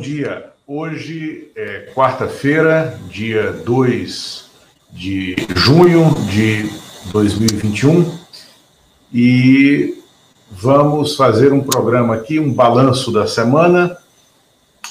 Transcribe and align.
dia. 0.00 0.50
Hoje 0.66 1.50
é 1.54 1.90
quarta-feira, 1.94 2.98
dia 3.08 3.52
2 3.52 4.50
de 4.90 5.36
junho 5.54 6.14
de 6.30 6.70
2021, 7.12 8.18
e 9.12 10.02
vamos 10.50 11.16
fazer 11.16 11.52
um 11.52 11.60
programa 11.60 12.14
aqui, 12.14 12.40
um 12.40 12.52
balanço 12.52 13.12
da 13.12 13.26
semana, 13.26 13.96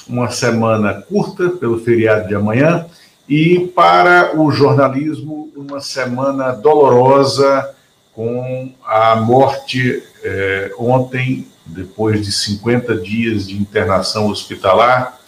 uma 0.08 0.30
semana 0.30 0.94
curta 0.94 1.50
pelo 1.50 1.80
feriado 1.80 2.28
de 2.28 2.34
amanhã, 2.34 2.86
e 3.28 3.66
para 3.74 4.38
o 4.38 4.50
jornalismo, 4.52 5.50
uma 5.56 5.80
semana 5.80 6.52
dolorosa 6.52 7.74
com 8.14 8.72
a 8.84 9.16
morte 9.16 10.02
é, 10.22 10.72
ontem, 10.78 11.46
depois 11.70 12.24
de 12.24 12.32
50 12.32 12.96
dias 12.96 13.46
de 13.46 13.56
internação 13.56 14.28
hospitalar, 14.28 15.18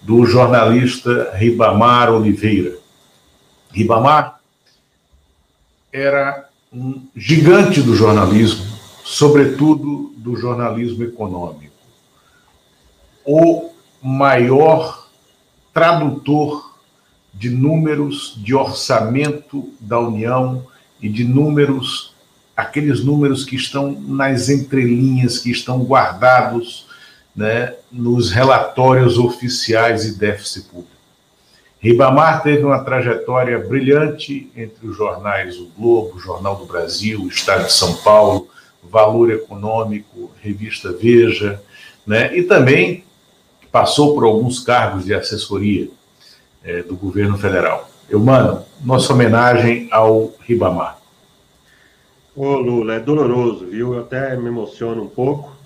do 0.00 0.24
jornalista 0.24 1.32
Ribamar 1.34 2.10
Oliveira. 2.10 2.76
Ribamar 3.72 4.40
era 5.92 6.48
um 6.72 7.06
gigante 7.16 7.82
do 7.82 7.94
jornalismo, 7.94 8.64
sobretudo 9.04 10.12
do 10.16 10.36
jornalismo 10.36 11.04
econômico. 11.04 11.74
O 13.24 13.70
maior 14.02 15.08
tradutor 15.72 16.76
de 17.32 17.50
números 17.50 18.34
de 18.36 18.54
orçamento 18.54 19.72
da 19.80 19.98
União 19.98 20.66
e 21.00 21.08
de 21.08 21.24
números, 21.24 22.14
aqueles 22.58 23.04
números 23.04 23.44
que 23.44 23.54
estão 23.54 23.92
nas 23.92 24.48
entrelinhas, 24.48 25.38
que 25.38 25.48
estão 25.48 25.84
guardados 25.84 26.88
né, 27.34 27.72
nos 27.90 28.32
relatórios 28.32 29.16
oficiais 29.16 30.04
e 30.04 30.18
déficit 30.18 30.66
público. 30.68 30.90
Ribamar 31.78 32.42
teve 32.42 32.64
uma 32.64 32.80
trajetória 32.80 33.56
brilhante 33.60 34.50
entre 34.56 34.88
os 34.88 34.96
jornais 34.96 35.56
O 35.56 35.66
Globo, 35.78 36.18
Jornal 36.18 36.56
do 36.56 36.66
Brasil, 36.66 37.28
Estado 37.28 37.66
de 37.66 37.72
São 37.72 37.94
Paulo, 37.98 38.48
Valor 38.82 39.30
Econômico, 39.30 40.32
Revista 40.42 40.92
Veja, 40.92 41.62
né, 42.04 42.36
e 42.36 42.42
também 42.42 43.04
passou 43.70 44.14
por 44.14 44.24
alguns 44.24 44.58
cargos 44.58 45.04
de 45.04 45.14
assessoria 45.14 45.88
é, 46.64 46.82
do 46.82 46.96
governo 46.96 47.38
federal. 47.38 47.88
Eu, 48.10 48.18
mano, 48.18 48.64
nossa 48.84 49.12
homenagem 49.12 49.86
ao 49.92 50.32
Ribamar. 50.40 50.97
Ô, 52.40 52.56
Lula, 52.56 52.94
é 52.94 53.00
doloroso, 53.00 53.66
viu? 53.66 53.94
Eu 53.94 54.00
até 54.02 54.36
me 54.36 54.46
emociono 54.46 55.02
um 55.02 55.08
pouco 55.08 55.56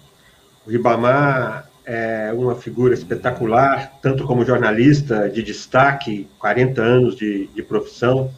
o 0.66 0.70
Ribamar 0.70 1.68
é 1.84 2.32
uma 2.32 2.54
figura 2.54 2.94
espetacular, 2.94 3.98
tanto 4.00 4.24
como 4.24 4.42
jornalista 4.42 5.28
de 5.28 5.42
destaque, 5.42 6.26
40 6.38 6.80
anos 6.80 7.14
de, 7.14 7.48
de 7.48 7.62
profissão. 7.62 8.32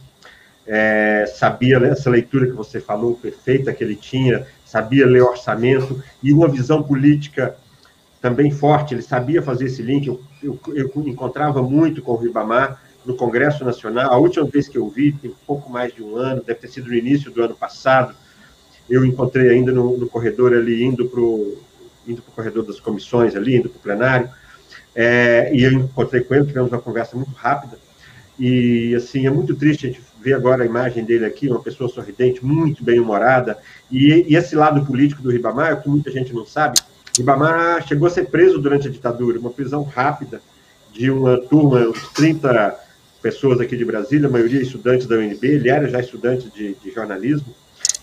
É, 0.67 1.25
sabia 1.33 1.77
essa 1.85 2.09
leitura 2.09 2.47
que 2.47 2.51
você 2.51 2.81
falou, 2.81 3.15
perfeita 3.15 3.71
que 3.71 3.81
ele 3.81 3.95
tinha, 3.95 4.45
sabia 4.65 5.05
ler 5.05 5.21
orçamento 5.21 6.03
e 6.21 6.33
uma 6.33 6.49
visão 6.49 6.83
política 6.83 7.55
também 8.19 8.51
forte. 8.51 8.93
Ele 8.95 9.01
sabia 9.01 9.41
fazer 9.41 9.67
esse 9.67 9.81
link. 9.81 10.07
Eu, 10.07 10.19
eu, 10.43 10.59
eu 10.75 10.91
encontrava 11.05 11.63
muito 11.63 12.01
com 12.01 12.11
o 12.11 12.17
Ribamar 12.17 12.81
no 13.05 13.15
Congresso 13.15 13.63
Nacional. 13.63 14.11
A 14.11 14.17
última 14.17 14.45
vez 14.45 14.67
que 14.67 14.77
eu 14.77 14.89
vi, 14.89 15.13
tem 15.13 15.33
pouco 15.47 15.71
mais 15.71 15.93
de 15.93 16.03
um 16.03 16.17
ano, 16.17 16.43
deve 16.43 16.59
ter 16.59 16.67
sido 16.67 16.87
no 16.89 16.95
início 16.95 17.31
do 17.31 17.41
ano 17.41 17.55
passado. 17.55 18.13
Eu 18.89 19.05
encontrei 19.05 19.49
ainda 19.49 19.71
no, 19.71 19.97
no 19.97 20.07
corredor 20.07 20.53
ali, 20.53 20.83
indo 20.83 21.07
para 21.07 21.19
o 21.19 21.57
indo 22.07 22.21
para 22.21 22.31
o 22.31 22.35
corredor 22.35 22.63
das 22.63 22.79
comissões 22.79 23.35
ali, 23.35 23.55
indo 23.55 23.69
para 23.69 23.77
o 23.77 23.81
plenário, 23.81 24.29
é, 24.93 25.49
e 25.53 25.63
eu 25.63 25.71
encontrei 25.71 26.21
com 26.21 26.35
ele, 26.35 26.45
tivemos 26.45 26.71
uma 26.71 26.81
conversa 26.81 27.15
muito 27.15 27.31
rápida, 27.31 27.77
e 28.37 28.93
assim, 28.95 29.25
é 29.25 29.29
muito 29.29 29.55
triste 29.55 29.87
a 29.87 29.89
gente 29.89 30.01
ver 30.21 30.33
agora 30.33 30.63
a 30.63 30.65
imagem 30.65 31.03
dele 31.03 31.25
aqui, 31.25 31.47
uma 31.47 31.61
pessoa 31.61 31.89
sorridente, 31.89 32.45
muito 32.45 32.83
bem-humorada, 32.83 33.57
e, 33.91 34.25
e, 34.27 34.35
esse 34.35 34.55
lado 34.55 34.85
político 34.85 35.21
do 35.21 35.31
Ribamar, 35.31 35.81
que 35.81 35.89
muita 35.89 36.11
gente 36.11 36.33
não 36.33 36.45
sabe, 36.45 36.79
Ribamar 37.17 37.85
chegou 37.87 38.07
a 38.07 38.11
ser 38.11 38.25
preso 38.25 38.59
durante 38.59 38.87
a 38.87 38.91
ditadura, 38.91 39.39
uma 39.39 39.49
prisão 39.49 39.83
rápida 39.83 40.41
de 40.91 41.09
uma 41.09 41.37
turma, 41.37 41.79
uns 41.81 42.09
30 42.09 42.77
pessoas 43.21 43.59
aqui 43.59 43.75
de 43.75 43.83
Brasília, 43.83 44.27
a 44.27 44.31
maioria 44.31 44.61
estudantes 44.61 45.07
da 45.07 45.15
UNB, 45.15 45.43
ele 45.43 45.69
era 45.69 45.87
já 45.89 45.99
estudante 45.99 46.49
de, 46.49 46.75
de 46.75 46.91
jornalismo, 46.91 47.53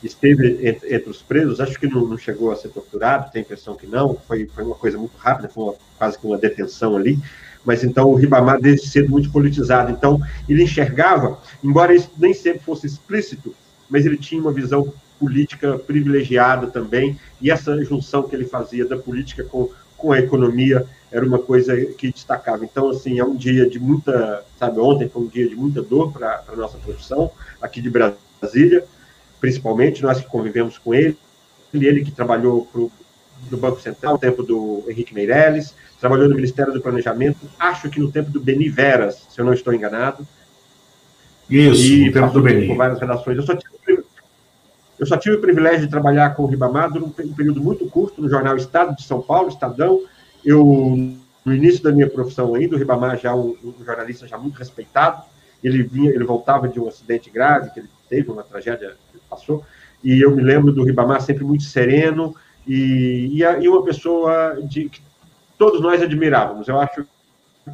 esteve 0.07 0.67
entre, 0.67 0.95
entre, 0.95 1.11
os 1.11 1.23
presos, 1.23 1.61
acho 1.61 1.79
que 1.79 1.87
não, 1.87 2.07
não, 2.07 2.19
chegou 2.19 2.51
a 2.51 2.57
ser 2.57 2.69
torturado, 2.69 3.31
tem 3.31 3.41
a 3.41 3.45
impressão 3.45 3.75
que 3.75 3.87
não, 3.87 4.15
foi, 4.15 4.47
foi 4.47 4.65
uma 4.65 4.75
coisa 4.75 4.99
muito 4.99 5.17
rápida, 5.17 5.49
foi 5.49 5.65
uma, 5.65 5.75
quase 5.99 6.19
que 6.19 6.27
uma 6.27 6.39
detenção 6.39 6.97
ali, 6.97 7.19
mas 7.65 7.85
então 7.85 8.11
o 8.11 8.15
Ribamar 8.15 8.61
desde 8.61 8.89
cedo 8.89 9.11
muito 9.11 9.31
politizado, 9.31 9.91
então 9.91 10.21
ele 10.49 10.65
enxergava, 10.65 11.39
embora 11.63 11.95
isso 11.95 12.11
nem 12.19 12.35
sempre 12.35 12.65
fosse 12.65 12.87
explícito, 12.87 13.55
mas 13.89 14.05
ele 14.05 14.17
tinha 14.17 14.41
uma 14.41 14.53
visão 14.53 14.93
política 15.19 15.79
privilegiada 15.79 16.67
também, 16.67 17.19
e 17.41 17.51
essa 17.51 17.83
junção 17.85 18.25
que 18.25 18.35
ele 18.35 18.45
fazia 18.45 18.85
da 18.85 18.97
política 18.97 19.45
com, 19.45 19.71
com 19.97 20.11
a 20.11 20.19
economia 20.19 20.85
era 21.13 21.25
uma 21.25 21.39
coisa 21.39 21.77
que 21.77 22.11
destacava. 22.11 22.65
Então, 22.65 22.89
assim, 22.89 23.21
é 23.21 23.25
um 23.25 23.37
dia 23.37 23.69
de 23.69 23.79
muita, 23.79 24.45
sabe, 24.59 24.81
ontem 24.81 25.09
foi 25.09 25.23
um 25.23 25.29
dia 25.29 25.49
de 25.49 25.55
muita 25.55 25.83
dor 25.83 26.11
para 26.11 26.43
a 26.49 26.57
nossa 26.57 26.79
profissão, 26.79 27.31
aqui 27.61 27.81
de 27.81 27.91
Brasília, 27.91 28.85
principalmente, 29.43 30.05
nós 30.05 30.21
que 30.21 30.27
convivemos 30.27 30.79
com 30.79 30.95
ele, 30.95 31.19
ele 31.75 32.05
que 32.05 32.13
trabalhou 32.13 32.65
pro, 32.67 32.93
no 33.51 33.59
Banco 33.59 33.81
Central, 33.81 34.13
no 34.13 34.19
tempo 34.19 34.41
do 34.45 34.85
Henrique 34.89 35.13
Meirelles, 35.13 35.75
trabalhou 36.01 36.29
no 36.29 36.37
Ministério 36.37 36.73
do 36.73 36.81
Planejamento, 36.81 37.41
acho 37.59 37.91
que 37.91 37.99
no 37.99 38.13
tempo 38.13 38.31
do 38.31 38.41
Beni 38.41 38.69
Veras, 38.69 39.27
se 39.29 39.41
eu 39.41 39.45
não 39.45 39.53
estou 39.53 39.75
enganado. 39.75 40.25
Isso, 41.51 41.83
e 41.83 42.07
no 42.07 42.13
tempo 42.13 42.33
do 42.33 42.41
Beni. 42.41 42.69
Com 42.69 42.77
várias 42.77 43.01
redações. 43.01 43.37
Eu 43.37 43.43
só, 43.43 43.57
tive, 43.57 44.05
eu 44.97 45.07
só 45.07 45.17
tive 45.17 45.35
o 45.35 45.41
privilégio 45.41 45.81
de 45.81 45.89
trabalhar 45.89 46.37
com 46.37 46.45
o 46.45 46.47
Ribamar 46.47 46.93
durante 46.93 47.21
um 47.23 47.35
período 47.35 47.61
muito 47.61 47.85
curto 47.87 48.23
no 48.23 48.31
jornal 48.31 48.57
Estado 48.57 48.95
de 48.95 49.03
São 49.03 49.21
Paulo, 49.21 49.49
Estadão. 49.49 50.03
Eu, 50.45 50.65
no 51.45 51.53
início 51.53 51.83
da 51.83 51.91
minha 51.91 52.09
profissão 52.09 52.55
ainda, 52.55 52.77
o 52.77 52.79
Ribamar 52.79 53.19
já 53.19 53.35
um, 53.35 53.57
um 53.65 53.85
jornalista 53.85 54.29
já 54.29 54.39
muito 54.39 54.57
respeitado, 54.57 55.25
ele 55.65 55.83
vinha, 55.83 56.11
ele 56.11 56.25
voltava 56.25 56.69
de 56.69 56.79
um 56.79 56.87
acidente 56.87 57.29
grave 57.29 57.71
que 57.71 57.81
ele 57.81 57.89
teve, 58.13 58.31
uma 58.31 58.43
tragédia 58.43 58.95
passou. 59.31 59.65
E 60.05 60.21
eu 60.21 60.37
me 60.37 60.43
lembro 60.43 60.71
do 60.71 60.85
Ribamar 60.85 61.23
sempre 61.23 61.45
muito 61.45 61.65
sereno 61.65 62.37
e, 62.67 63.31
e, 63.33 63.41
e 63.41 63.69
uma 63.69 63.83
pessoa 63.83 64.59
de 64.63 64.91
que 64.91 65.01
todos 65.57 65.81
nós 65.81 66.03
admirávamos. 66.03 66.69
Eu 66.69 66.79
acho 66.79 67.07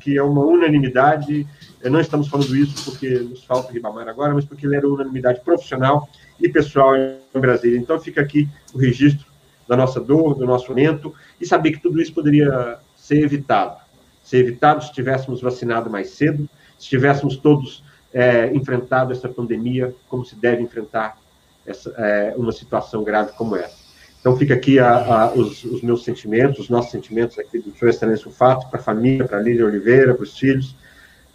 que 0.01 0.17
é 0.17 0.23
uma 0.23 0.45
unanimidade. 0.45 1.45
Não 1.83 2.01
estamos 2.01 2.29
falando 2.29 2.55
isso 2.55 2.85
porque 2.85 3.09
nos 3.19 3.43
falta 3.43 3.71
o 3.71 3.73
Ribamar 3.73 4.09
agora, 4.09 4.33
mas 4.33 4.45
porque 4.45 4.65
ele 4.65 4.77
era 4.77 4.87
unanimidade 4.87 5.41
profissional 5.41 6.09
e 6.41 6.49
pessoal 6.49 6.95
em 6.97 7.41
Brasília. 7.41 7.77
Então 7.77 7.99
fica 7.99 8.21
aqui 8.21 8.49
o 8.73 8.79
registro 8.79 9.27
da 9.67 9.77
nossa 9.77 10.01
dor, 10.01 10.37
do 10.37 10.47
nosso 10.47 10.69
momento 10.69 11.13
e 11.41 11.47
saber 11.47 11.73
que 11.73 11.83
tudo 11.83 12.01
isso 12.01 12.15
poderia 12.15 12.79
ser 12.97 13.25
evitado. 13.25 13.77
Ser 14.23 14.39
evitado 14.39 14.85
se 14.85 14.93
tivéssemos 14.93 15.41
vacinado 15.41 15.91
mais 15.91 16.11
cedo, 16.11 16.49
se 16.79 16.89
tivéssemos 16.89 17.37
todos 17.39 17.83
é, 18.13 18.53
enfrentado 18.55 19.13
essa 19.13 19.29
pandemia 19.29 19.95
como 20.09 20.25
se 20.25 20.35
deve 20.35 20.63
enfrentar 20.63 21.19
essa, 21.67 21.91
é, 21.99 22.35
uma 22.37 22.53
situação 22.53 23.05
grave 23.05 23.33
como 23.33 23.57
essa. 23.57 23.77
Então, 24.21 24.37
fica 24.37 24.55
aqui 24.55 24.79
a, 24.79 24.97
a, 24.97 25.33
os, 25.33 25.65
os, 25.65 25.81
meus 25.83 26.03
sentimentos, 26.03 26.59
os 26.59 26.69
nossos 26.69 26.91
sentimentos 26.91 27.39
aqui 27.39 27.59
do 27.59 27.71
Sr. 27.71 27.89
Excelência 27.89 28.31
Fato, 28.31 28.69
para 28.69 28.81
a 28.81 28.83
família, 28.83 29.27
para 29.27 29.39
a 29.39 29.41
Lídia 29.41 29.65
Oliveira, 29.65 30.15
para 30.15 30.25
os 30.25 30.37
filhos, 30.37 30.75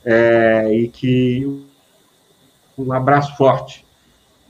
é, 0.04 0.70
e 0.74 0.90
que 0.90 1.66
um 2.78 2.92
abraço 2.92 3.36
forte. 3.38 3.86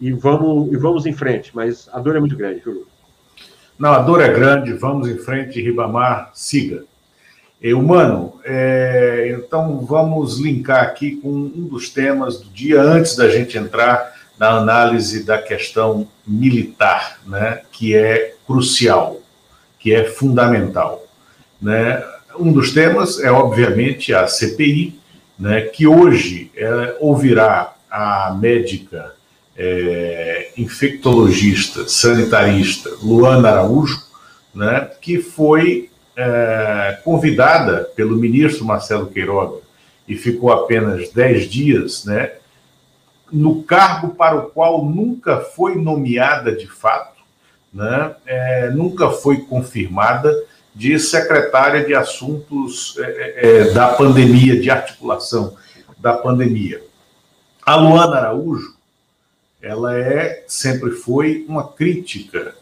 E 0.01 0.12
vamos, 0.12 0.74
e 0.74 0.77
vamos 0.77 1.06
em 1.06 1.13
frente, 1.13 1.51
mas 1.56 1.88
a 1.94 2.00
dor 2.00 2.15
é 2.15 2.19
muito 2.19 2.36
grande, 2.36 2.62
Júlio. 2.62 2.88
Não, 3.77 3.94
a 3.94 4.00
dor 4.00 4.21
é 4.21 4.33
grande, 4.33 4.74
vamos 4.74 5.07
em 5.07 5.18
frente, 5.18 5.62
Ribamar, 5.62 6.31
siga. 6.33 6.86
E, 7.63 7.74
humano, 7.74 8.33
é, 8.44 9.33
então 9.39 9.80
vamos 9.86 10.38
linkar 10.38 10.83
aqui 10.83 11.15
com 11.15 11.30
um 11.30 11.65
dos 11.65 11.89
temas 11.89 12.38
do 12.38 12.50
dia, 12.50 12.81
antes 12.81 13.15
da 13.15 13.30
gente 13.30 13.57
entrar 13.57 14.12
na 14.38 14.50
análise 14.50 15.24
da 15.24 15.38
questão 15.38 16.06
militar, 16.27 17.21
né, 17.25 17.62
que 17.71 17.95
é 17.95 18.36
crucial, 18.45 19.21
que 19.80 19.94
é 19.94 20.04
fundamental. 20.04 21.07
Né? 21.62 22.04
Um 22.38 22.51
dos 22.51 22.74
temas 22.74 23.21
é, 23.21 23.31
obviamente, 23.31 24.13
a 24.13 24.27
CPI, 24.27 25.00
né, 25.39 25.62
que 25.62 25.88
hoje 25.88 26.51
é, 26.57 26.98
ouvirá 27.00 27.75
a 27.89 28.36
médica 28.38 29.13
é, 29.56 30.50
infectologista, 30.57 31.88
sanitarista 31.88 32.89
Luana 33.01 33.51
Araújo, 33.51 34.04
né, 34.54 34.89
que 35.00 35.19
foi 35.19 35.89
é, 36.15 37.00
convidada 37.04 37.89
pelo 37.95 38.18
ministro 38.18 38.65
Marcelo 38.65 39.07
Queiroga 39.07 39.62
e 40.07 40.15
ficou 40.15 40.51
apenas 40.51 41.10
10 41.10 41.50
dias, 41.50 42.06
né, 42.06 42.33
no 43.31 43.63
cargo 43.63 44.10
para 44.10 44.36
o 44.36 44.50
qual 44.50 44.86
nunca 44.86 45.39
foi 45.39 45.75
nomeada 45.75 46.56
de 46.56 46.68
fato, 46.68 47.21
né? 47.74 48.15
É, 48.27 48.69
nunca 48.69 49.10
foi 49.10 49.38
confirmada, 49.38 50.31
de 50.75 50.98
secretária 51.00 51.86
de 51.86 51.94
assuntos 51.94 52.95
é, 52.98 53.33
é, 53.38 53.74
da 53.74 53.89
pandemia, 53.89 54.60
de 54.60 54.69
articulação 54.69 55.56
da 56.00 56.13
pandemia. 56.13 56.81
A 57.63 57.75
Luana 57.75 58.18
Araújo, 58.18 58.75
ela 59.62 59.98
é, 59.98 60.44
sempre 60.48 60.92
foi 60.92 61.45
uma 61.48 61.68
crítica 61.68 62.56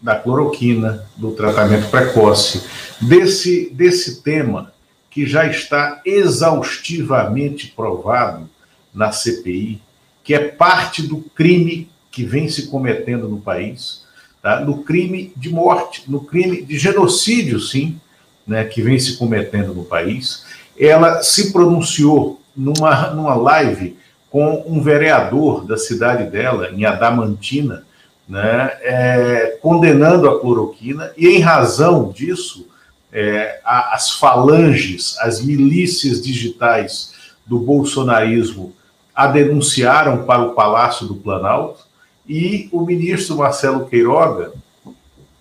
da 0.00 0.16
cloroquina, 0.16 1.04
do 1.16 1.32
tratamento 1.32 1.88
precoce, 1.90 2.62
desse, 3.00 3.70
desse 3.70 4.22
tema 4.22 4.72
que 5.10 5.26
já 5.26 5.46
está 5.46 6.00
exaustivamente 6.04 7.68
provado 7.68 8.48
na 8.94 9.12
CPI, 9.12 9.80
que 10.22 10.34
é 10.34 10.48
parte 10.48 11.02
do 11.02 11.18
crime 11.34 11.90
que 12.10 12.24
vem 12.24 12.48
se 12.48 12.68
cometendo 12.68 13.28
no 13.28 13.40
país, 13.40 14.04
tá? 14.42 14.60
no 14.60 14.82
crime 14.82 15.32
de 15.36 15.50
morte, 15.50 16.04
no 16.08 16.20
crime 16.20 16.62
de 16.62 16.78
genocídio, 16.78 17.60
sim, 17.60 18.00
né, 18.46 18.64
que 18.64 18.82
vem 18.82 18.98
se 18.98 19.16
cometendo 19.16 19.74
no 19.74 19.84
país. 19.84 20.44
Ela 20.78 21.22
se 21.22 21.52
pronunciou 21.52 22.40
numa, 22.56 23.10
numa 23.10 23.34
live 23.34 23.96
com 24.30 24.64
um 24.66 24.80
vereador 24.80 25.64
da 25.64 25.76
cidade 25.76 26.30
dela, 26.30 26.70
em 26.70 26.84
Adamantina, 26.84 27.84
né, 28.30 28.78
é, 28.82 29.58
condenando 29.60 30.28
a 30.28 30.38
cloroquina, 30.38 31.12
e 31.16 31.26
em 31.26 31.40
razão 31.40 32.12
disso, 32.12 32.68
é, 33.12 33.60
as 33.64 34.12
falanges, 34.12 35.16
as 35.18 35.42
milícias 35.42 36.22
digitais 36.22 37.12
do 37.44 37.58
bolsonarismo 37.58 38.72
a 39.12 39.26
denunciaram 39.26 40.24
para 40.24 40.42
o 40.42 40.54
Palácio 40.54 41.08
do 41.08 41.16
Planalto, 41.16 41.84
e 42.24 42.68
o 42.70 42.82
ministro 42.82 43.36
Marcelo 43.36 43.88
Queiroga, 43.88 44.52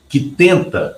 que 0.10 0.20
tenta 0.20 0.98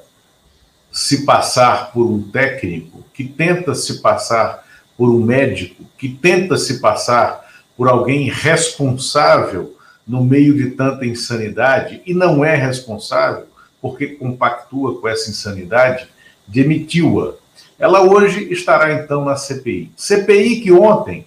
se 0.89 1.25
passar 1.25 1.91
por 1.91 2.05
um 2.05 2.21
técnico, 2.21 3.03
que 3.13 3.25
tenta 3.25 3.75
se 3.75 4.01
passar 4.01 4.65
por 4.97 5.09
um 5.09 5.21
médico, 5.21 5.83
que 5.97 6.07
tenta 6.07 6.55
se 6.57 6.79
passar 6.79 7.45
por 7.75 7.89
alguém 7.89 8.29
responsável 8.29 9.75
no 10.07 10.23
meio 10.23 10.55
de 10.55 10.71
tanta 10.71 11.05
insanidade, 11.05 12.01
e 12.05 12.13
não 12.13 12.43
é 12.43 12.55
responsável, 12.55 13.47
porque 13.81 14.07
compactua 14.07 14.99
com 14.99 15.07
essa 15.07 15.29
insanidade, 15.29 16.07
demitiu-a. 16.47 17.35
Ela 17.79 18.01
hoje 18.01 18.51
estará 18.51 18.93
então 18.93 19.25
na 19.25 19.35
CPI. 19.35 19.91
CPI 19.95 20.61
que 20.61 20.71
ontem 20.71 21.25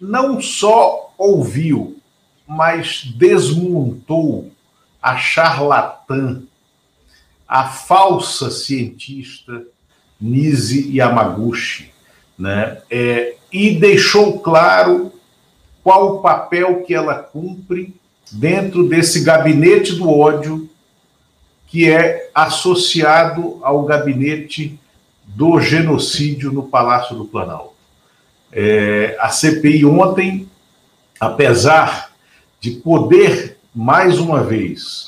não 0.00 0.40
só 0.40 1.14
ouviu, 1.16 1.96
mas 2.46 3.04
desmontou 3.16 4.50
a 5.00 5.16
charlatã, 5.16 6.42
a 7.46 7.64
falsa 7.64 8.50
cientista 8.50 9.64
Nise 10.20 10.96
Yamaguchi, 10.96 11.90
né? 12.38 12.80
É, 12.88 13.34
e 13.52 13.74
deixou 13.78 14.38
claro 14.38 15.12
qual 15.82 16.16
o 16.16 16.22
papel 16.22 16.82
que 16.82 16.94
ela 16.94 17.14
cumpre 17.14 17.94
dentro 18.30 18.88
desse 18.88 19.22
gabinete 19.22 19.94
do 19.94 20.08
ódio 20.08 20.68
que 21.66 21.90
é 21.90 22.30
associado 22.34 23.58
ao 23.62 23.84
gabinete 23.84 24.78
do 25.24 25.58
genocídio 25.60 26.52
no 26.52 26.64
Palácio 26.64 27.16
do 27.16 27.24
Planalto. 27.24 27.72
É, 28.52 29.16
a 29.18 29.30
CPI 29.30 29.84
ontem, 29.86 30.48
apesar 31.18 32.12
de 32.60 32.72
poder, 32.72 33.56
mais 33.74 34.18
uma 34.18 34.42
vez, 34.42 35.06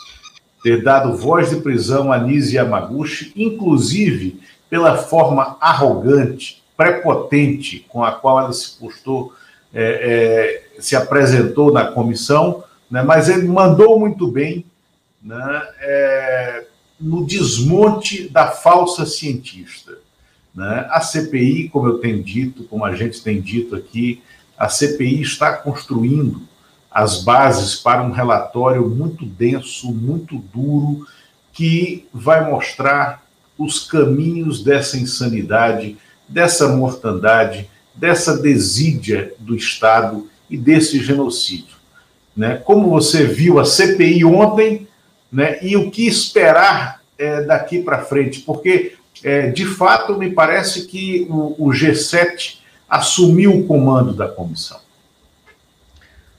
ter 0.62 0.82
dado 0.82 1.16
voz 1.16 1.50
de 1.50 1.56
prisão 1.56 2.10
a 2.10 2.18
Nise 2.18 2.56
Yamaguchi, 2.56 3.32
inclusive 3.36 4.40
pela 4.70 4.96
forma 4.96 5.58
arrogante, 5.60 6.62
prepotente 6.74 7.84
com 7.88 8.02
a 8.02 8.12
qual 8.12 8.40
ela 8.40 8.52
se 8.52 8.78
postou, 8.78 9.34
é, 9.74 10.62
é, 10.76 10.80
se 10.80 10.94
apresentou 10.94 11.72
na 11.72 11.86
comissão, 11.86 12.62
né, 12.90 13.02
mas 13.02 13.28
ele 13.28 13.48
mandou 13.48 13.98
muito 13.98 14.28
bem 14.28 14.64
né, 15.22 15.68
é, 15.80 16.64
no 17.00 17.26
desmonte 17.26 18.28
da 18.28 18.48
falsa 18.48 19.04
cientista. 19.04 19.98
Né? 20.54 20.86
A 20.90 21.00
CPI, 21.00 21.68
como 21.68 21.88
eu 21.88 21.98
tenho 21.98 22.22
dito, 22.22 22.64
como 22.64 22.84
a 22.84 22.94
gente 22.94 23.22
tem 23.22 23.40
dito 23.40 23.74
aqui, 23.74 24.22
a 24.56 24.68
CPI 24.68 25.20
está 25.20 25.52
construindo 25.52 26.42
as 26.90 27.24
bases 27.24 27.74
para 27.74 28.02
um 28.02 28.12
relatório 28.12 28.88
muito 28.88 29.26
denso, 29.26 29.92
muito 29.92 30.38
duro, 30.38 31.04
que 31.52 32.06
vai 32.12 32.48
mostrar 32.48 33.24
os 33.58 33.80
caminhos 33.80 34.62
dessa 34.62 34.96
insanidade, 34.96 35.96
dessa 36.28 36.68
mortandade, 36.68 37.68
dessa 37.94 38.36
desídia 38.40 39.32
do 39.38 39.54
Estado 39.54 40.28
e 40.50 40.56
desse 40.56 40.98
genocídio. 41.02 41.76
Né? 42.36 42.56
Como 42.64 42.90
você 42.90 43.24
viu 43.24 43.58
a 43.58 43.64
CPI 43.64 44.24
ontem, 44.24 44.88
né? 45.30 45.58
E 45.62 45.76
o 45.76 45.90
que 45.90 46.06
esperar 46.06 47.00
é, 47.18 47.42
daqui 47.42 47.82
para 47.82 48.04
frente? 48.04 48.40
Porque, 48.40 48.94
é, 49.22 49.50
de 49.50 49.66
fato, 49.66 50.16
me 50.16 50.30
parece 50.30 50.86
que 50.86 51.26
o, 51.28 51.54
o 51.58 51.70
G7 51.70 52.58
assumiu 52.88 53.52
o 53.52 53.66
comando 53.66 54.12
da 54.12 54.28
comissão. 54.28 54.80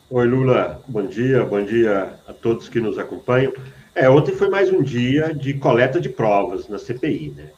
Oi, 0.09 0.27
Lula, 0.27 0.81
bom 0.87 1.05
dia, 1.05 1.43
bom 1.43 1.63
dia 1.63 2.13
a 2.27 2.31
todos 2.31 2.69
que 2.69 2.79
nos 2.79 2.97
acompanham. 2.97 3.51
É, 3.93 4.09
ontem 4.09 4.35
foi 4.35 4.49
mais 4.49 4.71
um 4.71 4.81
dia 4.81 5.33
de 5.33 5.55
coleta 5.55 5.99
de 5.99 6.07
provas 6.09 6.69
na 6.69 6.77
CPI, 6.77 7.33
né? 7.35 7.49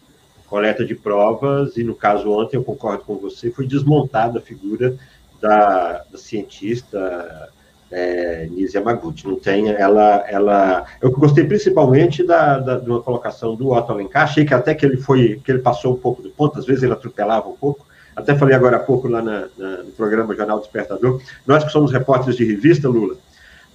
Coleta 0.49 0.85
de 0.85 0.95
provas, 0.95 1.75
e 1.77 1.83
no 1.83 1.93
caso 1.93 2.31
ontem, 2.31 2.57
eu 2.57 2.63
concordo 2.63 3.03
com 3.03 3.17
você, 3.17 3.51
foi 3.51 3.67
desmontada 3.67 4.39
a 4.39 4.41
figura 4.41 4.95
da, 5.41 6.03
da 6.09 6.17
cientista 6.17 7.49
é, 7.91 8.47
Nise 8.49 8.77
Yamaguchi. 8.77 9.27
Não 9.27 9.35
tem, 9.35 9.69
ela, 9.69 10.23
ela. 10.27 10.85
Eu 11.01 11.11
gostei 11.11 11.43
principalmente 11.45 12.23
da, 12.23 12.59
da, 12.59 12.77
de 12.77 12.89
uma 12.89 13.01
colocação 13.01 13.55
do 13.55 13.71
Otto 13.71 13.91
Alencar. 13.91 14.23
Achei 14.23 14.45
que 14.45 14.53
até 14.53 14.73
que 14.73 14.85
ele 14.85 14.97
foi, 14.97 15.41
que 15.43 15.51
ele 15.51 15.59
passou 15.59 15.93
um 15.93 15.97
pouco 15.97 16.21
do 16.21 16.29
ponto. 16.29 16.59
Às 16.59 16.65
vezes 16.65 16.83
ele 16.83 16.93
atropelava 16.93 17.47
um 17.47 17.55
pouco. 17.55 17.85
Até 18.15 18.35
falei 18.35 18.55
agora 18.55 18.77
há 18.77 18.79
pouco 18.79 19.07
lá 19.07 19.21
na, 19.21 19.47
na, 19.57 19.77
no 19.83 19.91
programa 19.91 20.35
Jornal 20.35 20.59
Despertador. 20.59 21.21
Nós 21.45 21.63
que 21.63 21.71
somos 21.71 21.91
repórteres 21.91 22.35
de 22.35 22.45
revista, 22.45 22.89
Lula, 22.89 23.15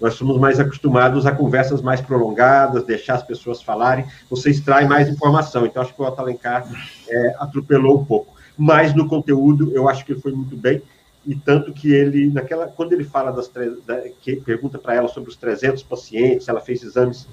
nós 0.03 0.15
somos 0.15 0.37
mais 0.37 0.59
acostumados 0.59 1.25
a 1.27 1.33
conversas 1.33 1.81
mais 1.81 2.01
prolongadas, 2.01 2.83
deixar 2.83 3.15
as 3.15 3.23
pessoas 3.23 3.63
falarem. 3.63 4.05
Você 4.29 4.51
extrai 4.51 4.87
mais 4.87 5.09
informação. 5.09 5.65
Então 5.65 5.81
acho 5.81 5.95
que 5.95 6.03
o 6.03 6.05
Otto 6.05 6.21
Alencar 6.21 6.67
é, 7.09 7.35
atropelou 7.39 8.01
um 8.01 8.05
pouco. 8.05 8.35
Mas 8.59 8.93
no 8.95 9.09
conteúdo 9.09 9.73
eu 9.73 9.89
acho 9.89 10.05
que 10.05 10.13
ele 10.13 10.21
foi 10.21 10.33
muito 10.33 10.57
bem 10.57 10.83
e 11.25 11.37
tanto 11.37 11.73
que 11.73 11.93
ele, 11.93 12.29
naquela, 12.31 12.67
quando 12.67 12.93
ele 12.93 13.05
fala 13.05 13.31
das, 13.31 13.49
da, 13.87 14.01
que 14.21 14.37
pergunta 14.37 14.77
para 14.77 14.97
ela 14.97 15.07
sobre 15.07 15.31
os 15.31 15.37
300 15.37 15.85
pacientes, 15.85 16.49
ela 16.49 16.61
fez 16.61 16.83
exames 16.83 17.29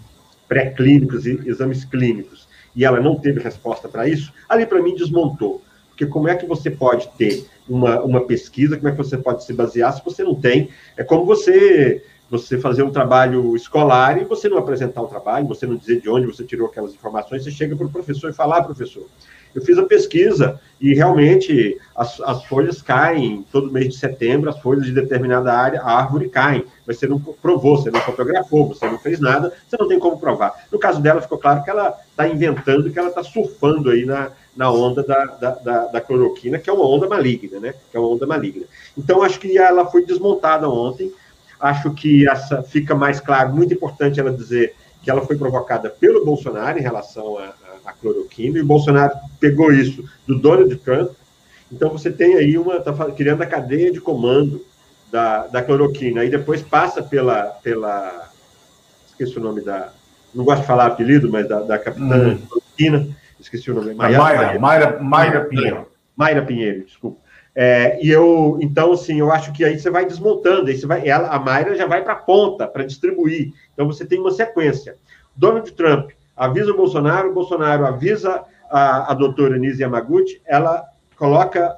pré-clínicos 0.48 1.26
e 1.26 1.42
exames 1.48 1.86
clínicos, 1.86 2.48
e 2.76 2.86
ela 2.86 3.00
não 3.00 3.16
teve 3.16 3.40
resposta 3.40 3.88
para 3.88 4.08
isso, 4.08 4.32
ali 4.48 4.66
para 4.66 4.82
mim 4.82 4.94
desmontou. 4.94 5.64
Porque 5.90 6.06
como 6.06 6.28
é 6.28 6.36
que 6.36 6.46
você 6.46 6.70
pode 6.70 7.10
ter 7.18 7.48
uma, 7.68 8.00
uma 8.02 8.22
pesquisa, 8.22 8.78
como 8.78 8.88
é 8.88 8.92
que 8.92 8.98
você 8.98 9.18
pode 9.18 9.44
se 9.44 9.54
basear 9.54 9.92
se 9.94 10.06
você 10.06 10.24
não 10.24 10.36
tem? 10.36 10.70
É 10.96 11.04
como 11.04 11.26
você 11.26 12.04
você 12.30 12.60
fazer 12.60 12.84
um 12.84 12.92
trabalho 12.92 13.56
escolar 13.56 14.22
e 14.22 14.26
você 14.26 14.48
não 14.48 14.58
apresentar 14.58 15.02
o 15.02 15.08
trabalho, 15.08 15.48
você 15.48 15.66
não 15.66 15.76
dizer 15.76 16.02
de 16.02 16.10
onde 16.10 16.28
você 16.28 16.44
tirou 16.44 16.68
aquelas 16.68 16.94
informações, 16.94 17.44
você 17.44 17.52
chega 17.52 17.76
para 17.76 17.88
o 17.88 17.92
professor 17.92 18.30
e 18.30 18.34
fala, 18.34 18.58
ah, 18.58 18.64
professor, 18.64 19.06
eu 19.54 19.62
fiz 19.64 19.78
a 19.78 19.84
pesquisa 19.84 20.60
e 20.80 20.94
realmente 20.94 21.78
as, 21.96 22.22
as 22.22 22.44
folhas 22.46 22.82
caem 22.82 23.46
todo 23.52 23.72
mês 23.72 23.94
de 23.94 24.00
setembro, 24.00 24.50
as 24.50 24.60
folhas 24.60 24.86
de 24.86 24.92
determinada 24.92 25.52
área, 25.52 25.82
a 25.82 25.92
árvore 25.92 26.30
caem, 26.30 26.66
mas 26.86 26.98
você 26.98 27.08
não 27.08 27.20
provou, 27.20 27.78
você 27.78 27.90
não 27.90 28.00
fotografou, 28.02 28.68
você 28.68 28.86
não 28.86 29.00
fez 29.00 29.20
nada, 29.20 29.52
você 29.68 29.76
não 29.80 29.88
tem 29.88 29.98
como 29.98 30.20
provar. 30.20 30.54
No 30.72 30.78
caso 30.78 31.02
dela, 31.02 31.22
ficou 31.22 31.38
claro 31.38 31.64
que 31.64 31.70
ela 31.70 31.98
está 32.12 32.28
inventando, 32.28 32.92
que 32.92 33.00
ela 33.00 33.10
está 33.10 33.24
surfando 33.24 33.90
aí 33.90 34.06
na, 34.06 34.32
na 34.56 34.72
onda 34.72 35.02
da, 35.04 35.26
da, 35.26 35.52
da, 35.52 35.86
da, 35.88 36.02
cloroquina, 36.02 36.60
que 36.60 36.70
é 36.70 36.74
uma 36.74 36.88
onda 36.88 37.08
maligna, 37.08 37.60
né? 37.60 37.74
Que 37.90 37.98
é 37.98 38.00
uma 38.00 38.10
onda 38.10 38.28
maligna. 38.28 38.66
Então, 38.98 39.24
acho 39.24 39.40
que 39.40 39.58
ela 39.58 39.86
foi 39.86 40.06
desmontada 40.06 40.70
ontem. 40.70 41.12
Acho 41.60 41.94
que 41.94 42.28
essa 42.28 42.64
fica 42.64 42.96
mais 42.96 43.20
claro, 43.20 43.54
muito 43.54 43.74
importante 43.74 44.20
ela 44.20 44.32
dizer 44.32 44.76
que 45.02 45.10
ela 45.10 45.22
foi 45.22 45.38
provocada 45.38 45.90
pelo 45.90 46.26
Bolsonaro 46.26 46.78
em 46.78 46.82
relação 46.82 47.38
a, 47.38 47.54
a 47.86 47.94
cloroquina, 47.94 48.58
e 48.58 48.62
o 48.62 48.66
Bolsonaro 48.66 49.14
pegou 49.40 49.72
isso 49.72 50.04
do 50.28 50.38
Donald 50.38 50.76
Trump. 50.78 51.12
Então 51.72 51.90
você 51.90 52.12
tem 52.12 52.36
aí 52.36 52.58
uma, 52.58 52.78
está 52.78 52.94
criando 53.12 53.42
a 53.42 53.46
cadeia 53.46 53.92
de 53.92 54.02
comando 54.02 54.66
da, 55.12 55.48
da 55.48 55.62
cloroquina, 55.62 56.22
aí 56.22 56.30
depois 56.30 56.62
passa 56.62 57.02
pela, 57.02 57.44
pela, 57.64 58.30
esqueci 59.08 59.38
o 59.38 59.42
nome 59.42 59.62
da, 59.62 59.92
não 60.34 60.44
gosto 60.44 60.62
de 60.62 60.68
falar 60.68 60.88
apelido, 60.88 61.30
mas 61.30 61.48
da, 61.48 61.62
da 61.62 61.80
capitã 61.80 62.30
hum. 62.30 62.38
cloroquina, 62.48 63.08
esqueci 63.40 63.72
o 63.72 63.76
nome. 63.76 63.94
Mayra, 63.94 64.20
Mayra, 64.20 64.60
Mayra, 64.60 65.00
Mayra 65.02 65.46
Pinheiro. 65.46 65.88
Mayra 66.16 66.42
Pinheiro, 66.44 66.86
desculpa. 66.86 67.18
É, 67.56 68.00
e 68.04 68.10
eu, 68.10 68.58
então, 68.62 68.92
assim, 68.92 69.20
eu 69.20 69.32
acho 69.32 69.52
que 69.52 69.66
aí 69.66 69.80
você 69.80 69.90
vai 69.90 70.06
desmontando, 70.06 70.70
aí 70.70 70.78
você 70.78 70.86
vai, 70.86 71.08
ela, 71.08 71.30
a 71.30 71.40
Mayra 71.40 71.76
já 71.76 71.86
vai 71.86 72.04
para 72.04 72.14
a 72.14 72.18
ponta 72.18 72.68
para 72.68 72.84
distribuir. 72.84 73.54
Então 73.74 73.88
você 73.88 74.06
tem 74.06 74.20
uma 74.20 74.32
sequência. 74.32 74.96
Donald 75.36 75.72
Trump 75.74 76.12
avisa 76.36 76.72
o 76.72 76.78
Bolsonaro, 76.78 77.30
o 77.30 77.34
Bolsonaro 77.34 77.86
avisa 77.86 78.44
a, 78.70 79.12
a 79.12 79.14
doutora 79.14 79.58
Nise 79.58 79.82
Yamaguchi, 79.82 80.42
ela 80.46 80.86
coloca, 81.16 81.76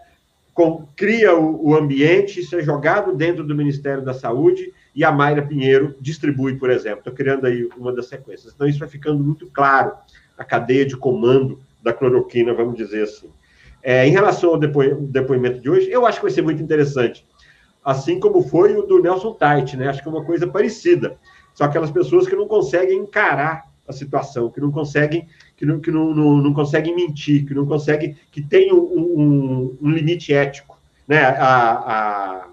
com, 0.54 0.86
cria 0.96 1.36
o, 1.36 1.70
o 1.70 1.76
ambiente, 1.76 2.42
isso 2.42 2.56
é 2.56 2.62
jogado 2.62 3.16
dentro 3.16 3.44
do 3.44 3.56
Ministério 3.56 4.04
da 4.04 4.14
Saúde, 4.14 4.72
e 4.94 5.04
a 5.04 5.12
Mayra 5.12 5.42
Pinheiro 5.42 5.96
distribui, 6.00 6.58
por 6.58 6.70
exemplo. 6.70 7.00
Estou 7.00 7.14
criando 7.14 7.48
aí 7.48 7.68
uma 7.78 7.94
das 7.94 8.08
sequências. 8.08 8.54
Então, 8.54 8.68
isso 8.68 8.80
vai 8.80 8.90
ficando 8.90 9.24
muito 9.24 9.48
claro, 9.48 9.94
a 10.38 10.44
cadeia 10.44 10.86
de 10.86 10.98
comando 10.98 11.60
da 11.82 11.94
cloroquina, 11.94 12.54
vamos 12.54 12.76
dizer 12.76 13.04
assim. 13.04 13.30
É, 13.84 14.08
em 14.08 14.12
relação 14.12 14.52
ao 14.52 14.58
depo 14.58 14.84
depoimento 14.96 15.60
de 15.60 15.70
hoje, 15.70 15.90
eu 15.90 16.06
acho 16.06 16.20
que 16.20 16.26
vai 16.26 16.32
ser 16.32 16.42
muito 16.42 16.62
interessante. 16.62 17.26
Assim 17.84 18.20
como 18.20 18.44
foi 18.44 18.76
o 18.76 18.84
do 18.84 19.02
Nelson 19.02 19.34
Tait, 19.34 19.74
né? 19.76 19.88
Acho 19.88 20.04
que 20.04 20.08
é 20.08 20.12
uma 20.12 20.24
coisa 20.24 20.46
parecida. 20.48 21.18
São 21.54 21.66
aquelas 21.66 21.90
pessoas 21.90 22.28
que 22.28 22.36
não 22.36 22.48
conseguem 22.48 23.00
encarar 23.00 23.72
a 23.88 23.92
situação, 23.92 24.50
que 24.50 24.62
não 24.62 24.72
conseguem, 24.72 25.28
que 25.58 25.66
não, 25.66 25.80
que 25.80 25.92
não, 25.92 26.14
não, 26.14 26.38
não 26.38 26.54
conseguem 26.54 26.96
mentir, 26.96 27.46
que 27.46 27.54
não 27.54 27.66
conseguem, 27.66 28.16
que 28.32 28.42
tem 28.42 28.72
um, 28.72 28.78
um, 28.78 29.78
um 29.82 29.90
limite 29.90 30.34
ético. 30.34 30.78
Né? 31.08 31.24
A, 31.24 32.46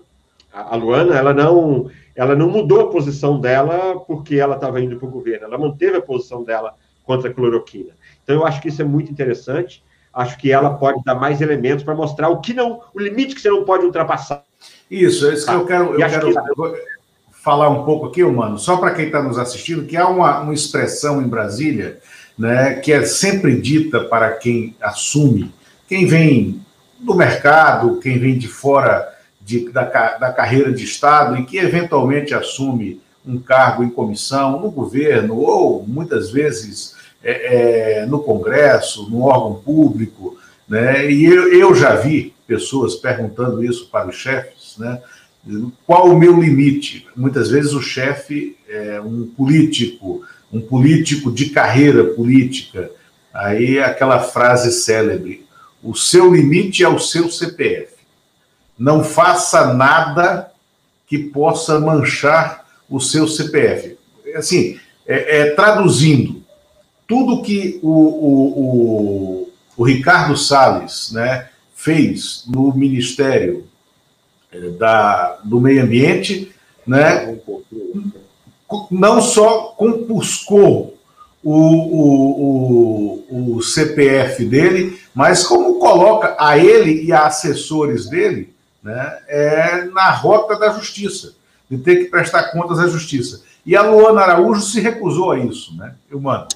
a, 0.53 0.73
a 0.73 0.77
Luana, 0.77 1.15
ela 1.15 1.33
não, 1.33 1.91
ela 2.15 2.35
não 2.35 2.49
mudou 2.49 2.81
a 2.81 2.91
posição 2.91 3.41
dela 3.41 4.01
porque 4.01 4.37
ela 4.37 4.57
estava 4.57 4.81
indo 4.81 4.99
para 4.99 5.07
o 5.07 5.11
governo, 5.11 5.47
ela 5.47 5.59
manteve 5.59 5.99
a 5.99 6.03
posição 6.03 6.43
dela 6.43 6.75
contra 7.05 7.31
a 7.31 7.35
cloroquina. 7.35 7.93
Então, 8.25 8.37
eu 8.37 8.47
acho 8.47 8.61
que 8.61 8.69
isso 8.69 8.83
é 8.83 8.85
muito 8.85 9.11
interessante. 9.11 9.83
Acho 10.19 10.37
que 10.37 10.51
ela 10.51 10.71
pode 10.71 11.01
dar 11.05 11.15
mais 11.15 11.41
elementos 11.41 11.85
para 11.85 11.95
mostrar 11.95 12.29
o 12.29 12.41
que 12.41 12.53
não, 12.53 12.81
o 12.93 12.99
limite 12.99 13.37
que 13.37 13.41
você 13.41 13.49
não 13.49 13.65
pode 13.65 13.85
ultrapassar. 13.85 14.43
Isso, 14.91 15.29
é 15.29 15.35
isso 15.35 15.47
que 15.47 15.53
eu 15.53 15.65
quero, 15.65 15.93
eu 15.93 15.97
quero 15.97 16.33
que... 16.33 16.83
falar 17.31 17.69
um 17.69 17.85
pouco 17.85 18.07
aqui, 18.07 18.25
mano, 18.25 18.59
só 18.59 18.79
para 18.79 18.91
quem 18.91 19.07
está 19.07 19.23
nos 19.23 19.39
assistindo, 19.39 19.87
que 19.87 19.97
há 19.97 20.09
uma, 20.09 20.41
uma 20.41 20.53
expressão 20.53 21.23
em 21.23 21.29
Brasília, 21.29 22.01
né, 22.37 22.75
que 22.75 22.93
é 22.93 23.05
sempre 23.05 23.61
dita 23.61 24.01
para 24.01 24.33
quem 24.33 24.75
assume, 24.81 25.55
quem 25.89 26.05
vem 26.05 26.61
do 26.99 27.15
mercado, 27.15 28.01
quem 28.01 28.19
vem 28.19 28.37
de 28.37 28.49
fora 28.49 29.09
de, 29.41 29.71
da, 29.71 29.85
da 29.85 30.33
carreira 30.33 30.73
de 30.73 30.83
Estado 30.83 31.37
e 31.37 31.45
que 31.45 31.59
eventualmente 31.59 32.35
assume 32.35 33.01
um 33.25 33.39
cargo 33.39 33.85
em 33.85 33.91
comissão 33.91 34.59
no 34.59 34.69
governo 34.69 35.37
ou 35.37 35.85
muitas 35.87 36.31
vezes 36.33 36.98
é, 37.23 38.01
é, 38.01 38.07
no 38.07 38.21
Congresso, 38.21 39.09
no 39.11 39.23
órgão 39.23 39.55
público, 39.55 40.39
né? 40.69 41.11
E 41.11 41.25
eu, 41.25 41.53
eu 41.53 41.75
já 41.75 41.95
vi 41.95 42.35
pessoas 42.47 42.95
perguntando 42.95 43.65
isso 43.65 43.89
para 43.91 44.09
os 44.09 44.17
chefes, 44.17 44.77
né? 44.79 45.01
Qual 45.87 46.11
o 46.11 46.19
meu 46.19 46.41
limite? 46.41 47.07
Muitas 47.17 47.51
vezes 47.51 47.73
o 47.73 47.81
chefe 47.81 48.57
é 48.69 49.01
um 49.01 49.27
político, 49.27 50.23
um 50.53 50.61
político 50.61 51.33
de 51.33 51.51
carreira 51.51 52.05
política. 52.05 52.91
Aí 53.33 53.79
aquela 53.79 54.21
frase 54.21 54.73
célebre: 54.73 55.47
o 55.83 55.95
seu 55.95 56.35
limite 56.35 56.83
é 56.83 56.89
o 56.89 56.99
seu 56.99 57.31
CPF 57.31 57.99
não 58.79 59.03
faça 59.03 59.75
nada 59.75 60.53
que 61.07 61.19
possa 61.19 61.81
manchar 61.81 62.67
o 62.89 63.01
seu 63.01 63.27
CPF. 63.27 63.99
Assim, 64.37 64.79
é, 65.07 65.41
é, 65.41 65.51
traduzindo, 65.55 66.45
tudo 67.09 67.43
que 67.43 67.81
o, 67.83 67.91
o, 67.91 68.61
o, 68.61 69.53
o, 69.79 69.83
Ricardo 69.83 70.37
Salles 70.37 71.11
né, 71.11 71.49
fez 71.75 72.45
no 72.47 72.73
Ministério 72.75 73.67
é, 74.53 74.69
da, 74.71 75.39
do 75.43 75.59
Meio 75.59 75.83
Ambiente, 75.83 76.53
né, 76.87 77.41
não 78.91 79.23
só 79.23 79.75
compuscou 79.79 80.99
o, 81.43 81.55
o, 81.55 83.25
o, 83.31 83.57
o 83.57 83.63
CPF 83.63 84.45
dele, 84.45 85.01
mas 85.15 85.47
como 85.47 85.79
coloca 85.79 86.37
a 86.39 86.59
ele 86.59 87.05
e 87.05 87.13
a 87.13 87.27
assessores 87.27 88.07
dele 88.11 88.53
né, 88.83 89.19
é 89.29 89.85
na 89.87 90.11
rota 90.11 90.59
da 90.59 90.75
justiça, 90.75 91.35
de 91.71 91.79
ter 91.79 91.97
que 91.97 92.11
prestar 92.11 92.51
contas 92.53 92.79
à 92.79 92.87
justiça. 92.87 93.43
E 93.65 93.75
a 93.75 93.83
Luana 93.83 94.21
Araújo 94.21 94.61
se 94.61 94.81
recusou 94.81 95.33
a 95.33 95.39
isso, 95.39 95.77
né? 95.77 95.95
Eu 96.11 96.21
mando. 96.21 96.49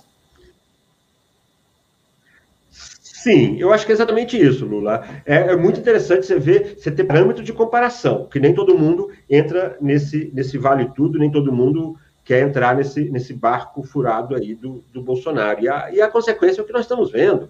Sim, 3.22 3.56
eu 3.56 3.72
acho 3.72 3.86
que 3.86 3.92
é 3.92 3.94
exatamente 3.94 4.36
isso, 4.36 4.66
Lula. 4.66 5.04
É, 5.24 5.52
é, 5.52 5.56
muito 5.56 5.78
interessante 5.78 6.26
você 6.26 6.40
ver, 6.40 6.74
você 6.76 6.90
ter 6.90 7.04
parâmetro 7.04 7.44
de 7.44 7.52
comparação, 7.52 8.26
que 8.26 8.40
nem 8.40 8.52
todo 8.52 8.76
mundo 8.76 9.10
entra 9.30 9.76
nesse, 9.80 10.32
nesse 10.34 10.58
vale 10.58 10.90
tudo, 10.92 11.20
nem 11.20 11.30
todo 11.30 11.52
mundo 11.52 11.96
quer 12.24 12.40
entrar 12.42 12.74
nesse, 12.74 13.08
nesse 13.10 13.32
barco 13.32 13.84
furado 13.84 14.34
aí 14.34 14.56
do, 14.56 14.82
do 14.92 15.00
Bolsonaro. 15.00 15.62
E 15.62 15.68
a, 15.68 15.92
e 15.92 16.00
a 16.00 16.08
consequência 16.08 16.60
é 16.60 16.64
o 16.64 16.66
que 16.66 16.72
nós 16.72 16.82
estamos 16.82 17.12
vendo. 17.12 17.48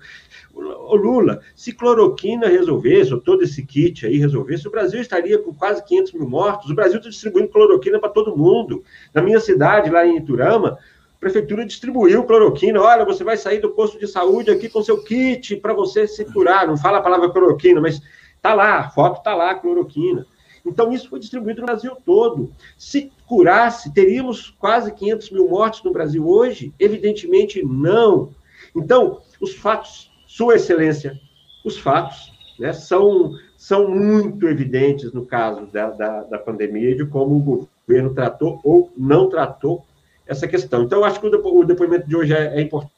O 0.55 0.95
Lula, 0.95 1.41
se 1.57 1.73
cloroquina 1.73 2.49
resolvesse, 2.49 3.15
ou 3.15 3.21
todo 3.21 3.43
esse 3.43 3.65
kit 3.65 4.05
aí 4.07 4.19
resolvesse, 4.19 4.69
o 4.69 4.71
Brasil 4.71 5.01
estaria 5.01 5.39
com 5.39 5.55
quase 5.55 5.83
500 5.87 6.13
mil 6.13 6.29
mortos. 6.29 6.71
O 6.71 6.75
Brasil 6.75 6.99
está 6.99 7.09
distribuindo 7.09 7.49
cloroquina 7.49 7.99
para 7.99 8.11
todo 8.11 8.37
mundo. 8.37 8.85
Na 9.15 9.23
minha 9.23 9.41
cidade, 9.41 9.89
lá 9.89 10.07
em 10.07 10.19
Iturama, 10.19 10.77
prefeitura 11.23 11.65
distribuiu 11.65 12.25
cloroquina. 12.25 12.83
Olha, 12.83 13.05
você 13.05 13.23
vai 13.23 13.37
sair 13.37 13.61
do 13.61 13.71
posto 13.71 13.97
de 13.97 14.09
saúde 14.09 14.51
aqui 14.51 14.69
com 14.69 14.83
seu 14.83 15.05
kit 15.05 15.55
para 15.55 15.73
você 15.73 16.05
se 16.09 16.25
curar. 16.25 16.67
Não 16.67 16.77
fala 16.77 16.99
a 16.99 17.01
palavra 17.01 17.31
cloroquina, 17.31 17.81
mas 17.81 18.03
tá 18.43 18.53
lá, 18.53 18.81
a 18.81 18.91
foto 18.91 19.23
tá 19.23 19.33
lá, 19.33 19.55
cloroquina. 19.55 20.27
Então, 20.67 20.93
isso 20.93 21.09
foi 21.09 21.21
distribuído 21.21 21.61
no 21.61 21.67
Brasil 21.67 21.97
todo. 22.05 22.53
Se 22.77 23.13
curasse, 23.25 23.95
teríamos 23.95 24.51
quase 24.59 24.93
500 24.93 25.31
mil 25.31 25.49
mortos 25.49 25.85
no 25.85 25.93
Brasil 25.93 26.27
hoje? 26.27 26.75
Evidentemente, 26.77 27.65
não. 27.65 28.31
Então, 28.75 29.21
os 29.41 29.55
fatos 29.55 30.11
sua 30.27 30.57
Excelência, 30.57 31.17
os 31.65 31.79
fatos 31.79 32.33
né, 32.59 32.73
são, 32.73 33.33
são 33.57 33.89
muito 33.89 34.49
evidentes 34.49 35.13
no 35.13 35.25
caso 35.25 35.67
da, 35.67 35.91
da, 35.91 36.23
da 36.25 36.39
pandemia 36.39 36.97
de 36.97 37.07
como 37.07 37.37
o 37.37 37.69
governo 37.87 38.13
tratou 38.13 38.59
ou 38.65 38.91
não 38.97 39.29
tratou 39.29 39.85
essa 40.33 40.49
questão. 40.49 40.83
Então, 40.83 41.05
acho 41.05 41.21
que 41.21 41.27
o, 41.27 41.31
depo 41.31 41.61
o 41.61 41.65
depoimento 41.65 42.09
de 42.09 42.17
hoje 42.17 42.35
é, 42.35 42.59
é, 42.59 42.61
importante, 42.61 42.93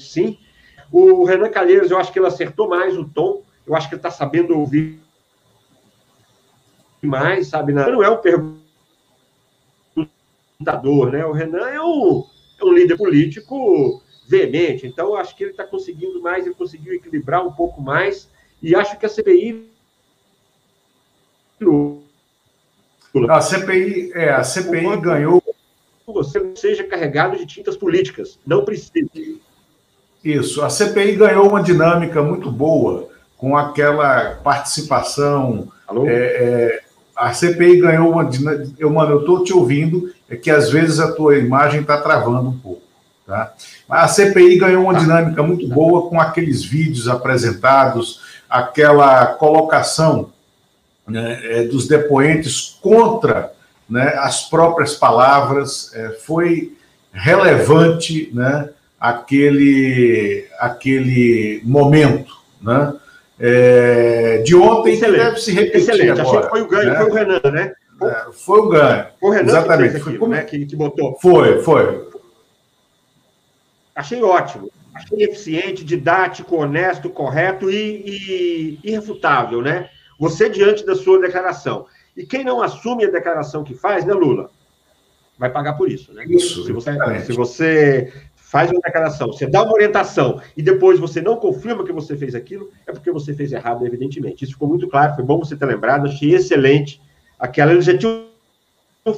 sim. 0.00 0.38
O 0.92 1.24
Renan 1.24 1.50
Calheiros, 1.50 1.90
eu 1.90 1.98
acho 1.98 2.12
que 2.12 2.18
ele 2.18 2.26
acertou 2.26 2.68
mais 2.68 2.96
o 2.96 3.04
tom, 3.04 3.42
eu 3.66 3.74
acho 3.74 3.88
que 3.88 3.94
ele 3.94 4.00
está 4.00 4.10
sabendo 4.10 4.58
ouvir 4.58 4.98
mais, 7.02 7.48
sabe? 7.48 7.72
Não 7.72 8.02
é 8.02 8.10
um 8.10 8.20
perguntador, 10.58 11.10
né? 11.10 11.24
O 11.24 11.32
Renan 11.32 11.68
é 11.68 11.80
um, 11.80 12.24
é 12.60 12.64
um 12.64 12.72
líder 12.72 12.96
político 12.96 14.02
veemente. 14.28 14.86
Então, 14.86 15.14
acho 15.16 15.34
que 15.36 15.44
ele 15.44 15.50
está 15.50 15.64
conseguindo 15.64 16.20
mais, 16.20 16.46
ele 16.46 16.54
conseguiu 16.54 16.94
equilibrar 16.94 17.44
um 17.44 17.52
pouco 17.52 17.80
mais, 17.80 18.30
e 18.62 18.74
acho 18.74 18.98
que 18.98 19.06
a 19.06 19.08
CPI. 19.08 19.68
A 23.28 23.40
CPI, 23.40 24.12
é, 24.14 24.30
a 24.30 24.44
CPI 24.44 24.96
ganhou. 25.00 25.42
Você 26.12 26.38
não 26.38 26.56
seja 26.56 26.84
carregado 26.84 27.36
de 27.36 27.46
tintas 27.46 27.76
políticas, 27.76 28.38
não 28.46 28.64
precisa. 28.64 29.08
Isso, 30.24 30.62
a 30.62 30.68
CPI 30.68 31.16
ganhou 31.16 31.48
uma 31.48 31.62
dinâmica 31.62 32.22
muito 32.22 32.50
boa 32.50 33.08
com 33.36 33.56
aquela 33.56 34.38
participação. 34.44 35.68
Alô? 35.88 36.06
É, 36.06 36.12
é, 36.12 36.80
a 37.16 37.32
CPI 37.32 37.80
ganhou 37.80 38.10
uma 38.10 38.24
dinâmica. 38.24 38.72
Eu, 38.78 38.90
mano, 38.90 39.12
eu 39.12 39.20
estou 39.20 39.44
te 39.44 39.52
ouvindo, 39.52 40.12
é 40.28 40.36
que 40.36 40.50
às 40.50 40.70
vezes 40.70 41.00
a 41.00 41.12
tua 41.12 41.38
imagem 41.38 41.80
está 41.80 41.98
travando 42.00 42.50
um 42.50 42.58
pouco. 42.58 42.82
Tá? 43.26 43.54
A 43.88 44.08
CPI 44.08 44.58
ganhou 44.58 44.84
uma 44.84 44.94
dinâmica 44.94 45.42
muito 45.42 45.68
boa 45.68 46.08
com 46.08 46.20
aqueles 46.20 46.64
vídeos 46.64 47.08
apresentados, 47.08 48.20
aquela 48.48 49.26
colocação 49.26 50.32
né, 51.06 51.40
é, 51.44 51.62
dos 51.64 51.86
depoentes 51.86 52.78
contra 52.82 53.52
né, 53.90 54.14
as 54.18 54.48
próprias 54.48 54.94
palavras, 54.94 55.92
é, 55.94 56.10
foi 56.10 56.76
relevante 57.12 58.30
né, 58.32 58.70
aquele, 58.98 60.46
aquele 60.58 61.60
momento 61.64 62.32
né, 62.62 62.94
é, 63.38 64.38
de 64.44 64.54
ontem 64.54 64.92
Excelente. 64.92 65.18
que 65.18 65.24
deve 65.24 65.40
se 65.40 65.52
repetir 65.52 65.80
Excelente. 65.80 66.20
agora. 66.20 66.38
Achei 66.38 66.42
que 66.42 66.48
foi 66.48 66.62
o 66.62 66.68
ganho, 66.68 66.90
né? 66.90 66.96
foi 66.96 67.10
o 67.10 67.14
Renan, 67.14 67.50
né? 67.50 67.72
É, 68.02 68.32
foi 68.32 68.60
o 68.60 68.68
ganho. 68.68 69.06
Foi 69.18 69.28
o 69.28 69.32
Renan 69.32 69.48
Exatamente. 69.48 69.90
Que, 69.90 69.96
aquilo, 69.96 70.28
né? 70.28 70.42
que, 70.42 70.66
que 70.66 70.76
botou. 70.76 71.18
Foi, 71.20 71.62
foi. 71.62 72.08
Achei 73.94 74.22
ótimo. 74.22 74.70
Achei 74.94 75.22
eficiente, 75.22 75.84
didático, 75.84 76.56
honesto, 76.56 77.10
correto 77.10 77.70
e, 77.70 78.02
e 78.06 78.78
irrefutável, 78.84 79.62
né? 79.62 79.88
Você 80.18 80.48
diante 80.48 80.84
da 80.84 80.94
sua 80.94 81.20
declaração. 81.20 81.86
E 82.20 82.26
quem 82.26 82.44
não 82.44 82.62
assume 82.62 83.06
a 83.06 83.10
declaração 83.10 83.64
que 83.64 83.74
faz, 83.74 84.04
né, 84.04 84.12
Lula? 84.12 84.50
Vai 85.38 85.48
pagar 85.48 85.72
por 85.72 85.90
isso, 85.90 86.12
né? 86.12 86.22
Isso. 86.28 86.66
Se 86.66 86.70
você, 86.70 86.92
se 87.24 87.32
você 87.32 88.12
faz 88.36 88.70
uma 88.70 88.80
declaração, 88.80 89.28
você 89.28 89.46
dá 89.46 89.62
uma 89.62 89.72
orientação 89.72 90.38
e 90.54 90.60
depois 90.60 91.00
você 91.00 91.22
não 91.22 91.36
confirma 91.36 91.82
que 91.82 91.92
você 91.92 92.14
fez 92.18 92.34
aquilo, 92.34 92.70
é 92.86 92.92
porque 92.92 93.10
você 93.10 93.32
fez 93.32 93.52
errado, 93.52 93.86
evidentemente. 93.86 94.44
Isso 94.44 94.52
ficou 94.52 94.68
muito 94.68 94.86
claro, 94.86 95.14
foi 95.14 95.24
bom 95.24 95.38
você 95.38 95.56
ter 95.56 95.64
lembrado, 95.64 96.08
achei 96.08 96.34
excelente. 96.34 97.00
Aquela, 97.38 97.72
eles 97.72 97.86
já 97.86 97.96
tinham 97.96 98.22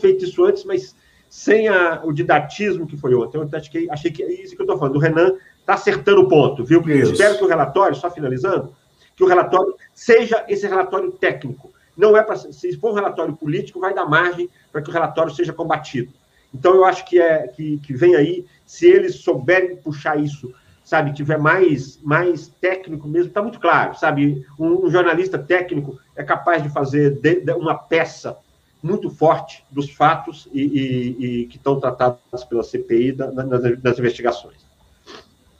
feito 0.00 0.24
isso 0.24 0.44
antes, 0.44 0.62
mas 0.62 0.94
sem 1.28 1.66
a, 1.66 2.02
o 2.04 2.12
didatismo 2.12 2.86
que 2.86 2.96
foi 2.96 3.16
ontem. 3.16 3.38
Eu 3.38 3.48
achei, 3.52 3.90
achei 3.90 4.12
que 4.12 4.22
é 4.22 4.32
isso 4.32 4.54
que 4.54 4.62
eu 4.62 4.64
estou 4.64 4.78
falando. 4.78 4.94
O 4.94 5.00
Renan 5.00 5.34
está 5.58 5.74
acertando 5.74 6.20
o 6.20 6.28
ponto, 6.28 6.64
viu? 6.64 6.80
Espero 6.88 7.36
que 7.36 7.44
o 7.44 7.48
relatório, 7.48 7.96
só 7.96 8.08
finalizando, 8.08 8.72
que 9.16 9.24
o 9.24 9.26
relatório 9.26 9.74
seja 9.92 10.44
esse 10.48 10.68
relatório 10.68 11.10
técnico. 11.10 11.72
Não 11.96 12.16
é 12.16 12.22
para. 12.22 12.36
Se 12.36 12.76
for 12.78 12.92
um 12.92 12.94
relatório 12.94 13.36
político, 13.36 13.80
vai 13.80 13.94
dar 13.94 14.06
margem 14.06 14.48
para 14.70 14.82
que 14.82 14.90
o 14.90 14.92
relatório 14.92 15.32
seja 15.34 15.52
combatido. 15.52 16.12
Então, 16.54 16.74
eu 16.74 16.84
acho 16.84 17.04
que, 17.06 17.20
é, 17.20 17.48
que, 17.48 17.78
que 17.78 17.94
vem 17.94 18.14
aí, 18.14 18.46
se 18.66 18.86
eles 18.86 19.16
souberem 19.16 19.76
puxar 19.76 20.18
isso 20.18 20.52
sabe, 20.84 21.12
tiver 21.12 21.38
mais, 21.38 21.98
mais 22.02 22.48
técnico 22.60 23.08
mesmo, 23.08 23.28
está 23.28 23.40
muito 23.40 23.60
claro, 23.60 23.96
sabe? 23.96 24.44
Um, 24.58 24.86
um, 24.86 24.90
jornalista 24.90 25.38
técnico 25.38 25.98
é 26.14 26.22
capaz 26.22 26.62
de 26.62 26.68
fazer 26.68 27.18
de, 27.20 27.40
de 27.40 27.52
uma 27.52 27.74
peça 27.74 28.36
muito 28.82 29.08
forte 29.08 29.64
dos 29.70 29.90
fatos 29.90 30.48
e, 30.52 30.60
e, 30.60 31.26
e 31.42 31.46
que 31.46 31.56
estão 31.56 31.78
tratados 31.78 32.44
pela 32.48 32.62
CPI 32.64 33.12
da, 33.12 33.30
nas, 33.30 33.98
investigações. 33.98 34.56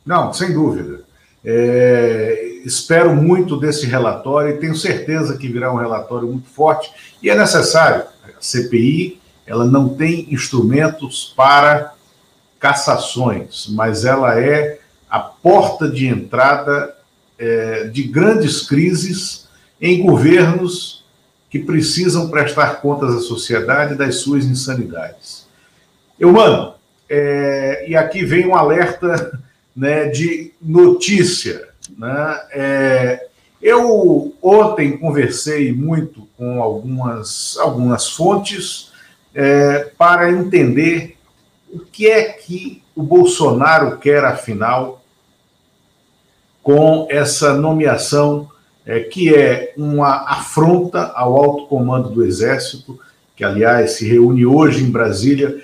Não, 0.05 0.33
sem 0.33 0.53
dúvida. 0.53 1.05
É, 1.45 2.61
espero 2.65 3.15
muito 3.15 3.59
desse 3.59 3.87
relatório 3.87 4.55
e 4.55 4.59
tenho 4.59 4.77
certeza 4.77 5.37
que 5.37 5.49
virá 5.49 5.73
um 5.73 5.77
relatório 5.77 6.29
muito 6.29 6.49
forte 6.49 6.93
e 7.23 7.29
é 7.29 7.35
necessário. 7.35 8.05
A 8.25 8.41
CPI 8.41 9.21
ela 9.47 9.65
não 9.65 9.89
tem 9.89 10.33
instrumentos 10.33 11.33
para 11.37 11.95
cassações, 12.61 13.67
mas 13.71 14.05
ela 14.05 14.39
é 14.39 14.79
a 15.11 15.19
porta 15.19 15.89
de 15.89 16.07
entrada 16.07 16.95
é, 17.39 17.85
de 17.85 18.05
grandes 18.05 18.63
crises 18.63 19.49
em 19.81 20.01
governos 20.01 21.05
que 21.51 21.59
precisam 21.59 22.31
prestar 22.31 22.81
contas 22.81 23.15
à 23.15 23.21
sociedade 23.21 23.97
das 23.97 24.17
suas 24.17 24.45
insanidades. 24.45 25.47
Eu, 26.19 26.33
mano, 26.33 26.75
é, 27.11 27.85
e 27.89 27.97
aqui 27.97 28.25
vem 28.25 28.47
um 28.47 28.55
alerta 28.55 29.39
né, 29.75 30.07
de 30.07 30.53
notícia. 30.61 31.69
Né? 31.97 32.41
É, 32.53 33.29
eu 33.61 34.35
ontem 34.43 34.97
conversei 34.99 35.73
muito 35.73 36.29
com 36.37 36.63
algumas, 36.63 37.57
algumas 37.59 38.11
fontes 38.11 38.93
é, 39.35 39.91
para 39.97 40.31
entender 40.31 41.17
o 41.73 41.81
que 41.81 42.07
é 42.07 42.25
que 42.25 42.83
o 42.95 43.03
Bolsonaro 43.03 43.99
quer, 43.99 44.25
afinal, 44.25 45.03
com 46.63 47.07
essa 47.11 47.55
nomeação 47.55 48.49
é, 48.85 49.01
que 49.01 49.35
é 49.35 49.73
uma 49.77 50.25
afronta 50.29 51.13
ao 51.15 51.37
alto 51.37 51.67
comando 51.67 52.11
do 52.11 52.25
Exército, 52.25 52.99
que, 53.35 53.45
aliás, 53.45 53.93
se 53.93 54.07
reúne 54.07 54.45
hoje 54.45 54.85
em 54.85 54.91
Brasília, 54.91 55.63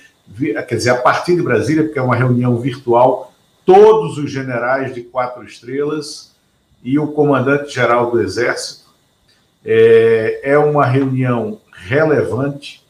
quer 0.68 0.76
dizer, 0.76 0.90
a 0.90 0.96
partir 0.96 1.36
de 1.36 1.42
Brasília, 1.42 1.84
porque 1.84 1.98
é 1.98 2.02
uma 2.02 2.16
reunião 2.16 2.56
virtual, 2.56 3.27
todos 3.68 4.16
os 4.16 4.30
generais 4.30 4.94
de 4.94 5.02
quatro 5.02 5.44
estrelas 5.44 6.34
e 6.82 6.98
o 6.98 7.08
comandante-geral 7.08 8.10
do 8.10 8.18
Exército. 8.18 8.88
É, 9.62 10.40
é 10.42 10.58
uma 10.58 10.86
reunião 10.86 11.60
relevante 11.70 12.82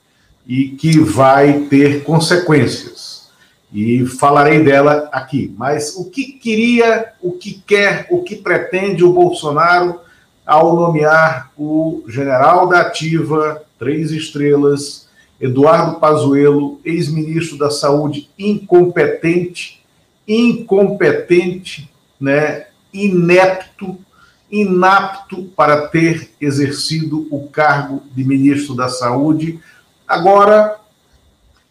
e 0.46 0.68
que 0.68 1.00
vai 1.00 1.62
ter 1.62 2.04
consequências 2.04 3.28
e 3.72 4.06
falarei 4.06 4.62
dela 4.62 5.08
aqui. 5.10 5.52
Mas 5.58 5.96
o 5.96 6.08
que 6.08 6.26
queria, 6.34 7.12
o 7.20 7.32
que 7.32 7.60
quer, 7.66 8.06
o 8.08 8.22
que 8.22 8.36
pretende 8.36 9.02
o 9.02 9.12
Bolsonaro 9.12 9.98
ao 10.46 10.76
nomear 10.76 11.50
o 11.58 12.04
general 12.06 12.68
da 12.68 12.82
Ativa, 12.82 13.62
três 13.80 14.12
estrelas, 14.12 15.08
Eduardo 15.40 15.98
Pazuello, 15.98 16.80
ex-ministro 16.84 17.58
da 17.58 17.68
Saúde, 17.68 18.30
incompetente, 18.38 19.77
incompetente, 20.28 21.90
né, 22.20 22.66
inepto, 22.92 23.98
inapto 24.50 25.44
para 25.56 25.88
ter 25.88 26.30
exercido 26.38 27.26
o 27.30 27.48
cargo 27.48 28.02
de 28.14 28.22
ministro 28.24 28.74
da 28.74 28.88
Saúde. 28.88 29.58
Agora 30.06 30.78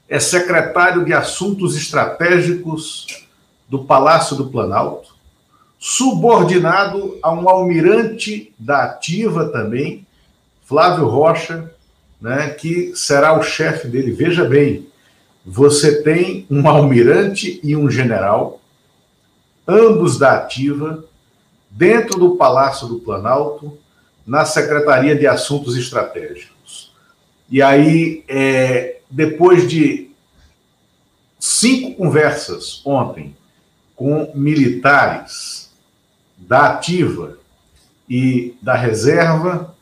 é 0.09 0.19
secretário 0.19 1.05
de 1.05 1.13
Assuntos 1.13 1.77
Estratégicos 1.77 3.25
do 3.69 3.83
Palácio 3.83 4.35
do 4.35 4.49
Planalto, 4.49 5.15
subordinado 5.77 7.17
a 7.21 7.31
um 7.31 7.47
almirante 7.47 8.53
da 8.57 8.85
Ativa 8.85 9.49
também, 9.49 10.07
Flávio 10.65 11.07
Rocha, 11.07 11.71
né, 12.19 12.49
que 12.49 12.95
será 12.95 13.37
o 13.37 13.43
chefe 13.43 13.87
dele. 13.87 14.11
Veja 14.11 14.43
bem, 14.45 14.87
você 15.49 16.03
tem 16.03 16.45
um 16.51 16.67
almirante 16.67 17.61
e 17.63 17.73
um 17.73 17.89
general, 17.89 18.59
ambos 19.65 20.19
da 20.19 20.33
Ativa, 20.33 21.05
dentro 21.71 22.19
do 22.19 22.35
Palácio 22.35 22.85
do 22.85 22.99
Planalto, 22.99 23.77
na 24.25 24.43
Secretaria 24.43 25.15
de 25.15 25.25
Assuntos 25.25 25.77
Estratégicos. 25.77 26.93
E 27.49 27.61
aí, 27.61 28.25
é, 28.27 28.99
depois 29.09 29.69
de 29.69 30.11
cinco 31.39 31.95
conversas 31.95 32.81
ontem 32.85 33.33
com 33.95 34.29
militares 34.35 35.71
da 36.37 36.73
ativa 36.73 37.37
e 38.09 38.57
da 38.61 38.75
reserva, 38.75 39.73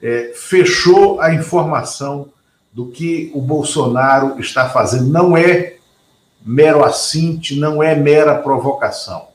é, 0.00 0.32
fechou 0.34 1.20
a 1.20 1.34
informação 1.34 2.32
do 2.72 2.86
que 2.86 3.30
o 3.34 3.40
Bolsonaro 3.40 4.40
está 4.40 4.68
fazendo. 4.68 5.08
Não 5.08 5.36
é 5.36 5.76
mero 6.44 6.84
assinte, 6.84 7.58
não 7.58 7.82
é 7.82 7.94
mera 7.94 8.38
provocação. 8.38 9.28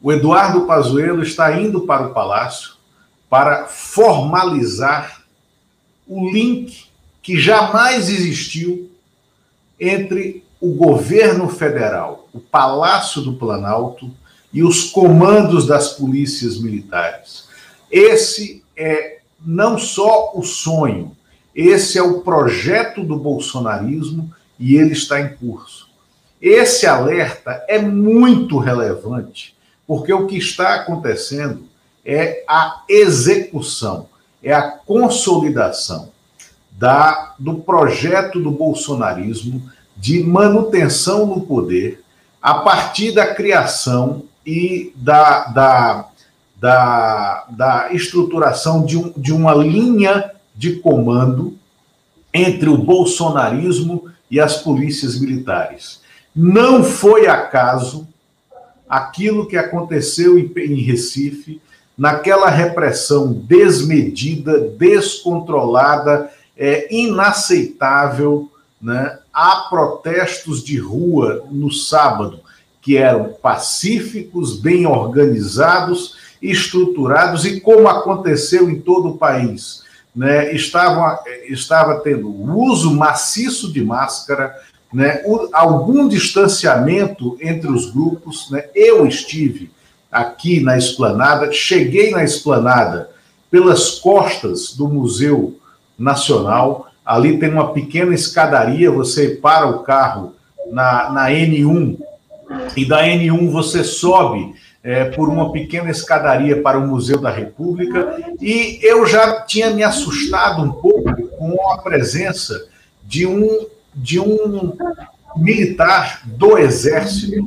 O 0.00 0.10
Eduardo 0.10 0.62
Pazuello 0.62 1.22
está 1.22 1.56
indo 1.58 1.82
para 1.82 2.08
o 2.08 2.14
palácio 2.14 2.72
para 3.30 3.66
formalizar 3.66 5.22
o 6.06 6.28
link 6.28 6.86
que 7.22 7.38
jamais 7.38 8.08
existiu 8.08 8.90
entre 9.78 10.44
o 10.60 10.74
governo 10.74 11.48
federal, 11.48 12.28
o 12.32 12.38
Palácio 12.38 13.22
do 13.22 13.34
Planalto 13.34 14.10
e 14.52 14.62
os 14.62 14.84
comandos 14.84 15.66
das 15.66 15.92
polícias 15.92 16.58
militares. 16.60 17.48
Esse 17.90 18.62
é 18.76 19.18
não 19.44 19.78
só 19.78 20.32
o 20.34 20.42
sonho, 20.42 21.16
esse 21.54 21.98
é 21.98 22.02
o 22.02 22.20
projeto 22.20 23.02
do 23.02 23.16
bolsonarismo 23.16 24.32
e 24.58 24.76
ele 24.76 24.92
está 24.92 25.20
em 25.20 25.34
curso. 25.36 25.88
Esse 26.40 26.86
alerta 26.86 27.64
é 27.68 27.78
muito 27.78 28.58
relevante, 28.58 29.56
porque 29.86 30.12
o 30.12 30.26
que 30.26 30.36
está 30.36 30.74
acontecendo 30.74 31.64
é 32.04 32.44
a 32.48 32.82
execução, 32.88 34.08
é 34.42 34.52
a 34.52 34.70
consolidação 34.70 36.10
da, 36.72 37.34
do 37.38 37.56
projeto 37.56 38.40
do 38.40 38.50
bolsonarismo 38.50 39.70
de 39.96 40.22
manutenção 40.24 41.26
no 41.26 41.42
poder 41.42 42.02
a 42.40 42.54
partir 42.54 43.12
da 43.12 43.34
criação 43.34 44.24
e 44.44 44.92
da, 44.96 45.44
da, 45.44 46.08
da, 46.56 47.46
da 47.50 47.92
estruturação 47.92 48.84
de, 48.84 48.98
um, 48.98 49.12
de 49.16 49.32
uma 49.32 49.54
linha 49.54 50.32
de 50.62 50.76
comando 50.76 51.58
entre 52.32 52.68
o 52.68 52.78
bolsonarismo 52.78 54.04
e 54.30 54.38
as 54.38 54.58
polícias 54.58 55.18
militares. 55.18 56.00
Não 56.34 56.84
foi 56.84 57.26
acaso 57.26 58.06
aquilo 58.88 59.48
que 59.48 59.56
aconteceu 59.56 60.38
em, 60.38 60.80
Recife, 60.80 61.60
naquela 61.98 62.48
repressão 62.48 63.32
desmedida, 63.32 64.60
descontrolada 64.60 66.30
é 66.56 66.94
inaceitável. 66.94 68.48
Né? 68.80 69.18
Há 69.34 69.66
protestos 69.68 70.62
de 70.62 70.78
rua 70.78 71.44
no 71.50 71.72
sábado 71.72 72.38
que 72.80 72.96
eram 72.96 73.32
pacíficos, 73.42 74.60
bem 74.60 74.86
organizados, 74.86 76.16
estruturados 76.40 77.44
e 77.44 77.60
como 77.60 77.88
aconteceu 77.88 78.70
em 78.70 78.80
todo 78.80 79.08
o 79.08 79.18
país. 79.18 79.81
Né, 80.14 80.52
estava, 80.54 81.22
estava 81.48 82.00
tendo 82.00 82.28
uso 82.28 82.94
maciço 82.94 83.72
de 83.72 83.82
máscara, 83.82 84.54
né, 84.92 85.22
algum 85.52 86.06
distanciamento 86.06 87.38
entre 87.40 87.70
os 87.70 87.90
grupos. 87.90 88.50
Né, 88.50 88.66
eu 88.74 89.06
estive 89.06 89.70
aqui 90.10 90.60
na 90.60 90.76
esplanada, 90.76 91.50
cheguei 91.50 92.10
na 92.10 92.22
esplanada 92.22 93.10
pelas 93.50 93.92
costas 93.98 94.74
do 94.74 94.86
Museu 94.86 95.58
Nacional. 95.98 96.88
Ali 97.04 97.38
tem 97.38 97.50
uma 97.50 97.72
pequena 97.72 98.14
escadaria, 98.14 98.90
você 98.90 99.30
para 99.30 99.66
o 99.66 99.82
carro 99.82 100.34
na, 100.70 101.10
na 101.10 101.30
N1 101.30 101.98
e 102.76 102.84
da 102.84 103.02
N1 103.02 103.50
você 103.50 103.82
sobe 103.82 104.54
é, 104.82 105.04
por 105.04 105.28
uma 105.28 105.52
pequena 105.52 105.90
escadaria 105.90 106.60
para 106.60 106.78
o 106.78 106.86
Museu 106.86 107.18
da 107.18 107.30
República 107.30 108.20
e 108.40 108.80
eu 108.82 109.06
já 109.06 109.42
tinha 109.42 109.70
me 109.70 109.82
assustado 109.82 110.62
um 110.62 110.72
pouco 110.72 111.28
com 111.28 111.70
a 111.70 111.78
presença 111.78 112.66
de 113.04 113.26
um 113.26 113.66
de 113.94 114.18
um 114.18 114.72
militar 115.36 116.22
do 116.24 116.58
exército 116.58 117.46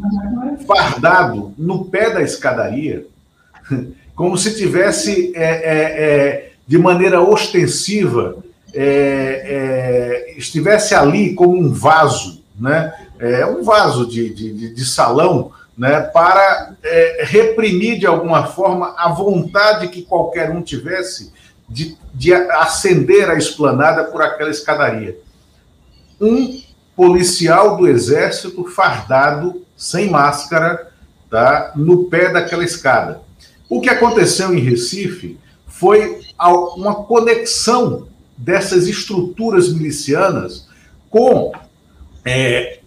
fardado 0.68 1.54
no 1.58 1.86
pé 1.86 2.12
da 2.12 2.22
escadaria, 2.22 3.06
como 4.16 4.38
se 4.38 4.56
tivesse 4.56 5.34
é, 5.36 5.44
é, 5.44 6.04
é, 6.04 6.52
de 6.68 6.78
maneira 6.78 7.22
ostensiva 7.22 8.38
é, 8.74 8.84
é, 10.34 10.38
estivesse 10.38 10.94
ali 10.94 11.34
como 11.34 11.58
um 11.58 11.72
vaso, 11.72 12.44
né? 12.60 12.94
É 13.18 13.46
um 13.46 13.64
vaso 13.64 14.06
de, 14.06 14.34
de, 14.34 14.74
de 14.74 14.86
salão, 14.86 15.52
né? 15.78 16.02
Para 16.02 16.76
é, 16.84 17.24
reprimir 17.26 18.00
de 18.00 18.06
alguma 18.06 18.48
forma 18.48 18.96
a 18.98 19.10
vontade 19.10 19.90
que 19.90 20.02
qualquer 20.02 20.50
um 20.52 20.62
tivesse 20.62 21.34
de, 21.68 21.98
de 22.14 22.34
ascender 22.34 23.30
a 23.30 23.36
esplanada 23.36 24.06
por 24.06 24.22
aquela 24.22 24.50
escadaria. 24.50 25.18
Um 26.20 26.62
policial 26.96 27.76
do 27.78 27.88
exército 27.88 28.66
fardado, 28.66 29.66
sem 29.76 30.10
máscara, 30.10 30.92
tá? 31.30 31.74
No 31.76 32.06
pé 32.06 32.32
daquela 32.32 32.64
escada. 32.64 33.22
O 33.70 33.82
que 33.82 33.90
aconteceu 33.90 34.54
em 34.54 34.60
Recife 34.60 35.38
foi 35.68 36.22
uma 36.76 37.04
conexão 37.04 38.08
dessas 38.38 38.88
estruturas 38.88 39.74
milicianas 39.74 40.68
com 41.10 41.52
é, 42.24 42.80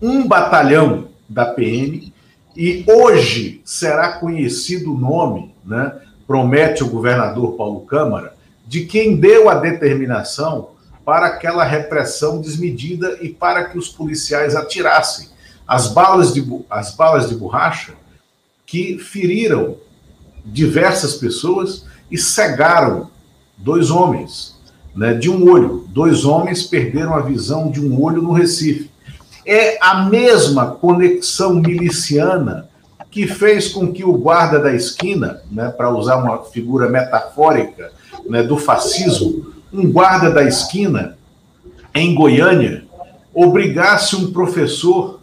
um 0.00 0.26
batalhão 0.26 1.08
da 1.28 1.46
PM, 1.46 2.12
e 2.56 2.84
hoje 2.88 3.60
será 3.64 4.14
conhecido 4.14 4.94
o 4.94 4.98
nome, 4.98 5.54
né, 5.64 6.00
promete 6.26 6.82
o 6.82 6.88
governador 6.88 7.52
Paulo 7.56 7.80
Câmara, 7.82 8.34
de 8.66 8.86
quem 8.86 9.16
deu 9.16 9.48
a 9.48 9.56
determinação 9.56 10.70
para 11.04 11.26
aquela 11.26 11.64
repressão 11.64 12.40
desmedida 12.40 13.18
e 13.20 13.28
para 13.28 13.66
que 13.66 13.78
os 13.78 13.88
policiais 13.88 14.56
atirassem 14.56 15.28
as 15.66 15.88
balas 15.88 16.32
de, 16.32 16.44
as 16.70 16.94
balas 16.94 17.28
de 17.28 17.36
borracha 17.36 17.94
que 18.64 18.98
feriram 18.98 19.76
diversas 20.44 21.14
pessoas 21.14 21.86
e 22.10 22.18
cegaram 22.18 23.10
dois 23.56 23.90
homens 23.90 24.56
né, 24.94 25.14
de 25.14 25.30
um 25.30 25.48
olho. 25.48 25.86
Dois 25.88 26.24
homens 26.24 26.62
perderam 26.62 27.14
a 27.14 27.20
visão 27.20 27.70
de 27.70 27.80
um 27.80 28.02
olho 28.02 28.22
no 28.22 28.32
Recife. 28.32 28.90
É 29.46 29.78
a 29.80 30.04
mesma 30.04 30.72
conexão 30.72 31.54
miliciana 31.54 32.68
que 33.10 33.26
fez 33.26 33.68
com 33.68 33.92
que 33.92 34.04
o 34.04 34.12
guarda 34.12 34.58
da 34.58 34.74
esquina, 34.74 35.40
né, 35.50 35.70
para 35.70 35.88
usar 35.88 36.16
uma 36.16 36.42
figura 36.44 36.88
metafórica 36.88 37.92
né, 38.28 38.42
do 38.42 38.58
fascismo, 38.58 39.54
um 39.72 39.90
guarda 39.90 40.30
da 40.30 40.42
esquina 40.42 41.16
em 41.94 42.14
Goiânia 42.14 42.84
obrigasse 43.32 44.16
um 44.16 44.32
professor 44.32 45.20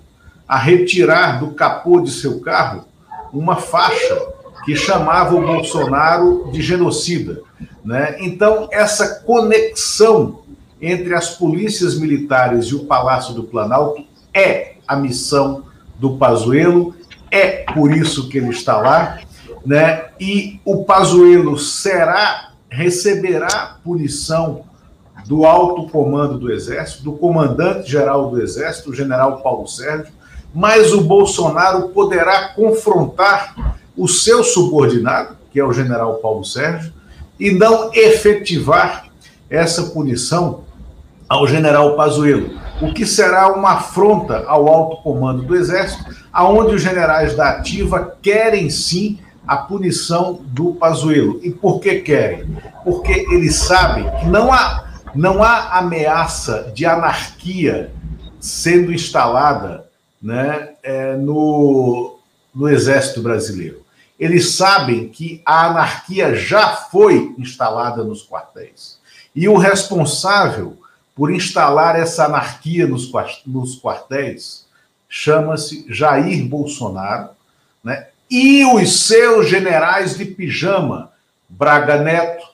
a 0.48 0.58
retirar 0.58 1.40
do 1.40 1.52
capô 1.52 2.00
de 2.00 2.12
seu 2.12 2.40
carro 2.40 2.86
uma 3.32 3.58
faixa 3.58 4.20
que 4.66 4.76
chamava 4.76 5.36
o 5.36 5.46
Bolsonaro 5.46 6.50
de 6.52 6.62
genocida. 6.62 7.42
Né? 7.84 8.18
Então, 8.20 8.70
essa 8.72 9.22
conexão 9.22 10.40
entre 10.82 11.14
as 11.14 11.30
polícias 11.30 11.98
militares 11.98 12.66
e 12.66 12.76
o 12.76 12.86
Palácio 12.86 13.34
do 13.34 13.44
Planalto 13.44 14.04
é 14.34 14.74
a 14.88 14.96
missão 14.96 15.66
do 16.00 16.18
Pazuello, 16.18 16.96
é 17.32 17.66
por 17.74 17.92
isso 17.92 18.30
que 18.30 18.38
ele 18.38 18.50
está 18.50 18.78
lá, 18.78 19.20
né? 19.66 20.06
E 20.20 20.60
o 20.66 20.84
Pazuello 20.84 21.58
será 21.58 22.54
receberá 22.74 23.78
punição 23.84 24.64
do 25.28 25.46
alto 25.46 25.88
comando 25.90 26.38
do 26.38 26.52
Exército, 26.52 27.04
do 27.04 27.14
comandante-geral 27.14 28.30
do 28.30 28.42
Exército, 28.42 28.90
o 28.90 28.96
general 28.96 29.42
Paulo 29.42 29.68
Sérgio, 29.68 30.12
mas 30.54 30.92
o 30.92 31.02
Bolsonaro 31.02 31.90
poderá 31.90 32.50
confrontar 32.50 33.78
o 33.96 34.08
seu 34.08 34.44
subordinado, 34.44 35.38
que 35.52 35.60
é 35.60 35.64
o 35.64 35.72
general 35.72 36.16
Paulo 36.16 36.44
Sérgio, 36.44 36.92
e 37.40 37.52
não 37.52 37.92
efetivar 37.94 39.06
essa 39.50 39.84
punição 39.84 40.64
ao 41.30 41.48
general 41.48 41.96
Pazuello, 41.96 42.60
o 42.84 42.94
que 42.94 43.06
será 43.06 43.52
uma 43.52 43.74
afronta 43.74 44.44
ao 44.48 44.68
alto 44.68 45.02
comando 45.02 45.44
do 45.44 45.56
Exército, 45.56 46.04
aonde 46.32 46.76
os 46.76 46.82
generais 46.82 47.36
da 47.36 47.50
ativa 47.50 48.18
querem 48.22 48.70
sim 48.70 49.20
a 49.48 49.58
punição 49.58 50.40
do 50.44 50.74
Pazuello. 50.74 51.40
E 51.44 51.52
por 51.52 51.80
que 51.80 52.02
querem? 52.02 52.58
Porque 52.84 53.26
eles 53.32 53.56
sabem 53.56 54.10
que 54.20 54.26
não 54.28 54.52
há, 54.52 54.86
não 55.16 55.44
há 55.44 55.78
ameaça 55.78 56.72
de 56.74 56.86
anarquia 56.86 57.92
sendo 58.40 58.92
instalada 58.92 59.86
né, 60.22 60.70
é, 60.84 61.16
no, 61.16 62.18
no 62.54 62.70
Exército 62.70 63.22
Brasileiro 63.22 63.84
eles 64.24 64.52
sabem 64.56 65.10
que 65.10 65.42
a 65.46 65.66
anarquia 65.68 66.36
já 66.36 66.70
foi 66.70 67.36
instalada 67.38 68.04
nos 68.04 68.26
quartéis. 68.26 69.00
E 69.36 69.50
o 69.50 69.58
responsável 69.58 70.78
por 71.16 71.32
instalar 71.32 72.00
essa 72.00 72.26
anarquia 72.26 72.88
nos, 72.88 73.12
nos 73.46 73.80
quartéis 73.80 74.66
chama-se 75.08 75.86
Jair 75.88 76.44
Bolsonaro, 76.48 77.30
né? 77.84 78.08
e 78.30 78.66
os 78.66 79.06
seus 79.06 79.48
generais 79.48 80.18
de 80.18 80.26
pijama, 80.26 81.12
Braga 81.48 82.02
Neto, 82.02 82.48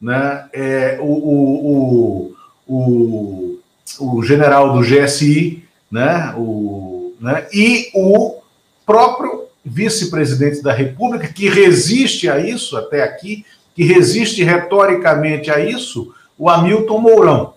né? 0.00 0.48
É, 0.52 0.98
o, 1.00 1.04
o, 1.06 2.34
o, 2.66 3.58
o, 4.00 4.22
general 4.24 4.72
do 4.72 4.80
GSI, 4.80 5.64
né? 5.90 6.34
O, 6.36 7.14
né? 7.20 7.46
e 7.52 7.88
o 7.94 8.40
próprio 8.84 9.44
vice-presidente 9.64 10.62
da 10.62 10.72
República, 10.72 11.28
que 11.28 11.48
resiste 11.48 12.28
a 12.28 12.40
isso 12.40 12.76
até 12.76 13.02
aqui, 13.02 13.46
que 13.76 13.84
resiste 13.84 14.42
retoricamente 14.42 15.52
a 15.52 15.60
isso, 15.60 16.12
o 16.36 16.50
Hamilton 16.50 16.98
Mourão. 16.98 17.55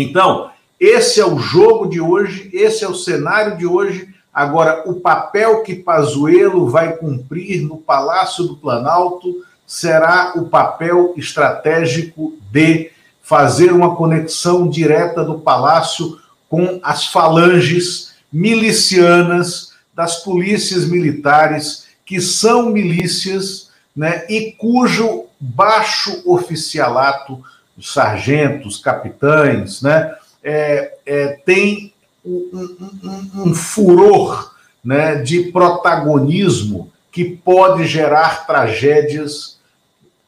Então, 0.00 0.50
esse 0.78 1.20
é 1.20 1.26
o 1.26 1.38
jogo 1.38 1.86
de 1.86 2.00
hoje, 2.00 2.48
esse 2.52 2.84
é 2.84 2.88
o 2.88 2.94
cenário 2.94 3.56
de 3.56 3.66
hoje. 3.66 4.08
Agora, 4.32 4.84
o 4.86 4.94
papel 4.94 5.62
que 5.62 5.74
Pazuello 5.74 6.68
vai 6.68 6.96
cumprir 6.96 7.62
no 7.62 7.76
Palácio 7.76 8.44
do 8.44 8.56
Planalto 8.56 9.44
será 9.66 10.32
o 10.34 10.46
papel 10.46 11.14
estratégico 11.16 12.34
de 12.50 12.90
fazer 13.22 13.72
uma 13.72 13.94
conexão 13.94 14.68
direta 14.68 15.22
do 15.22 15.38
palácio 15.38 16.18
com 16.48 16.80
as 16.82 17.06
falanges 17.06 18.14
milicianas 18.32 19.74
das 19.94 20.24
polícias 20.24 20.84
militares, 20.84 21.86
que 22.04 22.20
são 22.20 22.70
milícias, 22.70 23.70
né, 23.94 24.26
e 24.28 24.52
cujo 24.58 25.26
baixo 25.38 26.20
oficialato, 26.26 27.40
sargentos, 27.80 28.78
capitães, 28.78 29.82
né, 29.82 30.14
é, 30.42 30.94
é, 31.04 31.26
tem 31.44 31.92
um, 32.24 32.76
um, 33.04 33.48
um 33.48 33.54
furor 33.54 34.54
né, 34.84 35.16
de 35.16 35.50
protagonismo 35.52 36.90
que 37.12 37.24
pode 37.24 37.86
gerar 37.86 38.46
tragédias, 38.46 39.58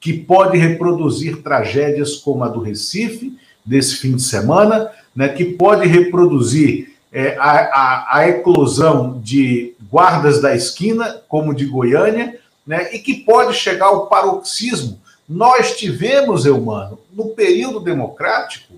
que 0.00 0.12
pode 0.12 0.58
reproduzir 0.58 1.42
tragédias 1.42 2.16
como 2.16 2.44
a 2.44 2.48
do 2.48 2.60
Recife, 2.60 3.36
desse 3.64 3.96
fim 3.96 4.16
de 4.16 4.22
semana, 4.22 4.90
né, 5.14 5.28
que 5.28 5.44
pode 5.44 5.86
reproduzir 5.86 6.96
é, 7.12 7.36
a, 7.38 7.50
a, 7.50 8.18
a, 8.18 8.28
eclosão 8.28 9.20
de 9.22 9.74
guardas 9.90 10.40
da 10.40 10.54
esquina, 10.54 11.20
como 11.28 11.54
de 11.54 11.66
Goiânia, 11.66 12.38
né, 12.66 12.94
e 12.94 12.98
que 12.98 13.14
pode 13.14 13.54
chegar 13.54 13.86
ao 13.86 14.06
paroxismo. 14.06 14.98
Nós 15.32 15.78
tivemos, 15.78 16.44
Eumano, 16.44 16.98
no 17.10 17.30
período 17.30 17.80
democrático, 17.80 18.74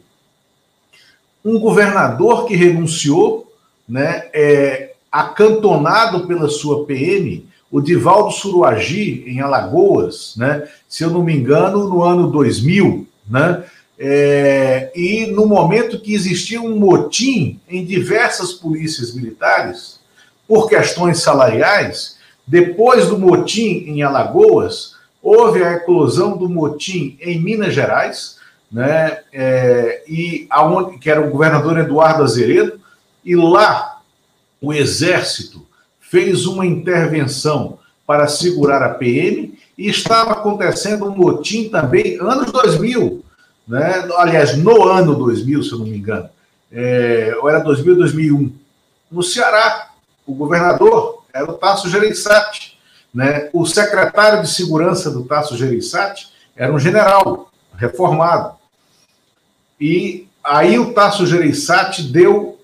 um 1.44 1.58
governador 1.58 2.46
que 2.46 2.54
renunciou, 2.54 3.52
né, 3.88 4.28
é, 4.32 4.92
acantonado 5.10 6.28
pela 6.28 6.48
sua 6.48 6.86
PM, 6.86 7.44
o 7.72 7.80
Divaldo 7.80 8.30
Suruagi, 8.30 9.24
em 9.26 9.40
Alagoas, 9.40 10.34
né, 10.36 10.68
se 10.88 11.02
eu 11.02 11.10
não 11.10 11.24
me 11.24 11.34
engano, 11.34 11.88
no 11.88 12.04
ano 12.04 12.30
2000, 12.30 13.06
né, 13.28 13.64
é, 13.98 14.92
e 14.94 15.26
no 15.26 15.46
momento 15.46 16.00
que 16.00 16.14
existia 16.14 16.62
um 16.62 16.78
motim 16.78 17.58
em 17.68 17.84
diversas 17.84 18.52
polícias 18.52 19.12
militares 19.12 19.98
por 20.46 20.68
questões 20.68 21.20
salariais, 21.20 22.16
depois 22.46 23.08
do 23.08 23.18
motim 23.18 23.84
em 23.88 24.02
Alagoas, 24.02 24.93
houve 25.24 25.64
a 25.64 25.72
eclosão 25.72 26.36
do 26.36 26.50
motim 26.50 27.16
em 27.18 27.40
Minas 27.40 27.72
Gerais, 27.72 28.36
né, 28.70 29.20
é, 29.32 30.04
e 30.06 30.46
aonde, 30.50 30.98
que 30.98 31.10
era 31.10 31.20
o 31.20 31.30
governador 31.30 31.78
Eduardo 31.78 32.22
Azeredo, 32.22 32.78
e 33.24 33.34
lá 33.34 34.02
o 34.60 34.72
Exército 34.72 35.66
fez 35.98 36.44
uma 36.44 36.66
intervenção 36.66 37.78
para 38.06 38.28
segurar 38.28 38.82
a 38.82 38.90
PM, 38.90 39.58
e 39.78 39.88
estava 39.88 40.32
acontecendo 40.32 41.06
um 41.06 41.16
motim 41.16 41.70
também, 41.70 42.18
anos 42.20 42.52
2000, 42.52 43.24
né? 43.66 44.06
aliás, 44.18 44.56
no 44.58 44.84
ano 44.84 45.14
2000, 45.14 45.62
se 45.62 45.72
eu 45.72 45.78
não 45.78 45.86
me 45.86 45.96
engano, 45.96 46.28
é, 46.70 47.34
ou 47.40 47.48
era 47.48 47.60
2000, 47.60 47.96
2001, 47.96 48.52
no 49.10 49.22
Ceará. 49.22 49.90
O 50.26 50.34
governador 50.34 51.24
era 51.32 51.50
o 51.50 51.54
Tasso 51.54 51.88
Gereissati. 51.88 52.73
Né? 53.14 53.48
O 53.52 53.64
secretário 53.64 54.42
de 54.42 54.50
segurança 54.50 55.10
do 55.10 55.24
Tasso 55.24 55.56
Gereissati 55.56 56.28
era 56.56 56.72
um 56.72 56.78
general 56.78 57.50
reformado. 57.76 58.56
E 59.80 60.26
aí 60.42 60.78
o 60.78 60.92
Tasso 60.92 61.26
Gereissati 61.26 62.02
deu 62.02 62.58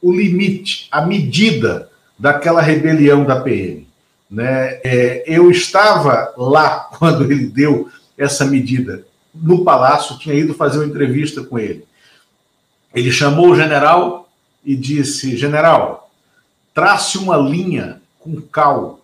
o 0.00 0.12
limite, 0.12 0.88
a 0.90 1.02
medida 1.02 1.90
daquela 2.18 2.62
rebelião 2.62 3.24
da 3.24 3.40
PM. 3.40 3.86
Né? 4.30 4.80
É, 4.82 5.24
eu 5.26 5.50
estava 5.50 6.32
lá 6.36 6.88
quando 6.98 7.30
ele 7.30 7.46
deu 7.46 7.90
essa 8.16 8.44
medida 8.46 9.04
no 9.34 9.64
palácio, 9.64 10.18
tinha 10.18 10.34
ido 10.34 10.54
fazer 10.54 10.78
uma 10.78 10.86
entrevista 10.86 11.42
com 11.42 11.58
ele. 11.58 11.84
Ele 12.94 13.12
chamou 13.12 13.50
o 13.50 13.56
general 13.56 14.28
e 14.64 14.74
disse: 14.74 15.36
General, 15.36 16.10
trace 16.74 17.16
uma 17.16 17.36
linha 17.36 18.02
com 18.18 18.40
cal 18.40 19.00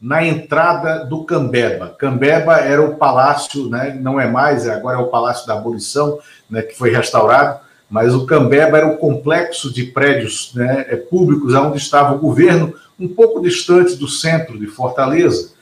na 0.00 0.24
entrada 0.24 1.04
do 1.04 1.24
Cambeba. 1.24 1.94
Cambeba 1.98 2.56
era 2.58 2.82
o 2.82 2.96
palácio, 2.96 3.68
né, 3.68 3.98
não 4.00 4.20
é 4.20 4.28
mais, 4.28 4.68
agora 4.68 4.98
é 4.98 5.00
o 5.00 5.08
Palácio 5.08 5.46
da 5.46 5.54
Abolição, 5.54 6.18
né, 6.48 6.62
que 6.62 6.76
foi 6.76 6.90
restaurado, 6.90 7.60
mas 7.90 8.14
o 8.14 8.26
Cambeba 8.26 8.78
era 8.78 8.86
o 8.86 8.98
complexo 8.98 9.72
de 9.72 9.84
prédios 9.84 10.52
né, 10.54 10.86
é, 10.88 10.96
públicos 10.96 11.54
onde 11.54 11.78
estava 11.78 12.14
o 12.14 12.18
governo, 12.18 12.74
um 12.98 13.08
pouco 13.08 13.40
distante 13.40 13.96
do 13.96 14.08
centro 14.08 14.58
de 14.58 14.66
Fortaleza. 14.66 15.52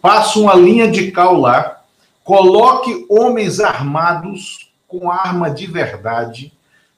Passa 0.00 0.38
uma 0.38 0.54
linha 0.54 0.90
de 0.90 1.10
cal 1.10 1.38
lá, 1.38 1.80
coloque 2.22 3.04
homens 3.10 3.60
armados 3.60 4.70
com 4.88 5.10
arma 5.10 5.50
de 5.50 5.66
verdade, 5.66 6.52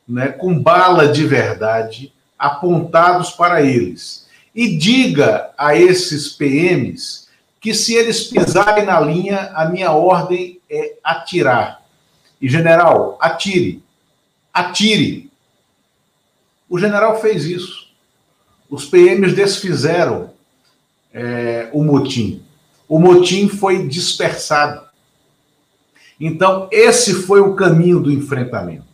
né, 0.06 0.28
com 0.28 0.56
bala 0.56 1.08
de 1.08 1.26
verdade, 1.26 2.12
apontados 2.38 3.30
para 3.30 3.62
eles. 3.62 4.25
E 4.56 4.74
diga 4.78 5.50
a 5.58 5.76
esses 5.76 6.30
PMs 6.30 7.28
que 7.60 7.74
se 7.74 7.94
eles 7.94 8.24
pisarem 8.24 8.86
na 8.86 8.98
linha, 8.98 9.50
a 9.54 9.68
minha 9.68 9.92
ordem 9.92 10.60
é 10.70 10.94
atirar. 11.04 11.82
E 12.40 12.48
general, 12.48 13.18
atire. 13.20 13.82
Atire. 14.54 15.30
O 16.70 16.78
general 16.78 17.20
fez 17.20 17.44
isso. 17.44 17.88
Os 18.70 18.86
PMs 18.86 19.34
desfizeram 19.34 20.30
é, 21.12 21.68
o 21.72 21.84
motim. 21.84 22.42
O 22.88 22.98
motim 22.98 23.48
foi 23.48 23.86
dispersado. 23.86 24.86
Então, 26.18 26.66
esse 26.72 27.12
foi 27.12 27.40
o 27.40 27.54
caminho 27.54 28.00
do 28.00 28.10
enfrentamento. 28.10 28.86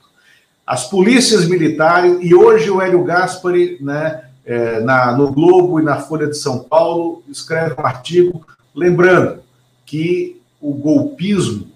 As 0.66 0.88
polícias 0.88 1.46
militares, 1.46 2.18
e 2.20 2.34
hoje 2.34 2.68
o 2.68 2.80
Hélio 2.80 3.04
Gaspari, 3.04 3.78
né, 3.80 4.24
é, 4.44 4.80
na, 4.80 5.16
no 5.16 5.32
Globo 5.32 5.80
e 5.80 5.82
na 5.82 6.00
Folha 6.00 6.26
de 6.26 6.36
São 6.36 6.60
Paulo, 6.60 7.22
escreve 7.28 7.74
um 7.78 7.86
artigo 7.86 8.46
lembrando 8.74 9.42
que 9.84 10.40
o 10.60 10.72
golpismo 10.72 11.70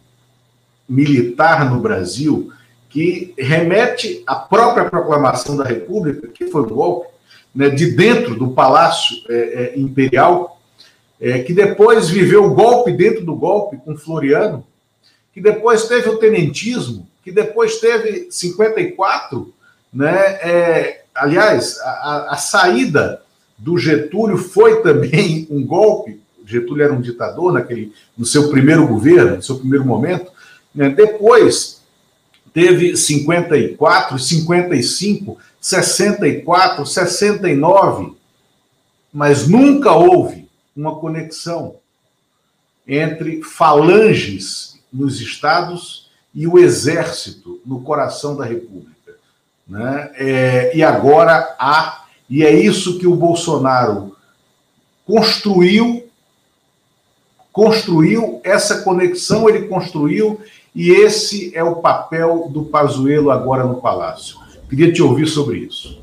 militar 0.88 1.68
no 1.70 1.80
Brasil, 1.80 2.52
que 2.88 3.34
remete 3.36 4.22
à 4.26 4.36
própria 4.36 4.88
proclamação 4.88 5.56
da 5.56 5.64
República, 5.64 6.28
que 6.28 6.46
foi 6.46 6.62
um 6.62 6.68
golpe, 6.68 7.08
né, 7.54 7.68
de 7.68 7.90
dentro 7.92 8.36
do 8.36 8.50
Palácio 8.50 9.16
é, 9.28 9.34
é, 9.34 9.78
Imperial, 9.78 10.60
é, 11.20 11.40
que 11.40 11.52
depois 11.52 12.08
viveu 12.08 12.44
o 12.44 12.54
golpe 12.54 12.92
dentro 12.92 13.24
do 13.24 13.34
golpe 13.34 13.76
com 13.78 13.96
Floriano, 13.96 14.64
que 15.32 15.40
depois 15.40 15.86
teve 15.86 16.08
o 16.08 16.18
tenentismo, 16.18 17.08
que 17.22 17.32
depois 17.32 17.80
teve 17.80 18.28
54, 18.30 19.52
né? 19.92 21.00
Aliás, 21.16 21.78
a, 21.80 22.34
a, 22.34 22.36
saída 22.36 23.22
do 23.56 23.78
Getúlio 23.78 24.36
foi 24.36 24.80
também 24.84 25.46
um 25.50 25.64
golpe. 25.64 26.20
Getúlio 26.46 26.84
era 26.84 26.92
um 26.92 27.00
ditador 27.00 27.52
naquele, 27.52 27.92
no 28.16 28.24
seu 28.24 28.48
primeiro 28.50 28.86
governo, 28.86 29.36
no 29.36 29.42
seu 29.42 29.58
primeiro 29.58 29.84
momento. 29.84 30.30
Né? 30.74 30.90
Depois 30.90 31.82
teve 32.52 32.96
54, 32.96 34.18
55, 34.18 35.38
64, 35.60 36.86
69, 36.86 38.14
mas 39.12 39.48
nunca 39.48 39.92
houve 39.92 40.48
uma 40.74 40.96
conexão 40.96 41.76
entre 42.86 43.42
falanges 43.42 44.78
nos 44.92 45.20
estados 45.20 46.10
e 46.34 46.46
o 46.46 46.58
exército 46.58 47.60
no 47.64 47.80
coração 47.80 48.36
da 48.36 48.44
República. 48.44 48.95
Né? 49.66 50.10
É, 50.14 50.76
e 50.76 50.82
agora 50.82 51.56
há, 51.58 52.04
e 52.30 52.44
é 52.44 52.52
isso 52.52 52.98
que 52.98 53.06
o 53.06 53.16
Bolsonaro 53.16 54.16
construiu, 55.04 56.08
construiu 57.52 58.40
essa 58.44 58.82
conexão, 58.82 59.48
ele 59.48 59.66
construiu, 59.66 60.40
e 60.74 60.90
esse 60.90 61.56
é 61.56 61.64
o 61.64 61.76
papel 61.76 62.48
do 62.50 62.64
Pazuello 62.64 63.30
agora 63.30 63.64
no 63.64 63.80
Palácio. 63.80 64.36
Queria 64.68 64.92
te 64.92 65.02
ouvir 65.02 65.26
sobre 65.26 65.58
isso. 65.58 66.00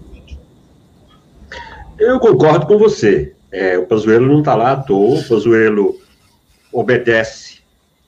Eu 1.99 2.19
concordo 2.19 2.65
com 2.65 2.77
você. 2.77 3.33
É, 3.51 3.77
o 3.77 3.85
Pazuello 3.85 4.27
não 4.27 4.39
está 4.39 4.55
lá 4.55 4.71
à 4.71 4.75
toa, 4.77 5.19
o 5.19 5.23
Pazuello 5.27 5.99
obedece 6.71 7.59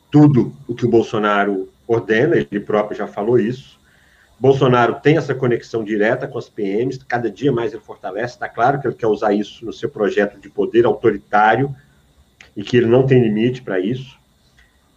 tudo 0.10 0.52
o 0.68 0.74
que 0.74 0.86
o 0.86 0.90
Bolsonaro 0.90 1.70
ordena, 1.88 2.36
ele 2.36 2.60
próprio 2.60 2.98
já 2.98 3.06
falou 3.06 3.38
isso. 3.38 3.78
Bolsonaro 4.40 4.96
tem 5.02 5.18
essa 5.18 5.34
conexão 5.34 5.84
direta 5.84 6.28
com 6.28 6.38
as 6.38 6.50
PMs, 6.50 7.00
cada 7.08 7.32
dia 7.32 7.52
mais 7.52 7.74
ele 7.74 7.82
fortalece. 7.82 8.34
Está 8.34 8.50
claro 8.50 8.80
que 8.80 8.88
ele 8.88 8.96
quer 8.96 9.08
usar 9.08 9.34
isso 9.34 9.66
no 9.66 9.72
seu 9.72 9.90
projeto 9.90 10.40
de 10.40 10.50
poder 10.50 10.86
autoritário 10.86 11.74
e 12.56 12.64
que 12.64 12.78
ele 12.78 12.88
não 12.88 13.06
tem 13.06 13.22
limite 13.22 13.62
para 13.62 13.80
isso. 13.80 14.18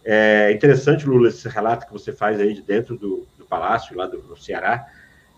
É 0.03 0.51
interessante, 0.51 1.05
Lula, 1.05 1.29
esse 1.29 1.47
relato 1.47 1.85
que 1.85 1.93
você 1.93 2.11
faz 2.11 2.39
aí 2.39 2.53
de 2.53 2.61
dentro 2.61 2.97
do, 2.97 3.25
do 3.37 3.45
palácio, 3.45 3.95
lá 3.95 4.07
do, 4.07 4.21
no 4.23 4.37
Ceará. 4.37 4.87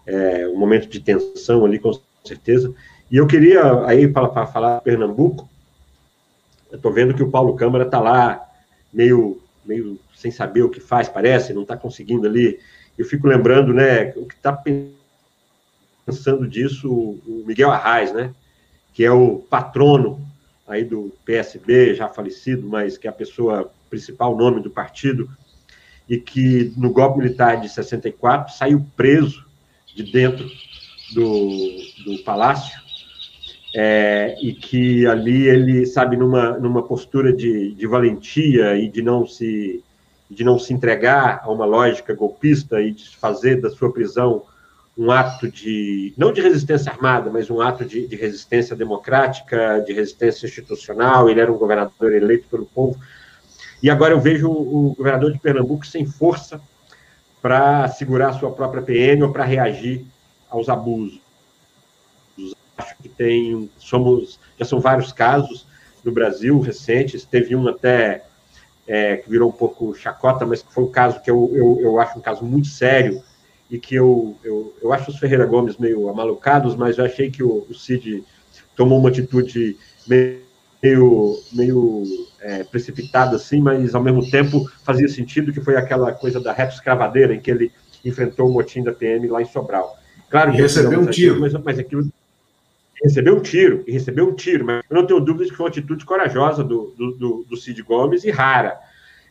É 0.06 0.48
um 0.48 0.58
momento 0.58 0.88
de 0.88 1.00
tensão 1.00 1.64
ali, 1.64 1.78
com 1.78 1.92
certeza. 2.24 2.74
E 3.10 3.18
eu 3.18 3.28
queria, 3.28 3.86
aí, 3.86 4.08
para 4.08 4.48
falar 4.48 4.82
Pernambuco, 4.82 5.48
eu 6.72 6.78
estou 6.78 6.92
vendo 6.92 7.14
que 7.14 7.22
o 7.22 7.30
Paulo 7.30 7.56
Câmara 7.56 7.84
está 7.84 8.00
lá 8.00 8.48
meio 8.92 9.42
meio 9.66 10.00
sem 10.16 10.32
saber 10.32 10.64
o 10.64 10.70
que 10.70 10.80
faz, 10.80 11.08
parece, 11.10 11.54
não 11.54 11.64
está 11.64 11.78
conseguindo 11.78 12.28
ali. 12.28 12.60
Eu 12.98 13.06
fico 13.06 13.28
lembrando, 13.28 13.74
né, 13.74 14.14
o 14.16 14.26
que 14.26 14.36
está 14.36 14.52
pensando 16.06 16.48
disso 16.48 16.90
o 16.92 17.44
Miguel 17.46 17.72
Arraes, 17.72 18.14
né, 18.14 18.34
que 18.94 19.04
é 19.04 19.12
o 19.12 19.38
patrono 19.38 20.26
aí 20.68 20.84
do 20.84 21.14
PSB, 21.26 21.96
já 21.96 22.08
falecido, 22.08 22.68
mas 22.68 22.98
que 22.98 23.08
é 23.08 23.10
a 23.10 23.14
pessoa 23.14 23.72
principal 23.90 24.38
nome 24.38 24.62
do 24.62 24.70
partido, 24.70 25.30
e 26.08 26.18
que 26.18 26.74
no 26.78 26.92
golpe 26.92 27.20
militar 27.20 27.60
de 27.60 27.70
64 27.70 28.54
saiu 28.54 28.86
preso 28.96 29.46
de 29.96 30.04
dentro 30.04 30.50
do, 31.14 31.50
do 32.06 32.24
palácio 32.24 32.82
é, 33.74 34.36
e 34.42 34.54
que 34.54 35.06
ali 35.06 35.48
ele, 35.48 35.86
sabe, 35.86 36.18
numa, 36.18 36.58
numa 36.58 36.84
postura 36.84 37.32
de, 37.32 37.74
de 37.74 37.88
valentia 37.88 38.78
e 38.78 38.90
de 38.90 39.02
não 39.02 39.26
se 39.26 39.84
de 40.32 40.44
não 40.44 40.58
se 40.58 40.74
entregar 40.74 41.42
a 41.44 41.52
uma 41.52 41.66
lógica 41.66 42.14
golpista 42.14 42.82
e 42.82 42.92
de 42.92 43.16
fazer 43.18 43.60
da 43.60 43.70
sua 43.70 43.92
prisão 43.92 44.44
um 44.98 45.12
ato 45.12 45.50
de, 45.50 46.14
não 46.18 46.32
de 46.32 46.42
resistência 46.42 46.92
armada, 46.92 47.30
mas 47.30 47.50
um 47.50 47.62
ato 47.62 47.86
de, 47.86 48.08
de, 48.08 48.16
resistência 48.16 48.76
democrática, 48.76 49.84
de 49.86 49.94
resistência 49.94 50.46
institucional. 50.46 51.30
Ele 51.30 51.40
era 51.40 51.52
um 51.52 51.58
governador 51.58 52.14
eleito 52.14 52.48
pelo 52.50 52.66
povo. 52.66 53.00
E 53.82 53.90
agora 53.90 54.14
eu 54.14 54.20
vejo 54.20 54.50
o, 54.50 54.94
governador 54.98 55.32
de 55.32 55.40
Pernambuco 55.40 55.86
sem 55.86 56.06
força 56.06 56.62
para 57.42 57.88
segurar 57.90 58.34
sua 58.34 58.52
própria 58.52 58.82
PM 58.82 59.24
ou 59.24 59.32
para 59.32 59.44
reagir 59.44 60.06
aos 60.50 60.70
abusos 60.70 61.22
acho 62.82 62.96
que 62.98 63.10
tem, 63.10 63.70
somos, 63.78 64.40
já 64.58 64.66
são 64.66 64.80
vários 64.80 65.14
casos 65.14 65.66
no 66.04 66.12
Brasil 66.12 66.60
recentes, 66.60 67.24
teve 67.24 67.56
um 67.56 67.68
até 67.68 68.26
é, 68.88 69.18
que 69.18 69.30
virou 69.30 69.50
um 69.50 69.54
pouco 69.54 69.96
chacota, 69.96 70.46
mas 70.46 70.62
que 70.62 70.74
foi 70.74 70.84
um 70.84 70.92
caso 70.92 71.22
que 71.22 71.30
eu, 71.30 71.52
eu, 71.54 71.80
eu 71.82 72.00
acho 72.00 72.18
um 72.18 72.22
caso 72.22 72.44
muito 72.44 72.68
sério 72.68 73.22
e 73.70 73.80
que 73.80 73.96
eu, 73.96 74.36
eu, 74.44 74.74
eu 74.82 74.92
acho 74.92 75.12
os 75.12 75.18
Ferreira 75.18 75.46
Gomes 75.46 75.78
meio 75.78 76.10
amalucados, 76.10 76.76
mas 76.76 76.98
eu 76.98 77.06
achei 77.06 77.32
que 77.32 77.42
o, 77.42 77.66
o 77.70 77.74
Cid 77.74 78.24
tomou 78.76 79.00
uma 79.00 79.10
atitude 79.10 79.78
meio, 80.08 81.40
meio 81.54 82.04
é, 82.42 82.64
precipitada 82.64 83.38
assim, 83.38 83.62
mas 83.62 83.96
ao 83.96 84.04
mesmo 84.04 84.30
tempo 84.30 84.70
fazia 84.84 85.08
sentido 85.08 85.54
que 85.54 85.62
foi 85.62 85.78
aquela 85.78 86.12
coisa 86.12 86.40
da 86.40 86.52
reta 86.52 86.74
escravadeira 86.74 87.34
em 87.34 87.40
que 87.40 87.50
ele 87.50 87.72
enfrentou 88.04 88.50
o 88.50 88.52
motim 88.52 88.84
da 88.84 88.92
PM 88.92 89.28
lá 89.28 89.42
em 89.42 89.46
Sobral. 89.46 89.98
Claro 90.30 90.52
que 90.52 90.62
recebeu 90.62 91.00
um 91.00 91.06
tiro, 91.08 91.40
mas, 91.40 91.54
mas 91.54 91.80
aquilo 91.80 92.10
recebeu 93.02 93.36
um 93.36 93.42
tiro, 93.42 93.84
e 93.88 93.92
recebeu 93.92 94.28
um 94.28 94.36
tiro, 94.36 94.66
mas 94.66 94.84
eu 94.90 94.96
não 94.96 95.06
tenho 95.06 95.20
dúvidas 95.20 95.50
que 95.50 95.58
foi 95.58 95.66
uma 95.66 95.70
atitude 95.70 96.06
corajosa 96.06 96.64
do, 96.64 96.94
do, 96.98 97.12
do, 97.12 97.46
do 97.50 97.58
Cid 97.58 97.82
Gomes 97.84 98.24
e 98.24 98.32
rara. 98.32 98.80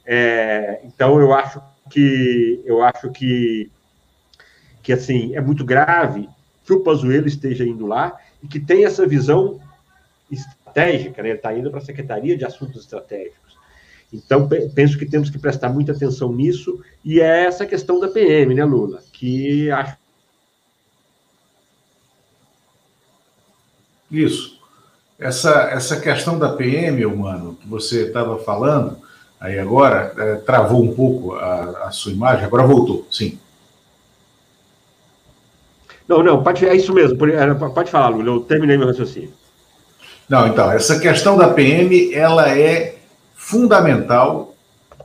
É, 0.05 0.81
então 0.85 1.21
eu 1.21 1.33
acho 1.33 1.63
que 1.91 2.63
eu 2.65 2.83
acho 2.83 3.11
que 3.11 3.71
que 4.83 4.93
assim 4.93 5.35
é 5.37 5.41
muito 5.41 5.65
grave 5.65 6.29
que 6.65 6.73
o 6.73 6.81
Pazuello 6.81 7.27
esteja 7.27 7.65
indo 7.65 7.87
lá 7.87 8.17
e 8.43 8.49
que 8.49 8.59
tem 8.59 8.85
essa 8.85 9.07
visão 9.07 9.61
estratégica, 10.31 11.23
né? 11.23 11.31
Ele 11.31 11.37
está 11.37 11.53
indo 11.57 11.71
para 11.71 11.81
a 11.81 11.85
Secretaria 11.85 12.37
de 12.37 12.45
Assuntos 12.45 12.83
Estratégicos. 12.83 13.59
Então, 14.13 14.49
penso 14.75 14.99
que 14.99 15.07
temos 15.07 15.31
que 15.31 15.39
prestar 15.39 15.69
muita 15.69 15.93
atenção 15.93 16.33
nisso, 16.33 16.83
e 17.05 17.21
é 17.21 17.45
essa 17.45 17.65
questão 17.65 18.01
da 18.01 18.09
PM, 18.09 18.55
né, 18.55 18.65
Lula? 18.65 19.03
Que 19.13 19.71
acho. 19.71 20.00
Isso. 24.11 24.59
Essa, 25.19 25.71
essa 25.71 26.01
questão 26.01 26.39
da 26.39 26.51
PM, 26.51 27.05
humano, 27.05 27.57
que 27.61 27.69
você 27.69 28.07
estava 28.07 28.39
falando, 28.39 28.97
aí 29.39 29.59
agora, 29.59 30.13
é, 30.17 30.35
travou 30.37 30.83
um 30.83 30.95
pouco 30.95 31.35
a, 31.35 31.87
a 31.87 31.91
sua 31.91 32.13
imagem, 32.13 32.45
agora 32.45 32.67
voltou, 32.67 33.07
sim. 33.11 33.39
Não, 36.09 36.23
não, 36.23 36.43
pode, 36.43 36.67
é 36.67 36.75
isso 36.75 36.93
mesmo. 36.93 37.17
Pode 37.17 37.91
falar, 37.91 38.09
Lula, 38.09 38.31
eu 38.31 38.41
terminei 38.41 38.77
meu 38.77 38.89
raciocínio. 38.89 39.33
Não, 40.29 40.47
então, 40.47 40.71
essa 40.71 40.99
questão 40.99 41.37
da 41.37 41.51
PM, 41.51 42.13
ela 42.13 42.49
é 42.57 42.97
fundamental 43.35 44.55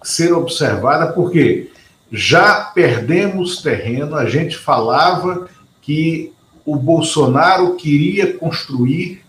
ser 0.02 0.34
observada, 0.34 1.12
porque 1.14 1.72
já 2.12 2.72
perdemos 2.74 3.62
terreno, 3.62 4.16
a 4.16 4.26
gente 4.30 4.56
falava 4.56 5.48
que 5.82 6.32
o 6.66 6.76
Bolsonaro 6.76 7.76
queria 7.76 8.34
construir 8.38 9.24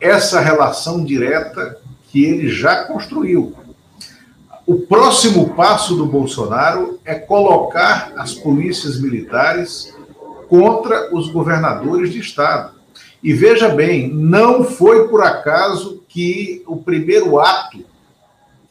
essa 0.00 0.40
relação 0.40 1.04
direta 1.04 1.78
que 2.10 2.24
ele 2.24 2.48
já 2.48 2.84
construiu. 2.84 3.54
O 4.66 4.80
próximo 4.80 5.54
passo 5.54 5.96
do 5.96 6.04
Bolsonaro 6.04 7.00
é 7.04 7.14
colocar 7.14 8.12
as 8.16 8.34
polícias 8.34 9.00
militares 9.00 9.94
contra 10.46 11.14
os 11.14 11.30
governadores 11.30 12.12
de 12.12 12.18
estado. 12.18 12.72
E 13.22 13.32
veja 13.32 13.68
bem, 13.70 14.12
não 14.12 14.62
foi 14.62 15.08
por 15.08 15.22
acaso 15.22 16.02
que 16.06 16.62
o 16.66 16.76
primeiro 16.76 17.38
ato 17.40 17.84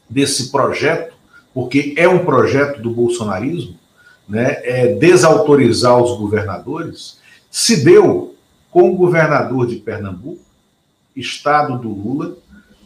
desse 0.09 0.51
projeto, 0.51 1.15
porque 1.53 1.93
é 1.97 2.07
um 2.07 2.23
projeto 2.23 2.81
do 2.81 2.91
bolsonarismo, 2.91 3.75
né, 4.29 4.59
é 4.63 4.93
desautorizar 4.93 5.97
os 6.01 6.17
governadores, 6.17 7.17
se 7.57 7.83
deu 7.83 8.35
com 8.69 8.91
o 8.91 8.95
governador 8.95 9.65
de 9.65 9.77
Pernambuco, 9.77 10.45
estado 11.15 11.75
do 11.79 11.89
Lula, 11.89 12.37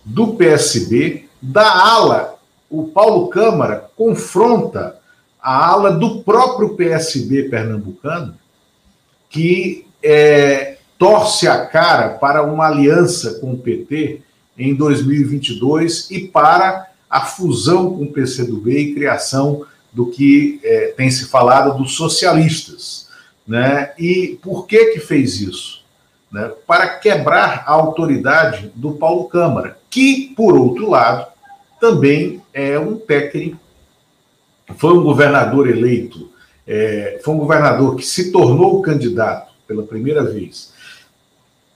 do 0.05 0.35
PSB, 0.35 1.27
da 1.41 1.69
ala, 1.69 2.39
o 2.69 2.87
Paulo 2.87 3.27
Câmara 3.27 3.91
confronta 3.97 4.97
a 5.41 5.67
ala 5.67 5.91
do 5.91 6.23
próprio 6.23 6.77
PSB 6.77 7.49
pernambucano, 7.49 8.37
que 9.29 9.85
é, 10.01 10.77
torce 10.97 11.49
a 11.49 11.65
cara 11.65 12.11
para 12.11 12.41
uma 12.41 12.67
aliança 12.67 13.39
com 13.41 13.51
o 13.51 13.57
PT 13.57 14.21
em 14.57 14.73
2022 14.73 16.09
e 16.09 16.29
para 16.29 16.87
a 17.09 17.25
fusão 17.25 17.93
com 17.93 18.05
o 18.05 18.11
PCdoB 18.13 18.71
e 18.71 18.93
criação 18.93 19.65
do 19.91 20.05
que 20.05 20.61
é, 20.63 20.93
tem 20.95 21.11
se 21.11 21.25
falado 21.25 21.77
dos 21.77 21.93
socialistas. 21.93 23.00
Né? 23.47 23.91
E 23.97 24.39
por 24.41 24.67
que, 24.67 24.93
que 24.93 24.99
fez 24.99 25.41
isso? 25.41 25.83
Né? 26.31 26.51
Para 26.65 26.87
quebrar 26.99 27.63
a 27.65 27.71
autoridade 27.71 28.71
do 28.75 28.93
Paulo 28.93 29.25
Câmara, 29.25 29.77
que, 29.89 30.33
por 30.35 30.57
outro 30.57 30.89
lado, 30.89 31.27
também 31.79 32.41
é 32.53 32.77
um 32.79 32.95
técnico, 32.95 33.59
foi 34.77 34.93
um 34.93 35.03
governador 35.03 35.67
eleito 35.69 36.31
é, 36.67 37.19
foi 37.23 37.33
um 37.33 37.37
governador 37.37 37.95
que 37.95 38.05
se 38.05 38.31
tornou 38.31 38.81
candidato 38.81 39.51
pela 39.67 39.83
primeira 39.83 40.23
vez 40.23 40.71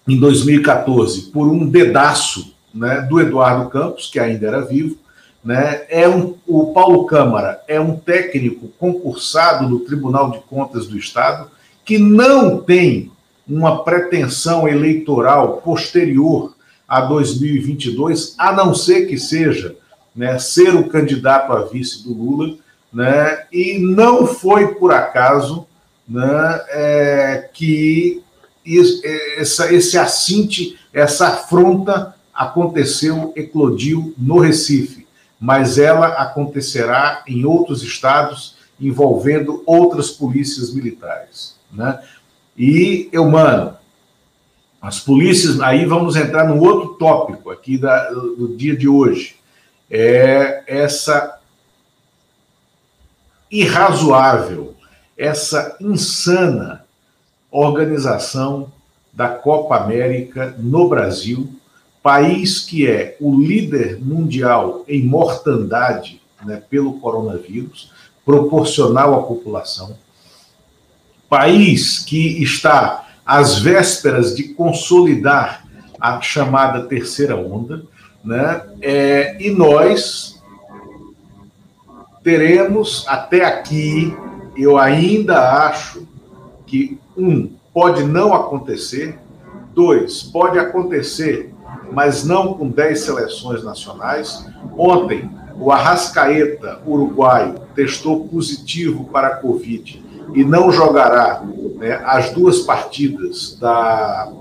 em 0.08 0.20
2014 0.20 1.32
por 1.32 1.48
um 1.48 1.68
dedaço 1.68 2.56
né, 2.74 3.02
do 3.02 3.20
Eduardo 3.20 3.70
Campos, 3.70 4.10
que 4.10 4.20
ainda 4.20 4.48
era 4.48 4.62
vivo. 4.62 4.98
Né, 5.44 5.84
é 5.90 6.08
um, 6.08 6.36
o 6.48 6.74
Paulo 6.74 7.06
Câmara 7.06 7.62
é 7.68 7.80
um 7.80 7.96
técnico 7.96 8.68
concursado 8.80 9.68
no 9.68 9.82
Tribunal 9.82 10.32
de 10.32 10.40
Contas 10.40 10.88
do 10.88 10.98
Estado 10.98 11.52
que 11.86 11.98
não 11.98 12.58
tem 12.58 13.12
uma 13.48 13.84
pretensão 13.84 14.68
eleitoral 14.68 15.58
posterior 15.58 16.56
a 16.88 17.02
2022, 17.02 18.36
a 18.38 18.52
não 18.52 18.74
ser 18.74 19.06
que 19.06 19.18
seja 19.18 19.76
né, 20.16 20.40
ser 20.40 20.76
o 20.76 20.90
candidato 20.90 21.54
a 21.54 21.64
vice 21.64 22.04
do 22.04 22.14
Lula 22.14 22.58
né? 22.96 23.46
E 23.52 23.78
não 23.78 24.26
foi 24.26 24.74
por 24.76 24.94
acaso 24.94 25.68
né, 26.08 26.62
é, 26.70 27.50
que 27.54 28.24
essa, 29.38 29.74
esse 29.74 29.98
assinte, 29.98 30.80
essa 30.94 31.28
afronta 31.28 32.16
aconteceu, 32.34 33.34
eclodiu 33.36 34.14
no 34.18 34.40
Recife, 34.40 35.06
mas 35.38 35.78
ela 35.78 36.08
acontecerá 36.08 37.22
em 37.28 37.44
outros 37.44 37.84
estados 37.84 38.56
envolvendo 38.80 39.62
outras 39.66 40.10
polícias 40.10 40.74
militares. 40.74 41.55
Né? 41.72 42.02
E, 42.58 43.10
eu, 43.12 43.30
mano, 43.30 43.76
as 44.82 45.00
polícias, 45.00 45.60
aí 45.60 45.86
vamos 45.86 46.16
entrar 46.16 46.48
num 46.48 46.60
outro 46.60 46.96
tópico 46.96 47.50
aqui 47.50 47.78
da, 47.78 48.12
do 48.12 48.56
dia 48.56 48.76
de 48.76 48.88
hoje, 48.88 49.36
é 49.90 50.64
essa 50.68 51.40
irrazoável, 53.50 54.76
essa 55.18 55.78
insana 55.80 56.86
organização 57.50 58.72
da 59.14 59.30
Copa 59.30 59.78
América 59.78 60.54
no 60.60 60.90
Brasil, 60.90 61.50
país 62.04 62.60
que 62.60 62.88
é 62.88 63.18
o 63.20 63.40
líder 63.40 64.00
mundial 64.00 64.84
em 64.88 65.04
mortandade 65.04 66.22
né, 66.44 66.62
pelo 66.70 67.00
coronavírus, 67.00 67.92
proporcional 68.26 69.16
à 69.16 69.24
população, 69.24 69.98
país 71.30 72.00
que 72.00 72.42
está 72.42 73.08
às 73.26 73.60
vésperas 73.60 74.36
de 74.36 74.50
consolidar 74.50 75.66
a 76.00 76.22
chamada 76.22 76.86
terceira 76.86 77.36
onda, 77.36 77.84
né, 78.24 78.62
é, 78.82 79.36
e 79.40 79.50
nós, 79.50 80.42
teremos 82.24 83.06
até 83.08 83.44
aqui, 83.46 84.16
eu 84.56 84.78
ainda 84.78 85.68
acho 85.68 86.08
que, 86.66 87.00
um, 87.18 87.50
pode 87.74 88.04
não 88.04 88.34
acontecer, 88.34 89.18
dois, 89.74 90.24
pode 90.24 90.60
acontecer, 90.60 91.54
mas 91.92 92.24
não 92.24 92.54
com 92.54 92.70
10 92.70 93.00
seleções 93.00 93.64
nacionais. 93.64 94.46
Ontem, 94.78 95.30
o 95.60 95.72
Arrascaeta, 95.72 96.82
uruguaio, 96.86 97.60
testou 97.76 98.28
positivo 98.28 99.06
para 99.06 99.28
a 99.28 99.36
Covid 99.38 100.05
e 100.34 100.44
não 100.44 100.72
jogará 100.72 101.44
né, 101.76 102.02
as 102.06 102.32
duas 102.32 102.60
partidas 102.60 103.58
da, 103.60 104.32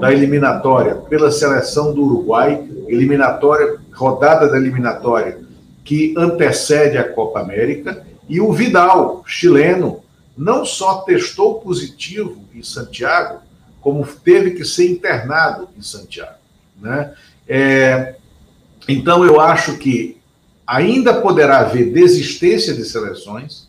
da 0.00 0.12
eliminatória 0.12 0.94
pela 0.94 1.30
seleção 1.30 1.92
do 1.92 2.04
Uruguai, 2.04 2.62
eliminatória, 2.88 3.78
rodada 3.92 4.48
da 4.48 4.56
eliminatória 4.56 5.38
que 5.84 6.14
antecede 6.16 6.96
a 6.96 7.06
Copa 7.06 7.40
América, 7.40 8.04
e 8.28 8.40
o 8.40 8.52
Vidal, 8.52 9.22
chileno, 9.26 10.02
não 10.36 10.64
só 10.64 11.02
testou 11.02 11.60
positivo 11.60 12.42
em 12.54 12.62
Santiago, 12.62 13.40
como 13.80 14.06
teve 14.06 14.52
que 14.52 14.64
ser 14.64 14.90
internado 14.90 15.68
em 15.76 15.82
Santiago. 15.82 16.38
Né? 16.80 17.12
É, 17.46 18.14
então, 18.88 19.24
eu 19.24 19.40
acho 19.40 19.76
que 19.76 20.16
ainda 20.66 21.20
poderá 21.20 21.58
haver 21.58 21.92
desistência 21.92 22.72
de 22.72 22.84
seleções. 22.84 23.68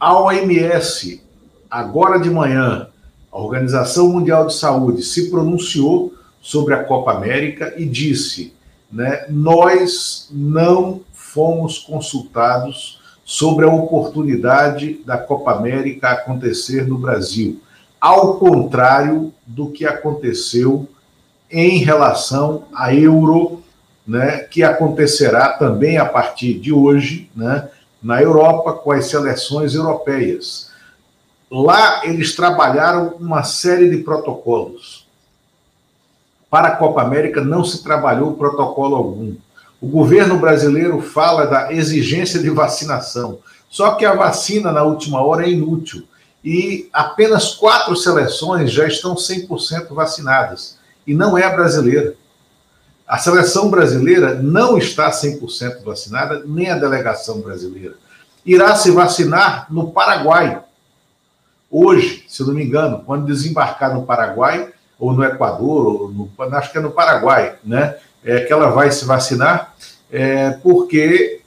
A 0.00 0.18
OMS, 0.18 1.22
agora 1.70 2.18
de 2.18 2.30
manhã, 2.30 2.88
a 3.30 3.38
Organização 3.38 4.08
Mundial 4.08 4.46
de 4.46 4.54
Saúde, 4.54 5.02
se 5.02 5.30
pronunciou 5.30 6.14
sobre 6.40 6.72
a 6.72 6.82
Copa 6.82 7.12
América 7.12 7.74
e 7.76 7.84
disse: 7.84 8.54
né, 8.90 9.26
nós 9.28 10.26
não 10.32 11.02
fomos 11.12 11.78
consultados 11.78 12.98
sobre 13.26 13.66
a 13.66 13.70
oportunidade 13.70 15.02
da 15.04 15.18
Copa 15.18 15.52
América 15.52 16.08
acontecer 16.08 16.88
no 16.88 16.96
Brasil, 16.96 17.60
ao 18.00 18.38
contrário 18.38 19.34
do 19.46 19.70
que 19.70 19.84
aconteceu 19.84 20.88
em 21.50 21.76
relação 21.76 22.64
à 22.74 22.94
Euro, 22.94 23.62
né, 24.06 24.38
que 24.38 24.62
acontecerá 24.62 25.50
também 25.50 25.98
a 25.98 26.06
partir 26.06 26.54
de 26.54 26.72
hoje, 26.72 27.30
né, 27.36 27.68
na 28.02 28.22
Europa 28.22 28.72
com 28.72 28.92
as 28.92 29.06
seleções 29.06 29.74
europeias. 29.74 30.70
Lá 31.50 32.04
eles 32.04 32.34
trabalharam 32.34 33.14
uma 33.18 33.42
série 33.42 33.90
de 33.90 33.98
protocolos. 33.98 35.06
Para 36.48 36.68
a 36.68 36.76
Copa 36.76 37.02
América 37.02 37.42
não 37.42 37.64
se 37.64 37.82
trabalhou 37.82 38.34
protocolo 38.34 38.96
algum. 38.96 39.34
O 39.80 39.86
governo 39.86 40.38
brasileiro 40.38 41.00
fala 41.00 41.46
da 41.46 41.72
exigência 41.72 42.40
de 42.40 42.50
vacinação, 42.50 43.38
só 43.68 43.92
que 43.92 44.04
a 44.04 44.14
vacina 44.14 44.70
na 44.70 44.82
última 44.82 45.22
hora 45.22 45.44
é 45.46 45.50
inútil. 45.50 46.06
e 46.42 46.88
apenas 46.90 47.54
quatro 47.54 47.94
seleções 47.94 48.72
já 48.72 48.86
estão 48.86 49.14
100% 49.14 49.92
vacinadas. 49.92 50.78
E 51.06 51.12
não 51.12 51.36
é 51.36 51.44
a 51.44 51.50
brasileira. 51.50 52.14
A 53.10 53.18
seleção 53.18 53.68
brasileira 53.68 54.34
não 54.34 54.78
está 54.78 55.10
100% 55.10 55.82
vacinada, 55.82 56.44
nem 56.46 56.70
a 56.70 56.78
delegação 56.78 57.40
brasileira. 57.40 57.96
Irá 58.46 58.76
se 58.76 58.92
vacinar 58.92 59.66
no 59.68 59.90
Paraguai. 59.90 60.62
Hoje, 61.68 62.24
se 62.28 62.44
não 62.44 62.54
me 62.54 62.62
engano, 62.62 63.02
quando 63.04 63.26
desembarcar 63.26 63.92
no 63.92 64.06
Paraguai, 64.06 64.72
ou 64.96 65.12
no 65.12 65.24
Equador, 65.24 65.86
ou 65.86 66.08
no, 66.08 66.30
acho 66.54 66.70
que 66.70 66.78
é 66.78 66.80
no 66.80 66.92
Paraguai, 66.92 67.56
né? 67.64 67.96
É 68.24 68.44
que 68.44 68.52
ela 68.52 68.70
vai 68.70 68.92
se 68.92 69.04
vacinar, 69.04 69.74
é, 70.08 70.50
porque 70.62 71.40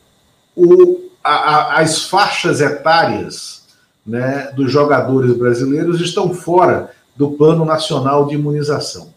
o, 0.58 1.12
a, 1.24 1.32
a, 1.32 1.80
as 1.80 2.04
faixas 2.04 2.60
etárias 2.60 3.64
né, 4.06 4.52
dos 4.54 4.70
jogadores 4.70 5.34
brasileiros 5.38 6.02
estão 6.02 6.34
fora 6.34 6.92
do 7.16 7.32
Plano 7.32 7.64
Nacional 7.64 8.28
de 8.28 8.36
Imunização. 8.36 9.13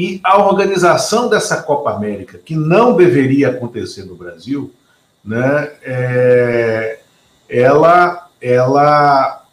E 0.00 0.20
a 0.22 0.38
organização 0.38 1.28
dessa 1.28 1.60
Copa 1.60 1.90
América, 1.90 2.38
que 2.38 2.54
não 2.54 2.94
deveria 2.94 3.48
acontecer 3.48 4.04
no 4.04 4.14
Brasil, 4.14 4.72
né, 5.24 5.72
é, 5.82 7.00
ela, 7.48 8.28
ela 8.40 9.44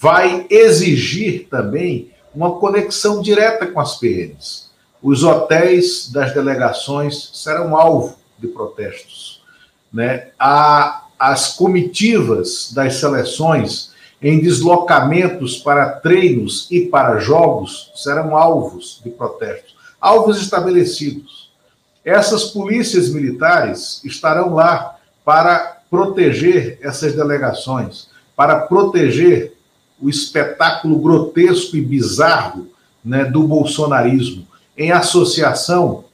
vai 0.00 0.46
exigir 0.48 1.46
também 1.50 2.10
uma 2.34 2.58
conexão 2.58 3.20
direta 3.20 3.66
com 3.66 3.78
as 3.78 3.98
PMs. 3.98 4.70
Os 5.02 5.24
hotéis 5.24 6.10
das 6.10 6.32
delegações 6.32 7.30
serão 7.34 7.76
alvo 7.76 8.16
de 8.38 8.48
protestos. 8.48 9.42
Né? 9.92 10.28
A, 10.38 11.04
as 11.18 11.54
comitivas 11.54 12.72
das 12.72 12.94
seleções 12.94 13.92
em 14.22 14.40
deslocamentos 14.40 15.58
para 15.58 15.90
treinos 15.96 16.66
e 16.70 16.86
para 16.86 17.18
jogos 17.18 17.92
serão 17.94 18.34
alvos 18.34 19.02
de 19.04 19.10
protestos, 19.10 19.71
alvos 20.02 20.42
estabelecidos. 20.42 21.52
Essas 22.04 22.46
polícias 22.46 23.08
militares 23.08 24.00
estarão 24.04 24.54
lá 24.54 24.96
para 25.24 25.78
proteger 25.88 26.80
essas 26.82 27.14
delegações, 27.14 28.08
para 28.34 28.58
proteger 28.62 29.54
o 30.00 30.10
espetáculo 30.10 30.98
grotesco 30.98 31.76
e 31.76 31.80
bizarro 31.80 32.66
né, 33.04 33.24
do 33.24 33.44
bolsonarismo, 33.44 34.48
em 34.76 34.90
associação 34.90 36.04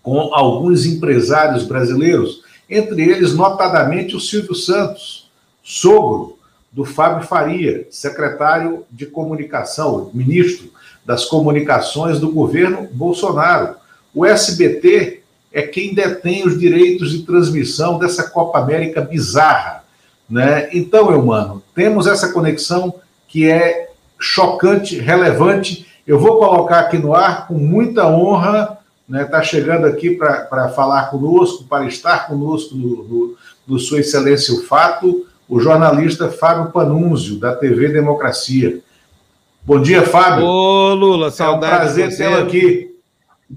com 0.00 0.32
alguns 0.32 0.86
empresários 0.86 1.64
brasileiros, 1.64 2.42
entre 2.70 3.02
eles, 3.02 3.34
notadamente, 3.34 4.14
o 4.14 4.20
Silvio 4.20 4.54
Santos, 4.54 5.28
sogro 5.62 6.37
do 6.70 6.84
Fábio 6.84 7.26
Faria, 7.26 7.86
secretário 7.90 8.84
de 8.90 9.06
comunicação, 9.06 10.10
ministro 10.12 10.70
das 11.04 11.24
comunicações 11.24 12.20
do 12.20 12.30
governo 12.30 12.88
Bolsonaro. 12.92 13.76
O 14.14 14.26
SBT 14.26 15.22
é 15.52 15.62
quem 15.62 15.94
detém 15.94 16.46
os 16.46 16.58
direitos 16.58 17.10
de 17.10 17.22
transmissão 17.22 17.98
dessa 17.98 18.28
Copa 18.30 18.58
América 18.58 19.00
bizarra. 19.00 19.84
Né? 20.28 20.68
Então, 20.72 21.10
eu 21.10 21.24
mano, 21.24 21.62
temos 21.74 22.06
essa 22.06 22.32
conexão 22.32 22.94
que 23.26 23.48
é 23.48 23.90
chocante, 24.18 24.98
relevante. 24.98 25.86
Eu 26.06 26.18
vou 26.18 26.38
colocar 26.38 26.80
aqui 26.80 26.98
no 26.98 27.14
ar 27.14 27.46
com 27.46 27.54
muita 27.54 28.06
honra, 28.06 28.78
está 29.06 29.18
né, 29.18 29.24
tá 29.24 29.42
chegando 29.42 29.86
aqui 29.86 30.10
para 30.10 30.68
falar 30.70 31.10
conosco, 31.10 31.64
para 31.64 31.86
estar 31.86 32.26
conosco 32.26 32.74
no, 32.74 33.04
no, 33.04 33.36
no 33.66 33.78
Sua 33.78 34.00
Excelência 34.00 34.52
o 34.54 34.62
Fato, 34.64 35.26
o 35.48 35.60
jornalista 35.60 36.28
Fábio 36.28 36.70
Panunzio, 36.70 37.38
da 37.38 37.54
TV 37.56 37.88
Democracia. 37.88 38.80
Bom 39.64 39.80
dia, 39.80 40.02
Fábio. 40.02 40.44
Ô, 40.44 40.94
Lula, 40.94 41.30
saudade. 41.30 41.72
É 41.72 41.76
um 41.76 41.80
prazer 41.80 42.16
tê-lo 42.16 42.42
aqui. 42.42 42.88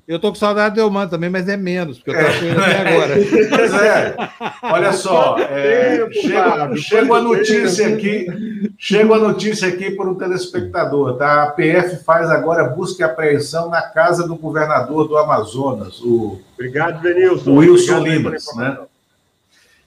Eu 0.08 0.20
tô 0.20 0.30
com 0.30 0.36
saudade 0.36 0.76
do 0.76 0.82
Eumano 0.82 1.10
também, 1.10 1.30
mas 1.30 1.50
é 1.50 1.58
menos, 1.58 1.98
porque 1.98 2.12
eu 2.12 2.16
estava 2.16 2.40
com 2.40 2.46
ele 2.46 2.62
até 2.62 2.94
agora. 2.94 3.16
Pois 3.50 3.74
é. 3.74 4.16
Olha 4.64 4.94
só, 4.94 5.38
é, 5.38 6.08
chega, 6.14 6.76
chega 6.78 7.14
a 7.14 7.22
notícia 7.22 7.88
aqui, 7.90 8.72
chega 8.78 9.14
a 9.14 9.20
notícia 9.20 9.68
aqui 9.68 9.92
por 9.92 10.08
um 10.08 10.16
telespectador, 10.16 11.18
tá? 11.18 11.44
A 11.44 11.52
PF 11.52 12.06
faz 12.06 12.30
agora 12.30 12.70
busca 12.70 13.04
e 13.04 13.06
apreensão 13.06 13.70
na 13.70 13.82
casa 13.82 14.26
do 14.26 14.38
governador 14.38 15.10
do 15.10 15.18
Amazonas, 15.18 16.00
o 16.00 16.40
Obrigado, 16.54 17.02
Denilson. 17.02 17.52
O 17.52 17.56
Wilson 17.56 18.00
Limas, 18.00 18.46
né? 18.56 18.78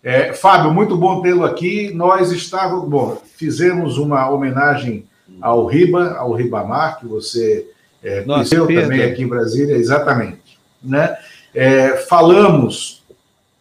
É, 0.04 0.34
Fábio, 0.34 0.70
muito 0.70 0.98
bom 0.98 1.22
tê-lo 1.22 1.46
aqui. 1.46 1.90
Nós 1.94 2.30
estávamos, 2.30 2.86
bom, 2.86 3.22
fizemos 3.38 3.96
uma 3.96 4.28
homenagem 4.28 5.06
ao 5.40 5.64
Riba, 5.64 6.16
ao 6.18 6.34
Ribamar, 6.34 7.00
que 7.00 7.06
você 7.06 7.66
é, 8.02 8.22
Nossa, 8.26 8.54
também 8.54 9.02
aqui 9.02 9.22
em 9.22 9.26
Brasília, 9.26 9.74
exatamente. 9.74 10.58
Né? 10.82 11.16
É, 11.54 11.96
falamos 11.96 13.02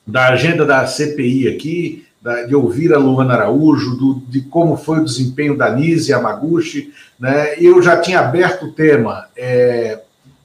da 0.05 0.27
agenda 0.27 0.65
da 0.65 0.85
CPI 0.85 1.47
aqui, 1.47 2.05
da, 2.21 2.43
de 2.43 2.53
ouvir 2.53 2.93
a 2.93 2.97
Luana 2.97 3.35
Araújo, 3.35 3.95
do, 3.95 4.15
de 4.27 4.41
como 4.41 4.75
foi 4.75 4.99
o 4.99 5.05
desempenho 5.05 5.57
da 5.57 5.73
Nise 5.73 6.11
Yamaguchi, 6.11 6.93
né? 7.17 7.55
eu 7.57 7.81
já 7.81 8.01
tinha 8.01 8.19
aberto 8.19 8.65
o 8.65 8.73
tema 8.73 9.29
é, 9.37 10.01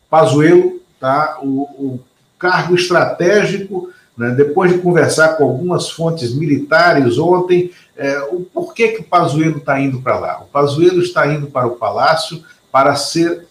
Pazuello, 0.09 0.81
tá? 1.01 1.41
o, 1.43 1.63
o 1.63 2.01
cargo 2.39 2.77
estratégico, 2.77 3.91
né? 4.19 4.31
depois 4.31 4.73
de 4.73 4.79
conversar 4.79 5.37
com 5.37 5.45
algumas 5.45 5.89
fontes 5.89 6.35
militares 6.35 7.17
ontem, 7.19 7.71
é, 7.97 8.19
o 8.31 8.41
porquê 8.41 8.89
que 8.89 9.01
o 9.01 9.05
Pazuello 9.05 9.59
está 9.59 9.81
indo 9.81 10.03
para 10.03 10.19
lá? 10.19 10.41
O 10.41 10.47
Pazuello 10.47 11.01
está 11.01 11.33
indo 11.33 11.47
para 11.47 11.69
o 11.69 11.77
Palácio 11.77 12.43
para 12.71 12.97
ser 12.97 13.47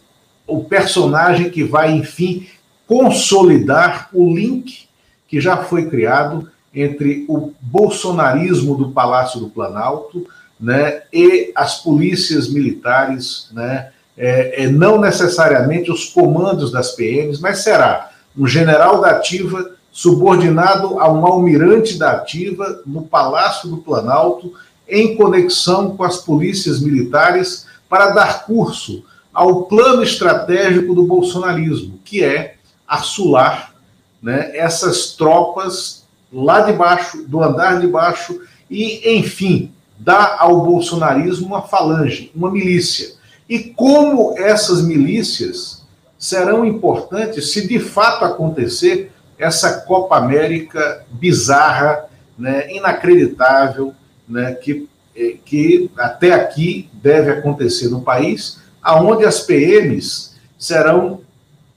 o 0.45 0.63
personagem 0.63 1.49
que 1.49 1.63
vai, 1.63 1.91
enfim, 1.91 2.47
consolidar 2.85 4.09
o 4.13 4.33
link 4.33 4.87
que 5.27 5.41
já 5.41 5.57
foi 5.57 5.89
criado 5.89 6.49
entre 6.73 7.25
o 7.27 7.51
bolsonarismo 7.59 8.75
do 8.75 8.91
Palácio 8.91 9.39
do 9.39 9.49
Planalto 9.49 10.27
né, 10.59 11.03
e 11.11 11.51
as 11.55 11.81
polícias 11.81 12.49
militares, 12.49 13.49
né, 13.51 13.89
é, 14.17 14.63
é, 14.63 14.67
não 14.67 14.99
necessariamente 14.99 15.91
os 15.91 16.05
comandos 16.05 16.71
das 16.71 16.91
PMs, 16.91 17.39
mas 17.39 17.59
será 17.59 18.11
um 18.37 18.47
general 18.47 19.01
da 19.01 19.11
ativa 19.11 19.76
subordinado 19.97 20.99
a 20.99 21.11
um 21.11 21.25
almirante 21.25 21.97
da 21.97 22.11
ativa 22.11 22.83
no 22.85 23.01
Palácio 23.01 23.67
do 23.67 23.77
Planalto, 23.77 24.53
em 24.87 25.17
conexão 25.17 25.97
com 25.97 26.03
as 26.03 26.17
polícias 26.17 26.79
militares, 26.79 27.65
para 27.89 28.11
dar 28.11 28.45
curso 28.45 29.03
ao 29.33 29.63
plano 29.63 30.03
estratégico 30.03 30.93
do 30.93 31.01
bolsonarismo, 31.01 31.99
que 32.05 32.23
é 32.23 32.57
assular 32.87 33.73
né, 34.21 34.55
essas 34.55 35.15
tropas 35.15 36.05
lá 36.31 36.61
de 36.61 36.73
baixo, 36.73 37.23
do 37.23 37.41
andar 37.41 37.81
de 37.81 37.87
baixo, 37.87 38.39
e, 38.69 39.17
enfim, 39.17 39.71
dar 39.97 40.35
ao 40.37 40.63
bolsonarismo 40.63 41.47
uma 41.47 41.63
falange, 41.63 42.31
uma 42.35 42.51
milícia. 42.51 43.15
E 43.49 43.57
como 43.57 44.37
essas 44.37 44.79
milícias 44.83 45.81
serão 46.19 46.63
importantes 46.63 47.51
se 47.51 47.67
de 47.67 47.79
fato 47.79 48.25
acontecer 48.25 49.11
essa 49.37 49.81
Copa 49.81 50.17
América 50.17 51.05
bizarra, 51.11 52.05
né, 52.37 52.71
inacreditável, 52.73 53.93
né, 54.27 54.53
que, 54.53 54.89
eh, 55.15 55.37
que 55.45 55.91
até 55.97 56.33
aqui 56.33 56.89
deve 56.93 57.31
acontecer 57.31 57.89
no 57.89 58.01
país, 58.01 58.59
aonde 58.81 59.25
as 59.25 59.41
PMs 59.41 60.35
serão 60.57 61.21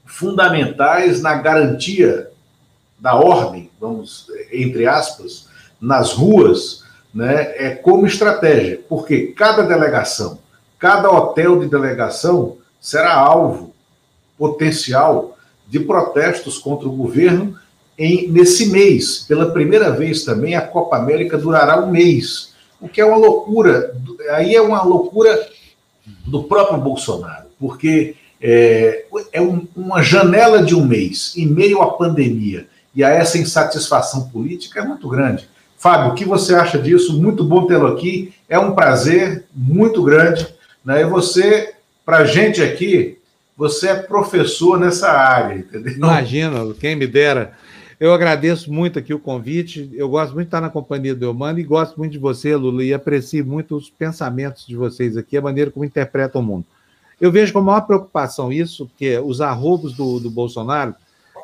fundamentais 0.05 1.21
na 1.21 1.35
garantia 1.35 2.29
da 2.99 3.15
ordem, 3.15 3.71
vamos, 3.79 4.27
entre 4.51 4.85
aspas, 4.85 5.47
nas 5.79 6.13
ruas, 6.13 6.83
né, 7.13 7.53
é 7.57 7.71
como 7.71 8.05
estratégia, 8.05 8.79
porque 8.87 9.27
cada 9.27 9.63
delegação, 9.63 10.39
cada 10.77 11.09
hotel 11.09 11.59
de 11.59 11.67
delegação 11.67 12.57
será 12.79 13.13
alvo 13.13 13.73
potencial 14.37 15.30
de 15.71 15.79
protestos 15.79 16.57
contra 16.57 16.85
o 16.85 16.91
governo 16.91 17.57
em, 17.97 18.29
nesse 18.29 18.65
mês. 18.67 19.25
Pela 19.25 19.51
primeira 19.51 19.89
vez 19.89 20.25
também, 20.25 20.53
a 20.53 20.61
Copa 20.61 20.97
América 20.97 21.37
durará 21.37 21.81
um 21.81 21.89
mês, 21.89 22.53
o 22.81 22.89
que 22.89 22.99
é 22.99 23.05
uma 23.05 23.15
loucura. 23.15 23.95
Aí 24.31 24.53
é 24.53 24.61
uma 24.61 24.83
loucura 24.83 25.47
do 26.25 26.43
próprio 26.43 26.77
Bolsonaro, 26.77 27.45
porque 27.57 28.15
é, 28.41 29.05
é 29.31 29.41
um, 29.41 29.65
uma 29.73 30.03
janela 30.03 30.61
de 30.61 30.75
um 30.75 30.85
mês 30.85 31.33
em 31.37 31.47
meio 31.47 31.81
à 31.81 31.93
pandemia 31.93 32.67
e 32.93 33.01
a 33.01 33.09
essa 33.09 33.37
insatisfação 33.37 34.27
política 34.27 34.81
é 34.81 34.85
muito 34.85 35.07
grande. 35.07 35.47
Fábio, 35.77 36.11
o 36.11 36.15
que 36.15 36.25
você 36.25 36.53
acha 36.53 36.77
disso? 36.77 37.17
Muito 37.17 37.45
bom 37.45 37.65
tê-lo 37.65 37.87
aqui. 37.87 38.33
É 38.49 38.59
um 38.59 38.73
prazer 38.73 39.45
muito 39.55 40.03
grande. 40.03 40.45
Né? 40.83 41.01
E 41.01 41.05
você, 41.05 41.73
para 42.05 42.17
a 42.17 42.25
gente 42.25 42.61
aqui, 42.61 43.20
você 43.61 43.89
é 43.89 43.95
professor 43.95 44.79
nessa 44.79 45.11
área, 45.11 45.59
entendeu? 45.59 45.93
Imagina, 45.93 46.73
quem 46.79 46.95
me 46.95 47.05
dera. 47.05 47.53
Eu 47.99 48.11
agradeço 48.11 48.73
muito 48.73 48.97
aqui 48.97 49.13
o 49.13 49.19
convite. 49.19 49.87
Eu 49.93 50.09
gosto 50.09 50.33
muito 50.33 50.45
de 50.45 50.47
estar 50.47 50.61
na 50.61 50.69
companhia 50.71 51.13
do 51.13 51.25
Eumano 51.25 51.59
e 51.59 51.63
gosto 51.63 51.95
muito 51.95 52.11
de 52.11 52.17
você, 52.17 52.55
Lula, 52.55 52.83
e 52.83 52.91
aprecio 52.91 53.45
muito 53.45 53.75
os 53.75 53.87
pensamentos 53.87 54.65
de 54.65 54.75
vocês 54.75 55.15
aqui, 55.15 55.37
a 55.37 55.41
maneira 55.43 55.69
como 55.69 55.85
interpretam 55.85 56.41
o 56.41 56.43
mundo. 56.43 56.65
Eu 57.19 57.31
vejo 57.31 57.53
com 57.53 57.59
a 57.59 57.61
maior 57.61 57.81
preocupação 57.81 58.51
isso, 58.51 58.87
porque 58.87 59.19
os 59.19 59.41
arrobos 59.41 59.93
do, 59.93 60.19
do 60.19 60.31
Bolsonaro 60.31 60.95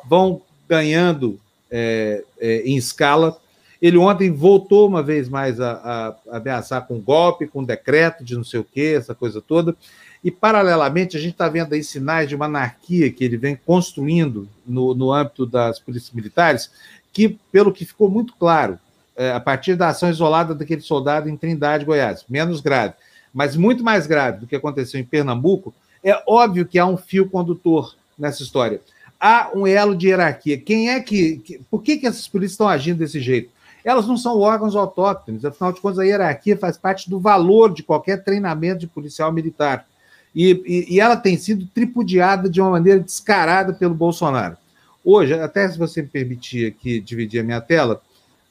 vão 0.08 0.42
ganhando 0.68 1.38
é, 1.70 2.24
é, 2.40 2.62
em 2.62 2.76
escala. 2.76 3.38
Ele 3.80 3.96
ontem 3.96 4.30
voltou 4.30 4.88
uma 4.88 5.02
vez 5.02 5.28
mais 5.28 5.60
a, 5.60 6.16
a, 6.30 6.36
ameaçar 6.36 6.86
com 6.86 6.98
golpe, 6.98 7.46
com 7.46 7.62
decreto 7.62 8.24
de 8.24 8.36
não 8.36 8.44
sei 8.44 8.60
o 8.60 8.64
quê, 8.64 8.94
essa 8.96 9.14
coisa 9.14 9.40
toda. 9.40 9.76
E, 10.22 10.30
paralelamente, 10.30 11.16
a 11.16 11.20
gente 11.20 11.32
está 11.32 11.48
vendo 11.48 11.72
aí 11.72 11.84
sinais 11.84 12.28
de 12.28 12.34
uma 12.34 12.46
anarquia 12.46 13.10
que 13.10 13.24
ele 13.24 13.36
vem 13.36 13.54
construindo 13.54 14.48
no, 14.66 14.94
no 14.94 15.12
âmbito 15.12 15.46
das 15.46 15.78
polícias 15.78 16.12
militares, 16.12 16.70
que, 17.12 17.38
pelo 17.52 17.72
que 17.72 17.84
ficou 17.84 18.10
muito 18.10 18.34
claro, 18.34 18.78
é, 19.16 19.32
a 19.32 19.40
partir 19.40 19.76
da 19.76 19.88
ação 19.88 20.10
isolada 20.10 20.54
daquele 20.54 20.80
soldado 20.80 21.28
em 21.28 21.36
Trindade, 21.36 21.84
Goiás, 21.84 22.24
menos 22.28 22.60
grave, 22.60 22.94
mas 23.32 23.56
muito 23.56 23.84
mais 23.84 24.06
grave 24.06 24.40
do 24.40 24.46
que 24.46 24.56
aconteceu 24.56 25.00
em 25.00 25.04
Pernambuco, 25.04 25.74
é 26.02 26.20
óbvio 26.26 26.66
que 26.66 26.78
há 26.78 26.86
um 26.86 26.96
fio 26.96 27.28
condutor 27.28 27.96
nessa 28.18 28.42
história. 28.42 28.80
Há 29.20 29.50
um 29.54 29.66
elo 29.66 29.96
de 29.96 30.08
hierarquia. 30.08 30.56
Quem 30.56 30.90
é 30.90 31.00
que. 31.00 31.38
que 31.38 31.60
por 31.70 31.82
que, 31.82 31.96
que 31.96 32.06
essas 32.06 32.28
polícias 32.28 32.52
estão 32.52 32.68
agindo 32.68 32.98
desse 32.98 33.20
jeito? 33.20 33.50
Elas 33.88 34.06
não 34.06 34.18
são 34.18 34.38
órgãos 34.38 34.76
autóctones, 34.76 35.46
afinal 35.46 35.72
de 35.72 35.80
contas, 35.80 35.98
a 35.98 36.04
hierarquia 36.04 36.58
faz 36.58 36.76
parte 36.76 37.08
do 37.08 37.18
valor 37.18 37.72
de 37.72 37.82
qualquer 37.82 38.22
treinamento 38.22 38.80
de 38.80 38.86
policial 38.86 39.32
militar. 39.32 39.86
E, 40.34 40.62
e, 40.66 40.94
e, 40.96 41.00
ela 41.00 41.16
tem 41.16 41.38
sido 41.38 41.66
tripudiada 41.68 42.50
de 42.50 42.60
uma 42.60 42.72
maneira 42.72 43.00
descarada 43.00 43.72
pelo 43.72 43.94
Bolsonaro. 43.94 44.58
Hoje, 45.02 45.32
até 45.32 45.66
se 45.66 45.78
você 45.78 46.02
me 46.02 46.08
permitir 46.08 46.66
aqui 46.66 47.00
dividir 47.00 47.40
a 47.40 47.42
minha 47.42 47.62
tela, 47.62 48.02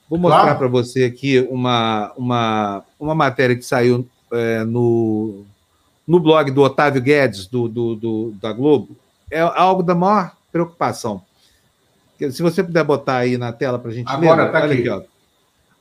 vou 0.10 0.18
mostrar 0.18 0.42
claro. 0.42 0.58
para 0.58 0.68
você 0.70 1.04
aqui 1.04 1.48
uma, 1.52 2.12
uma, 2.18 2.84
uma 3.00 3.14
matéria 3.14 3.56
que 3.56 3.62
saiu 3.62 4.10
é, 4.34 4.64
no, 4.64 5.46
no 6.08 6.20
blog 6.20 6.50
do 6.50 6.64
Otávio 6.64 7.00
Guedes, 7.00 7.46
do, 7.46 7.68
do, 7.68 7.96
do, 7.96 8.34
da 8.42 8.52
Globo. 8.52 8.98
É 9.30 9.42
algo 9.42 9.84
da 9.84 9.94
maior 9.94 10.32
preocupação. 10.52 11.22
Se 12.32 12.42
você 12.42 12.64
puder 12.64 12.84
botar 12.84 13.18
aí 13.18 13.38
na 13.38 13.54
tela 13.54 13.78
para 13.78 13.92
a 13.92 13.94
gente 13.94 14.10
Agora, 14.10 14.46
ler. 14.46 14.52
Tá 14.52 14.64
olha 14.64 14.74
aqui, 14.74 14.82
aqui 14.82 14.90
ó. 14.90 15.17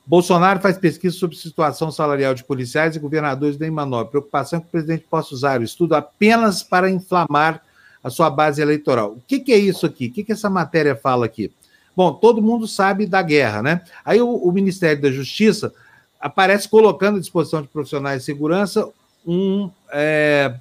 Bolsonaro 0.07 0.61
faz 0.61 0.77
pesquisa 0.77 1.17
sobre 1.17 1.35
situação 1.35 1.91
salarial 1.91 2.33
de 2.33 2.41
policiais 2.41 2.95
e 2.95 2.99
governadores 2.99 3.57
da 3.57 3.67
Imanov. 3.67 4.09
Preocupação 4.09 4.61
que 4.61 4.67
o 4.67 4.71
presidente 4.71 5.03
possa 5.09 5.35
usar 5.35 5.59
o 5.59 5.65
estudo 5.65 5.95
apenas 5.95 6.63
para 6.63 6.89
inflamar 6.89 7.61
a 8.01 8.09
sua 8.09 8.29
base 8.29 8.61
eleitoral. 8.61 9.11
O 9.11 9.21
que, 9.27 9.41
que 9.41 9.51
é 9.51 9.57
isso 9.57 9.85
aqui? 9.85 10.07
O 10.07 10.11
que, 10.13 10.23
que 10.23 10.31
essa 10.31 10.49
matéria 10.49 10.95
fala 10.95 11.25
aqui? 11.25 11.51
Bom, 11.93 12.13
todo 12.13 12.41
mundo 12.41 12.65
sabe 12.67 13.05
da 13.05 13.21
guerra, 13.21 13.61
né? 13.61 13.81
Aí 14.05 14.21
o, 14.21 14.29
o 14.29 14.49
Ministério 14.53 15.01
da 15.01 15.11
Justiça 15.11 15.73
aparece 16.21 16.69
colocando 16.69 17.17
à 17.17 17.19
disposição 17.19 17.61
de 17.61 17.67
profissionais 17.67 18.19
de 18.19 18.25
segurança 18.25 18.87
um, 19.25 19.69
é, 19.91 20.55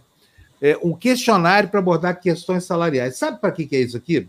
é, 0.61 0.77
um 0.83 0.93
questionário 0.93 1.69
para 1.69 1.79
abordar 1.79 2.21
questões 2.21 2.65
salariais. 2.65 3.17
Sabe 3.17 3.41
para 3.41 3.53
que, 3.53 3.65
que 3.65 3.77
é 3.77 3.81
isso 3.81 3.97
aqui? 3.97 4.29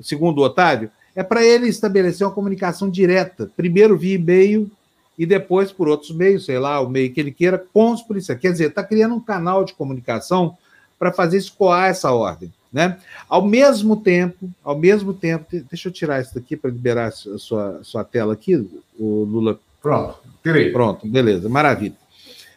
Segundo 0.00 0.38
o 0.38 0.44
Otávio, 0.44 0.88
é 1.16 1.22
para 1.22 1.42
ele 1.42 1.66
estabelecer 1.66 2.26
uma 2.26 2.32
comunicação 2.32 2.90
direta, 2.90 3.50
primeiro 3.56 3.96
via 3.96 4.16
e-mail 4.16 4.70
e 5.18 5.24
depois 5.24 5.72
por 5.72 5.88
outros 5.88 6.14
meios, 6.14 6.44
sei 6.44 6.58
lá, 6.58 6.78
o 6.78 6.90
meio 6.90 7.10
que 7.10 7.18
ele 7.18 7.32
queira, 7.32 7.64
com 7.72 7.90
os 7.90 8.02
policiais. 8.02 8.38
Quer 8.38 8.52
dizer, 8.52 8.68
está 8.68 8.84
criando 8.84 9.14
um 9.14 9.20
canal 9.20 9.64
de 9.64 9.72
comunicação 9.72 10.56
para 10.98 11.10
fazer 11.10 11.38
escoar 11.38 11.88
essa 11.88 12.12
ordem. 12.12 12.52
Né? 12.70 12.98
Ao 13.26 13.42
mesmo 13.42 13.96
tempo, 13.96 14.50
ao 14.62 14.78
mesmo 14.78 15.14
tempo, 15.14 15.46
deixa 15.70 15.88
eu 15.88 15.92
tirar 15.92 16.20
isso 16.20 16.34
daqui 16.34 16.54
para 16.54 16.70
liberar 16.70 17.06
a 17.06 17.38
sua, 17.38 17.80
sua 17.82 18.04
tela 18.04 18.34
aqui, 18.34 18.54
o 18.98 19.24
Lula. 19.24 19.58
Pronto, 19.80 20.18
tirei. 20.42 20.70
Pronto, 20.70 21.08
beleza, 21.08 21.48
maravilha. 21.48 21.96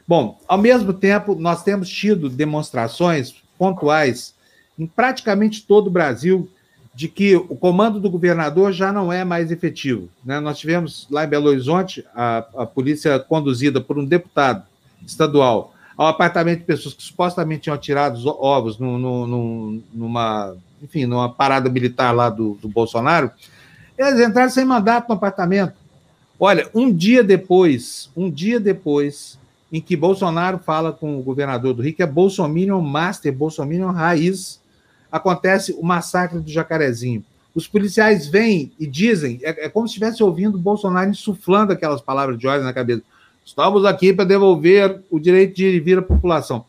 Bom, 0.06 0.38
ao 0.46 0.58
mesmo 0.58 0.92
tempo, 0.92 1.36
nós 1.36 1.64
temos 1.64 1.88
tido 1.88 2.30
demonstrações 2.30 3.36
pontuais 3.58 4.34
em 4.78 4.86
praticamente 4.86 5.66
todo 5.66 5.88
o 5.88 5.92
Brasil 5.92 6.50
de 7.00 7.08
que 7.08 7.34
o 7.34 7.56
comando 7.56 7.98
do 7.98 8.10
governador 8.10 8.74
já 8.74 8.92
não 8.92 9.10
é 9.14 9.24
mais 9.24 9.54
efetivo. 9.54 10.10
Né? 10.22 10.38
Nós 10.42 10.60
tivemos 10.60 11.08
lá 11.10 11.24
em 11.24 11.30
Belo 11.30 11.48
Horizonte 11.48 12.06
a, 12.14 12.40
a 12.58 12.66
polícia 12.66 13.18
conduzida 13.18 13.80
por 13.80 13.98
um 13.98 14.04
deputado 14.04 14.64
estadual 15.08 15.74
ao 15.96 16.08
apartamento 16.08 16.60
de 16.60 16.66
pessoas 16.66 16.94
que 16.94 17.02
supostamente 17.02 17.62
tinham 17.62 17.78
tirado 17.78 18.20
ovos 18.28 18.78
no, 18.78 19.00
no, 19.00 19.26
no, 19.26 19.84
numa, 19.94 20.54
enfim, 20.84 21.06
numa 21.06 21.30
parada 21.30 21.70
militar 21.70 22.12
lá 22.14 22.30
do, 22.30 22.56
do 22.62 22.68
Bolsonaro, 22.68 23.32
eles 23.98 24.20
entraram 24.20 24.50
sem 24.50 24.66
mandato 24.66 25.08
no 25.08 25.16
apartamento. 25.16 25.76
Olha, 26.38 26.70
um 26.76 26.92
dia 26.92 27.24
depois, 27.24 28.10
um 28.14 28.30
dia 28.30 28.60
depois, 28.60 29.40
em 29.72 29.80
que 29.80 29.96
Bolsonaro 29.96 30.58
fala 30.58 30.92
com 30.92 31.18
o 31.18 31.24
governador 31.24 31.74
do 31.74 31.82
Rio, 31.82 31.94
que 31.94 32.04
é 32.04 32.06
Bolsominion 32.06 32.82
Master, 32.82 33.32
Bolsominion 33.32 33.92
Raiz, 33.92 34.60
acontece 35.12 35.74
o 35.74 35.84
massacre 35.84 36.40
do 36.40 36.50
Jacarezinho. 36.50 37.24
Os 37.54 37.68
policiais 37.68 38.28
vêm 38.28 38.72
e 38.80 38.86
dizem, 38.86 39.40
é, 39.44 39.66
é 39.66 39.70
como 39.70 39.88
se 39.88 39.94
estivesse 39.94 40.24
ouvindo 40.24 40.56
o 40.56 40.62
Bolsonaro 40.62 41.10
insuflando 41.10 41.74
aquelas 41.74 42.02
palavras 42.02 42.38
de 42.38 42.48
ordem 42.48 42.66
na 42.66 42.74
cabeça. 42.74 43.02
Estamos 43.46 43.84
aqui 43.86 44.14
para 44.14 44.26
devolver 44.26 45.02
o 45.10 45.20
direito 45.20 45.56
de 45.56 45.66
ir 45.66 45.80
vir 45.80 45.98
à 45.98 46.02
população. 46.02 46.66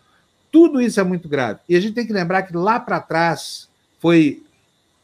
Tudo 0.51 0.81
isso 0.81 0.99
é 0.99 1.05
muito 1.05 1.29
grave. 1.29 1.61
E 1.69 1.77
a 1.77 1.81
gente 1.81 1.95
tem 1.95 2.07
que 2.07 2.13
lembrar 2.13 2.43
que 2.43 2.57
lá 2.57 2.81
para 2.81 2.99
trás 2.99 3.69
foi 3.99 4.43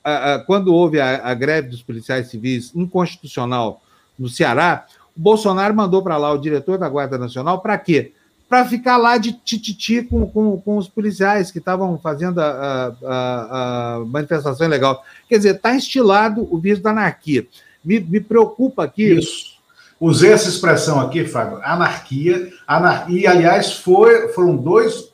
a, 0.02 0.34
a, 0.34 0.38
quando 0.38 0.74
houve 0.74 0.98
a, 0.98 1.28
a, 1.28 1.34
greve 1.34 1.68
dos 1.68 1.82
policiais 1.82 2.28
civis 2.28 2.72
inconstitucional 2.74 3.82
no 4.18 4.28
Ceará, 4.28 4.86
o 5.16 5.20
Bolsonaro 5.20 5.74
mandou 5.74 6.02
para 6.02 6.16
lá 6.16 6.32
o 6.32 6.38
diretor 6.38 6.78
da 6.78 6.88
Guarda 6.88 7.18
Nacional 7.18 7.60
para 7.60 7.76
quê? 7.76 8.12
Para 8.48 8.64
ficar 8.64 8.96
lá 8.96 9.18
de 9.18 9.32
tititi 9.32 10.02
com, 10.02 10.26
com, 10.26 10.60
com 10.60 10.76
os 10.76 10.88
policiais 10.88 11.50
que 11.50 11.58
estavam 11.58 11.98
fazendo 11.98 12.40
a, 12.40 12.94
a, 13.04 13.96
a, 13.96 14.04
manifestação 14.06 14.66
ilegal. 14.66 15.04
Quer 15.28 15.38
dizer, 15.38 15.56
está 15.56 15.74
instilado 15.74 16.46
o 16.50 16.58
vírus 16.58 16.80
da 16.80 16.90
anarquia. 16.90 17.46
Me, 17.84 17.98
me 17.98 18.20
preocupa 18.20 18.84
aqui. 18.84 19.14
Isso. 19.18 19.56
Usei 19.98 20.32
essa 20.32 20.48
expressão 20.48 21.00
aqui, 21.00 21.24
Fábio, 21.24 21.58
anarquia. 21.64 22.52
anarquia 22.66 23.18
e, 23.18 23.26
aliás, 23.26 23.72
foi, 23.72 24.28
foram 24.28 24.56
dois, 24.56 25.10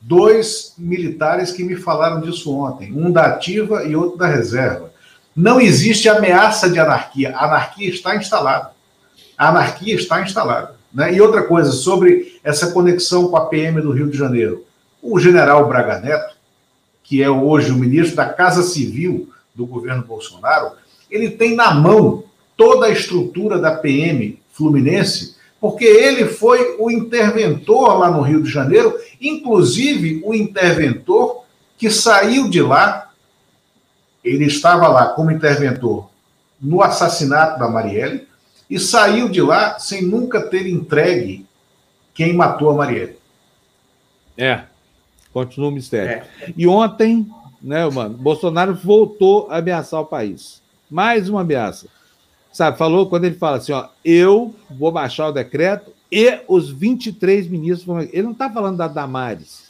dois 0.00 0.74
militares 0.76 1.52
que 1.52 1.62
me 1.62 1.76
falaram 1.76 2.20
disso 2.20 2.52
ontem, 2.52 2.92
um 2.92 3.10
da 3.10 3.26
ativa 3.26 3.84
e 3.84 3.94
outro 3.94 4.18
da 4.18 4.26
reserva. 4.26 4.92
Não 5.34 5.60
existe 5.60 6.08
ameaça 6.08 6.68
de 6.68 6.78
anarquia. 6.78 7.34
A 7.36 7.46
anarquia 7.46 7.88
está 7.88 8.14
instalada. 8.16 8.72
A 9.38 9.48
anarquia 9.48 9.94
está 9.94 10.20
instalada. 10.20 10.73
Né? 10.94 11.14
E 11.14 11.20
outra 11.20 11.42
coisa, 11.42 11.72
sobre 11.72 12.38
essa 12.44 12.70
conexão 12.70 13.28
com 13.28 13.36
a 13.36 13.46
PM 13.46 13.82
do 13.82 13.90
Rio 13.90 14.08
de 14.08 14.16
Janeiro. 14.16 14.64
O 15.02 15.18
general 15.18 15.66
Braga 15.68 15.98
Neto, 15.98 16.34
que 17.02 17.22
é 17.22 17.28
hoje 17.28 17.72
o 17.72 17.76
ministro 17.76 18.16
da 18.16 18.26
Casa 18.26 18.62
Civil 18.62 19.28
do 19.54 19.66
governo 19.66 20.04
Bolsonaro, 20.04 20.72
ele 21.10 21.30
tem 21.30 21.54
na 21.54 21.74
mão 21.74 22.24
toda 22.56 22.86
a 22.86 22.90
estrutura 22.90 23.58
da 23.58 23.76
PM 23.76 24.38
fluminense, 24.52 25.34
porque 25.60 25.84
ele 25.84 26.26
foi 26.26 26.76
o 26.78 26.90
interventor 26.90 27.98
lá 27.98 28.10
no 28.10 28.22
Rio 28.22 28.42
de 28.42 28.50
Janeiro, 28.50 28.96
inclusive 29.20 30.22
o 30.24 30.32
interventor 30.32 31.44
que 31.76 31.90
saiu 31.90 32.48
de 32.48 32.62
lá, 32.62 33.10
ele 34.22 34.44
estava 34.44 34.88
lá 34.88 35.06
como 35.06 35.30
interventor 35.30 36.08
no 36.60 36.82
assassinato 36.82 37.58
da 37.58 37.68
Marielle, 37.68 38.26
e 38.68 38.78
saiu 38.78 39.28
de 39.28 39.42
lá 39.42 39.78
sem 39.78 40.02
nunca 40.02 40.40
ter 40.40 40.66
entregue 40.66 41.46
quem 42.14 42.32
matou 42.32 42.70
a 42.70 42.74
Marielle. 42.74 43.16
É, 44.36 44.62
continua 45.32 45.68
o 45.68 45.72
mistério. 45.72 46.24
É. 46.40 46.52
E 46.56 46.66
ontem, 46.66 47.28
né, 47.60 47.88
mano, 47.88 48.16
Bolsonaro 48.16 48.74
voltou 48.74 49.48
a 49.50 49.58
ameaçar 49.58 50.00
o 50.00 50.06
país. 50.06 50.62
Mais 50.90 51.28
uma 51.28 51.42
ameaça. 51.42 51.88
Sabe, 52.52 52.78
falou 52.78 53.08
quando 53.08 53.24
ele 53.24 53.34
fala 53.34 53.56
assim, 53.56 53.72
ó, 53.72 53.88
eu 54.04 54.54
vou 54.70 54.92
baixar 54.92 55.28
o 55.28 55.32
decreto 55.32 55.92
e 56.10 56.40
os 56.46 56.70
23 56.70 57.48
ministros 57.48 57.84
vão... 57.84 58.00
Ele 58.00 58.22
não 58.22 58.32
está 58.32 58.48
falando 58.48 58.76
da 58.76 58.86
Damares. 58.86 59.64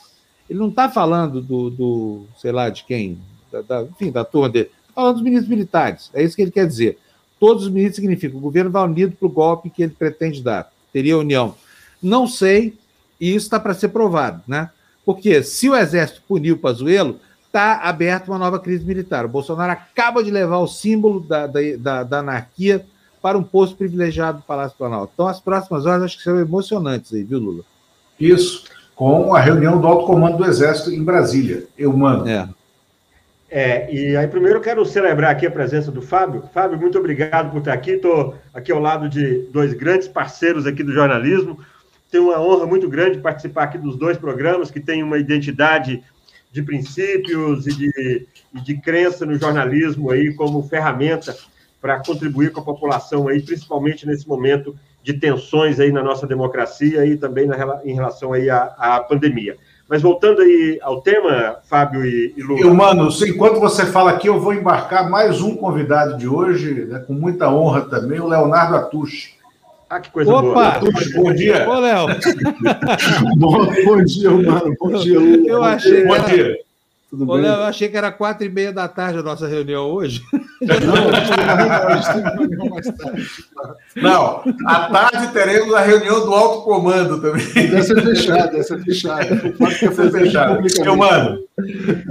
Ele 0.48 0.58
não 0.58 0.68
está 0.68 0.90
falando 0.90 1.40
do, 1.40 1.70
do, 1.70 2.26
sei 2.36 2.52
lá, 2.52 2.68
de 2.68 2.84
quem, 2.84 3.18
da, 3.50 3.62
da, 3.62 3.82
enfim, 3.82 4.12
da 4.12 4.22
turma 4.22 4.50
dele. 4.50 4.70
Está 4.82 4.94
falando 4.94 5.14
dos 5.14 5.22
ministros 5.22 5.48
militares. 5.48 6.10
É 6.12 6.22
isso 6.22 6.36
que 6.36 6.42
ele 6.42 6.50
quer 6.50 6.66
dizer 6.66 6.98
todos 7.44 7.64
os 7.64 7.68
ministros 7.68 7.96
significa 7.96 8.34
o 8.34 8.40
governo 8.40 8.70
vai 8.70 8.84
unido 8.84 9.14
para 9.14 9.26
o 9.26 9.30
golpe 9.30 9.68
que 9.68 9.82
ele 9.82 9.92
pretende 9.92 10.42
dar. 10.42 10.72
Teria 10.90 11.18
união. 11.18 11.54
Não 12.02 12.26
sei, 12.26 12.72
e 13.20 13.34
isso 13.34 13.44
está 13.44 13.60
para 13.60 13.74
ser 13.74 13.88
provado, 13.88 14.40
né? 14.48 14.70
Porque 15.04 15.42
se 15.42 15.68
o 15.68 15.76
Exército 15.76 16.22
puniu 16.26 16.54
o 16.54 16.58
Pazuello, 16.58 17.20
está 17.44 17.82
aberta 17.82 18.30
uma 18.30 18.38
nova 18.38 18.58
crise 18.58 18.82
militar. 18.82 19.26
O 19.26 19.28
Bolsonaro 19.28 19.72
acaba 19.72 20.24
de 20.24 20.30
levar 20.30 20.56
o 20.56 20.66
símbolo 20.66 21.20
da, 21.20 21.46
da, 21.46 21.60
da, 21.78 22.02
da 22.02 22.18
anarquia 22.20 22.86
para 23.20 23.36
um 23.36 23.42
posto 23.42 23.76
privilegiado 23.76 24.38
do 24.38 24.44
Palácio 24.44 24.78
Planalto. 24.78 25.12
Então, 25.12 25.28
as 25.28 25.38
próximas 25.38 25.84
horas 25.84 26.04
acho 26.04 26.16
que 26.16 26.22
serão 26.22 26.40
emocionantes 26.40 27.12
aí, 27.12 27.24
viu, 27.24 27.40
Lula? 27.40 27.62
Isso, 28.18 28.64
com 28.96 29.34
a 29.34 29.40
reunião 29.40 29.78
do 29.78 29.86
alto 29.86 30.06
comando 30.06 30.38
do 30.38 30.46
Exército 30.46 30.90
em 30.90 31.04
Brasília. 31.04 31.66
Eu 31.76 31.94
mando. 31.94 32.26
É. 32.26 32.48
É, 33.56 33.88
e 33.88 34.16
aí 34.16 34.26
primeiro 34.26 34.58
eu 34.58 34.60
quero 34.60 34.84
celebrar 34.84 35.30
aqui 35.30 35.46
a 35.46 35.50
presença 35.50 35.92
do 35.92 36.02
Fábio. 36.02 36.42
Fábio, 36.52 36.76
muito 36.76 36.98
obrigado 36.98 37.52
por 37.52 37.58
estar 37.58 37.72
aqui. 37.72 37.92
Estou 37.92 38.34
aqui 38.52 38.72
ao 38.72 38.80
lado 38.80 39.08
de 39.08 39.46
dois 39.52 39.72
grandes 39.72 40.08
parceiros 40.08 40.66
aqui 40.66 40.82
do 40.82 40.92
jornalismo. 40.92 41.60
Tenho 42.10 42.30
uma 42.30 42.40
honra 42.40 42.66
muito 42.66 42.88
grande 42.88 43.20
participar 43.20 43.62
aqui 43.62 43.78
dos 43.78 43.96
dois 43.96 44.18
programas 44.18 44.72
que 44.72 44.80
têm 44.80 45.04
uma 45.04 45.18
identidade 45.18 46.02
de 46.50 46.62
princípios 46.64 47.68
e 47.68 47.76
de, 47.76 48.26
e 48.56 48.60
de 48.60 48.76
crença 48.80 49.24
no 49.24 49.38
jornalismo 49.38 50.10
aí 50.10 50.34
como 50.34 50.60
ferramenta 50.64 51.32
para 51.80 52.02
contribuir 52.02 52.50
com 52.50 52.58
a 52.58 52.64
população 52.64 53.28
aí, 53.28 53.40
principalmente 53.40 54.04
nesse 54.04 54.26
momento 54.26 54.76
de 55.00 55.12
tensões 55.12 55.78
aí 55.78 55.92
na 55.92 56.02
nossa 56.02 56.26
democracia 56.26 57.06
e 57.06 57.16
também 57.16 57.46
na, 57.46 57.80
em 57.84 57.94
relação 57.94 58.32
aí 58.32 58.50
à, 58.50 58.74
à 58.76 58.98
pandemia. 58.98 59.56
Mas 59.88 60.00
voltando 60.00 60.40
aí 60.40 60.78
ao 60.82 61.02
tema, 61.02 61.58
Fábio 61.64 62.04
e, 62.04 62.32
e 62.36 62.42
Lula. 62.42 62.60
Eu, 62.60 62.74
mano, 62.74 63.08
enquanto 63.26 63.60
você 63.60 63.84
fala 63.84 64.12
aqui, 64.12 64.28
eu 64.28 64.40
vou 64.40 64.54
embarcar 64.54 65.10
mais 65.10 65.42
um 65.42 65.54
convidado 65.54 66.16
de 66.16 66.26
hoje, 66.26 66.86
né, 66.86 67.00
com 67.00 67.12
muita 67.12 67.50
honra 67.50 67.82
também, 67.82 68.18
o 68.18 68.26
Leonardo 68.26 68.76
Atushi. 68.76 69.34
Ah, 69.88 70.00
que 70.00 70.10
coisa 70.10 70.32
Opa! 70.32 70.42
boa. 70.42 70.68
Atushi, 70.68 71.12
bom 71.12 71.34
dia. 71.34 71.68
Ô, 71.68 71.78
Léo. 71.78 72.06
bom, 73.36 73.66
bom 73.84 74.04
dia, 74.04 74.30
mano. 74.30 74.74
Bom 74.80 74.92
dia, 74.94 75.20
Lula. 75.20 75.46
Eu 75.46 75.62
achei. 75.62 76.04
Bom 76.04 76.18
dia. 76.20 76.58
Tudo 77.10 77.30
Ô, 77.30 77.34
bem? 77.34 77.42
Léo, 77.42 77.54
eu 77.54 77.62
achei 77.64 77.88
que 77.88 77.96
era 77.96 78.10
quatro 78.10 78.46
e 78.46 78.48
meia 78.48 78.72
da 78.72 78.88
tarde 78.88 79.18
a 79.18 79.22
nossa 79.22 79.46
reunião 79.46 79.90
hoje. 79.90 80.22
Não, 83.96 84.42
à 84.66 84.88
tarde 84.88 85.32
teremos 85.32 85.74
a 85.74 85.80
reunião 85.80 86.24
do 86.24 86.32
alto 86.32 86.62
comando 86.62 87.20
também. 87.20 87.70
Dessa 87.70 88.00
fechada, 88.00 88.58
essa 88.58 88.78
fechada. 88.78 89.36
Pode 89.58 89.78
ter 89.78 90.10
fechada. 90.10 90.62
Eu 90.84 90.96
mando. 90.96 91.44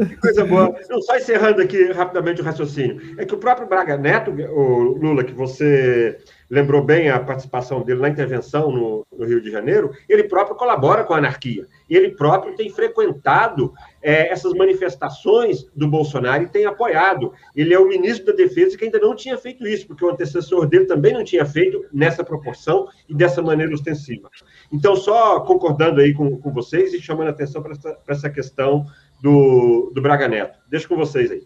Que 0.08 0.16
coisa 0.18 0.46
boa. 0.46 0.76
Não, 0.90 1.02
só 1.02 1.18
encerrando 1.18 1.62
aqui 1.62 1.92
rapidamente 1.92 2.42
o 2.42 2.46
raciocínio. 2.46 3.02
É 3.18 3.26
que 3.26 3.34
o 3.34 3.40
próprio 3.40 3.68
Braga 3.68 3.98
Neto, 3.98 4.32
o 4.32 4.98
Lula, 5.00 5.24
que 5.24 5.34
você 5.34 6.18
lembrou 6.54 6.84
bem 6.84 7.10
a 7.10 7.20
participação 7.20 7.82
dele 7.82 8.00
na 8.00 8.10
intervenção 8.10 8.72
no, 8.72 9.08
no, 9.12 9.26
Rio 9.26 9.42
de 9.42 9.50
Janeiro, 9.50 9.92
ele 10.08 10.26
próprio 10.26 10.56
colabora 10.56 11.04
com 11.04 11.16
a 11.16 11.18
anarquia. 11.18 11.68
Ele 11.90 12.12
próprio 12.12 12.56
tem 12.56 12.70
frequentado 12.70 13.74
é, 14.04 14.32
essas 14.32 14.54
manifestações 14.54 15.66
do 15.76 15.88
Bolsonaro 15.88 16.44
e 16.44 16.48
tem 16.48 16.66
apoiado. 16.66 17.34
Ele 17.56 17.74
é 17.74 17.80
o 17.80 17.88
ministro 17.88 18.28
da 18.28 18.34
Defesa 18.34 18.78
que 18.78 18.86
ainda 18.86 19.00
não 19.00 19.16
tinha 19.16 19.36
feito 19.36 19.66
isso, 19.66 19.88
porque 19.88 20.06
o 20.06 20.12
antecessor 20.12 20.68
dele 20.68 20.86
também 20.86 21.12
não 21.12 21.24
tinha 21.24 21.44
feito 21.44 21.84
nessa 21.92 22.24
proporção 22.24 22.88
e 23.10 23.16
dessa 23.16 23.42
maneira 23.42 23.74
ostensiva. 23.74 24.30
Então, 24.72 24.96
só 24.96 25.40
concordando 25.40 26.02
aí 26.02 26.14
com, 26.14 26.38
com 26.38 26.54
vocês 26.54 26.94
e 26.94 27.02
chamando 27.02 27.30
a 27.30 27.32
atenção 27.32 27.64
para 27.64 27.72
essa, 27.72 27.98
essa 28.08 28.30
questão 28.30 28.86
do, 29.24 29.92
do 29.92 30.02
Braga 30.04 30.28
Neto. 30.28 30.60
Deixo 30.70 30.88
com 30.88 30.96
vocês 30.96 31.32
aí. 31.32 31.42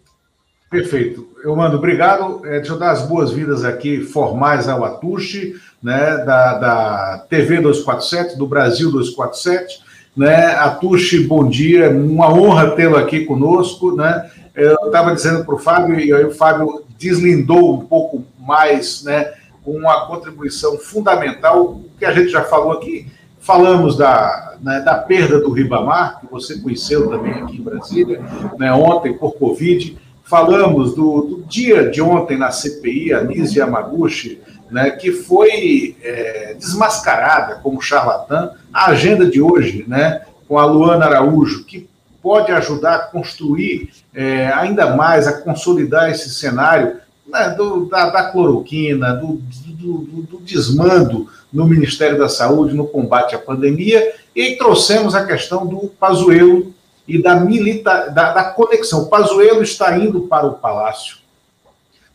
Perfeito. 0.69 1.29
Eu 1.41 1.55
mando, 1.55 1.77
obrigado. 1.77 2.45
É, 2.45 2.57
deixa 2.57 2.73
eu 2.73 2.79
dar 2.79 2.91
as 2.91 3.07
boas-vindas 3.07 3.63
aqui 3.63 4.01
formais 4.01 4.67
ao 4.67 4.83
Atushi, 4.83 5.55
né, 5.81 6.17
da, 6.25 6.57
da 6.57 7.25
TV 7.29 7.61
247, 7.61 8.37
do 8.37 8.45
Brasil 8.45 8.91
247. 8.91 9.81
Né? 10.15 10.47
Atushi, 10.55 11.25
bom 11.25 11.47
dia, 11.47 11.89
uma 11.89 12.33
honra 12.33 12.71
tê-lo 12.71 12.97
aqui 12.97 13.23
conosco. 13.23 13.95
Né? 13.95 14.29
Eu 14.53 14.75
estava 14.87 15.15
dizendo 15.15 15.45
para 15.45 15.55
o 15.55 15.59
Fábio, 15.59 15.97
e 15.99 16.11
aí 16.11 16.25
o 16.25 16.33
Fábio 16.33 16.83
deslindou 16.97 17.75
um 17.75 17.85
pouco 17.85 18.25
mais, 18.39 19.03
né, 19.03 19.31
uma 19.65 20.07
contribuição 20.07 20.77
fundamental, 20.77 21.79
que 21.97 22.03
a 22.03 22.11
gente 22.11 22.29
já 22.29 22.43
falou 22.43 22.73
aqui. 22.73 23.07
Falamos 23.39 23.95
da, 23.95 24.55
né, 24.61 24.81
da 24.81 24.95
perda 24.95 25.39
do 25.39 25.51
Ribamar, 25.51 26.19
que 26.19 26.27
você 26.29 26.59
conheceu 26.59 27.07
também 27.07 27.33
aqui 27.33 27.57
em 27.57 27.61
Brasília, 27.61 28.21
né, 28.57 28.73
ontem 28.73 29.13
por 29.13 29.35
Covid 29.35 29.95
Falamos 30.27 30.93
do, 30.93 31.21
do, 31.21 31.43
dia 31.47 31.89
de 31.89 32.01
ontem 32.01 32.37
na 32.37 32.51
CPI, 32.51 33.13
a 33.13 33.23
Nise 33.23 33.59
Yamaguchi, 33.59 34.41
né, 34.69 34.91
que 34.91 35.11
foi 35.11 35.95
é, 36.03 36.53
desmascarada 36.59 37.55
como 37.63 37.81
charlatã. 37.81 38.51
A 38.73 38.87
agenda 38.87 39.25
de 39.25 39.41
hoje, 39.41 39.85
né, 39.87 40.21
com 40.45 40.59
a 40.59 40.65
Luana 40.65 41.05
Araújo, 41.05 41.63
que 41.63 41.89
pode 42.21 42.51
ajudar 42.51 42.95
a 42.95 42.99
construir 42.99 43.89
é, 44.13 44.47
ainda 44.47 44.97
mais, 44.97 45.27
a 45.27 45.41
consolidar 45.41 46.11
esse 46.11 46.29
cenário 46.29 46.97
né, 47.25 47.55
do, 47.57 47.85
da, 47.85 48.09
da, 48.09 48.29
cloroquina, 48.29 49.13
do, 49.13 49.41
do, 49.67 49.97
do, 50.23 50.39
desmando 50.41 51.29
no 51.53 51.65
Ministério 51.65 52.17
da 52.17 52.27
Saúde 52.27 52.75
no 52.75 52.85
combate 52.85 53.33
à 53.33 53.39
pandemia, 53.39 54.13
e 54.35 54.57
trouxemos 54.57 55.15
a 55.15 55.25
questão 55.25 55.65
do 55.65 55.87
Pazuello 55.97 56.73
e 57.07 57.21
da, 57.21 57.39
milita, 57.39 58.09
da, 58.09 58.33
da 58.33 58.43
conexão. 58.45 59.07
Pazuello 59.07 59.63
está 59.63 59.97
indo 59.97 60.21
para 60.21 60.45
o 60.45 60.53
Palácio, 60.53 61.17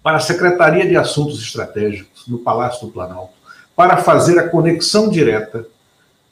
para 0.02 0.18
a 0.18 0.20
Secretaria 0.20 0.86
de 0.86 0.96
Assuntos 0.96 1.40
Estratégicos, 1.40 2.26
no 2.26 2.38
Palácio 2.38 2.86
do 2.86 2.92
Planalto, 2.92 3.32
para 3.74 3.96
fazer 3.96 4.38
a 4.38 4.48
conexão 4.48 5.08
direta 5.08 5.66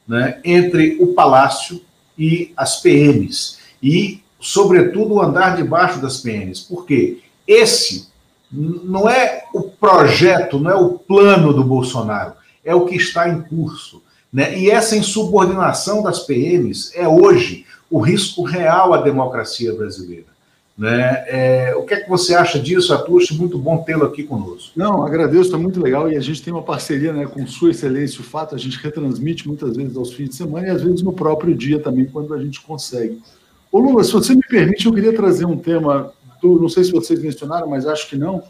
né, 0.07 0.41
entre 0.45 0.99
o 1.01 1.15
Palácio 1.15 1.81
e 2.19 2.53
as 2.57 2.81
PMs. 2.81 3.59
E, 3.83 4.23
sobretudo, 4.39 5.15
o 5.15 5.23
andar 5.23 5.57
de 5.57 5.65
baixo 5.65 6.01
das 6.01 6.19
PMs. 6.19 6.61
Porque 6.61 7.23
esse 7.47 8.11
não 8.53 9.09
é 9.09 9.45
o 9.55 9.63
projeto, 9.63 10.59
não 10.59 10.71
é 10.71 10.75
o 10.75 10.99
plano 10.99 11.53
do 11.53 11.65
Bolsonaro, 11.65 12.35
é 12.65 12.75
o 12.75 12.85
que 12.85 12.97
está 12.97 13.29
em 13.29 13.41
curso. 13.41 14.03
Né? 14.33 14.59
E 14.59 14.71
essa 14.71 14.97
insubordinação 14.97 16.03
das 16.03 16.21
PMs 16.21 16.93
é 16.95 17.09
hoje 17.09 17.65
o 17.91 17.99
risco 17.99 18.43
real 18.43 18.95
à 18.95 19.03
democracia 19.03 19.75
brasileira. 19.75 20.27
Né? 20.79 21.25
É, 21.27 21.75
o 21.77 21.83
que 21.83 21.93
é 21.93 22.01
que 22.01 22.09
você 22.09 22.35
acha 22.35 22.59
disso, 22.59 22.95
Atush? 22.95 23.33
Muito 23.33 23.59
bom 23.59 23.79
tê-lo 23.79 24.07
aqui 24.07 24.23
conosco. 24.23 24.73
Não, 24.75 25.05
agradeço, 25.05 25.43
está 25.43 25.59
muito 25.59 25.83
legal 25.83 26.11
e 26.11 26.17
a 26.17 26.21
gente 26.21 26.43
tem 26.43 26.55
uma 26.55 26.63
parceria 26.63 27.13
né, 27.13 27.27
com 27.27 27.47
Sua 27.47 27.71
Excelência, 27.71 28.21
o 28.21 28.25
fato, 28.25 28.55
a 28.55 28.59
gente 28.59 28.79
retransmite 28.79 29.47
muitas 29.47 29.77
vezes 29.77 29.95
aos 29.95 30.15
fins 30.15 30.31
de 30.31 30.37
semana 30.37 30.69
e 30.69 30.71
às 30.71 30.81
vezes 30.81 31.03
no 31.03 31.13
próprio 31.13 31.55
dia 31.55 31.79
também, 31.81 32.07
quando 32.07 32.33
a 32.33 32.43
gente 32.43 32.63
consegue. 32.63 33.21
Ô 33.71 33.79
Lula, 33.79 34.03
se 34.03 34.13
você 34.13 34.35
me 34.35 34.43
permite, 34.43 34.87
eu 34.87 34.95
queria 34.95 35.15
trazer 35.15 35.45
um 35.45 35.57
tema, 35.57 36.13
do, 36.41 36.59
não 36.59 36.69
sei 36.69 36.85
se 36.85 36.93
vocês 36.93 37.21
mencionaram, 37.21 37.69
mas 37.69 37.87
acho 37.87 38.09
que 38.09 38.17
não, 38.17 38.43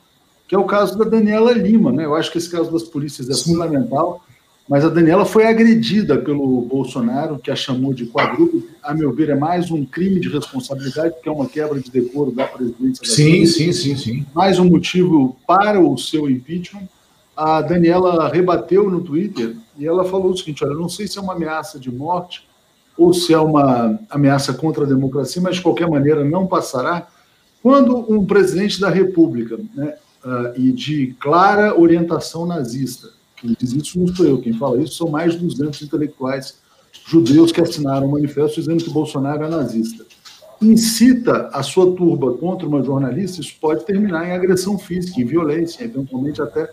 que 0.47 0.55
é 0.55 0.59
o 0.59 0.65
caso 0.65 0.97
da 0.97 1.05
Daniela 1.05 1.53
Lima. 1.53 1.91
Né? 1.91 2.05
Eu 2.05 2.15
acho 2.15 2.31
que 2.31 2.39
esse 2.39 2.49
caso 2.49 2.71
das 2.71 2.85
polícias 2.85 3.29
é 3.29 3.35
Sim. 3.35 3.55
fundamental 3.55 4.25
mas 4.71 4.85
a 4.85 4.89
Daniela 4.89 5.25
foi 5.25 5.47
agredida 5.47 6.17
pelo 6.17 6.61
Bolsonaro, 6.61 7.41
que 7.41 7.51
a 7.51 7.57
chamou 7.57 7.93
de 7.93 8.07
quadrúpede. 8.07 8.69
A 8.81 8.95
meu 8.95 9.13
ver, 9.13 9.31
é 9.31 9.35
mais 9.35 9.69
um 9.69 9.85
crime 9.85 10.21
de 10.21 10.29
responsabilidade, 10.29 11.17
que 11.21 11.29
é 11.29 11.33
uma 11.33 11.49
quebra 11.49 11.81
de 11.81 11.91
decoro 11.91 12.31
da 12.31 12.47
presidência. 12.47 13.03
Da 13.03 13.13
sim, 13.13 13.45
sim, 13.47 13.73
sim, 13.73 13.97
sim. 13.97 14.25
Mais 14.33 14.61
um 14.61 14.67
motivo 14.67 15.37
para 15.45 15.81
o 15.81 15.99
seu 15.99 16.31
impeachment. 16.31 16.89
A 17.37 17.61
Daniela 17.63 18.29
rebateu 18.29 18.89
no 18.89 19.01
Twitter 19.01 19.57
e 19.77 19.85
ela 19.85 20.05
falou 20.05 20.31
o 20.31 20.39
seguinte: 20.39 20.65
olha, 20.65 20.75
não 20.75 20.89
sei 20.89 21.09
se 21.09 21.19
é 21.19 21.21
uma 21.21 21.33
ameaça 21.33 21.77
de 21.77 21.91
morte 21.91 22.47
ou 22.97 23.13
se 23.13 23.35
é 23.35 23.39
uma 23.41 23.99
ameaça 24.09 24.55
contra 24.55 24.85
a 24.85 24.89
democracia, 24.89 25.43
mas 25.43 25.57
de 25.57 25.63
qualquer 25.63 25.91
maneira 25.91 26.23
não 26.23 26.47
passará 26.47 27.09
quando 27.61 28.07
um 28.09 28.25
presidente 28.25 28.81
da 28.81 28.89
República 28.89 29.59
né, 29.75 29.97
uh, 30.25 30.53
e 30.57 30.71
de 30.71 31.17
clara 31.19 31.77
orientação 31.77 32.47
nazista 32.47 33.19
quem 33.41 33.57
diz 33.59 33.73
isso 33.73 33.99
não 33.99 34.07
sou 34.15 34.27
eu, 34.27 34.41
quem 34.41 34.53
fala 34.53 34.83
isso 34.83 34.95
são 34.95 35.09
mais 35.09 35.33
de 35.33 35.39
200 35.39 35.83
intelectuais 35.83 36.59
judeus 37.07 37.51
que 37.51 37.61
assinaram 37.61 38.07
um 38.07 38.11
manifesto 38.11 38.61
dizendo 38.61 38.85
que 38.85 38.91
Bolsonaro 38.91 39.45
é 39.45 39.49
nazista. 39.49 40.05
Incita 40.61 41.49
a 41.53 41.63
sua 41.63 41.95
turba 41.97 42.35
contra 42.35 42.69
uma 42.69 42.83
jornalista, 42.83 43.41
isso 43.41 43.55
pode 43.61 43.85
terminar 43.87 44.29
em 44.29 44.33
agressão 44.33 44.79
física, 44.79 45.21
em 45.21 45.25
violência, 45.25 45.83
eventualmente 45.83 46.43
até 46.43 46.69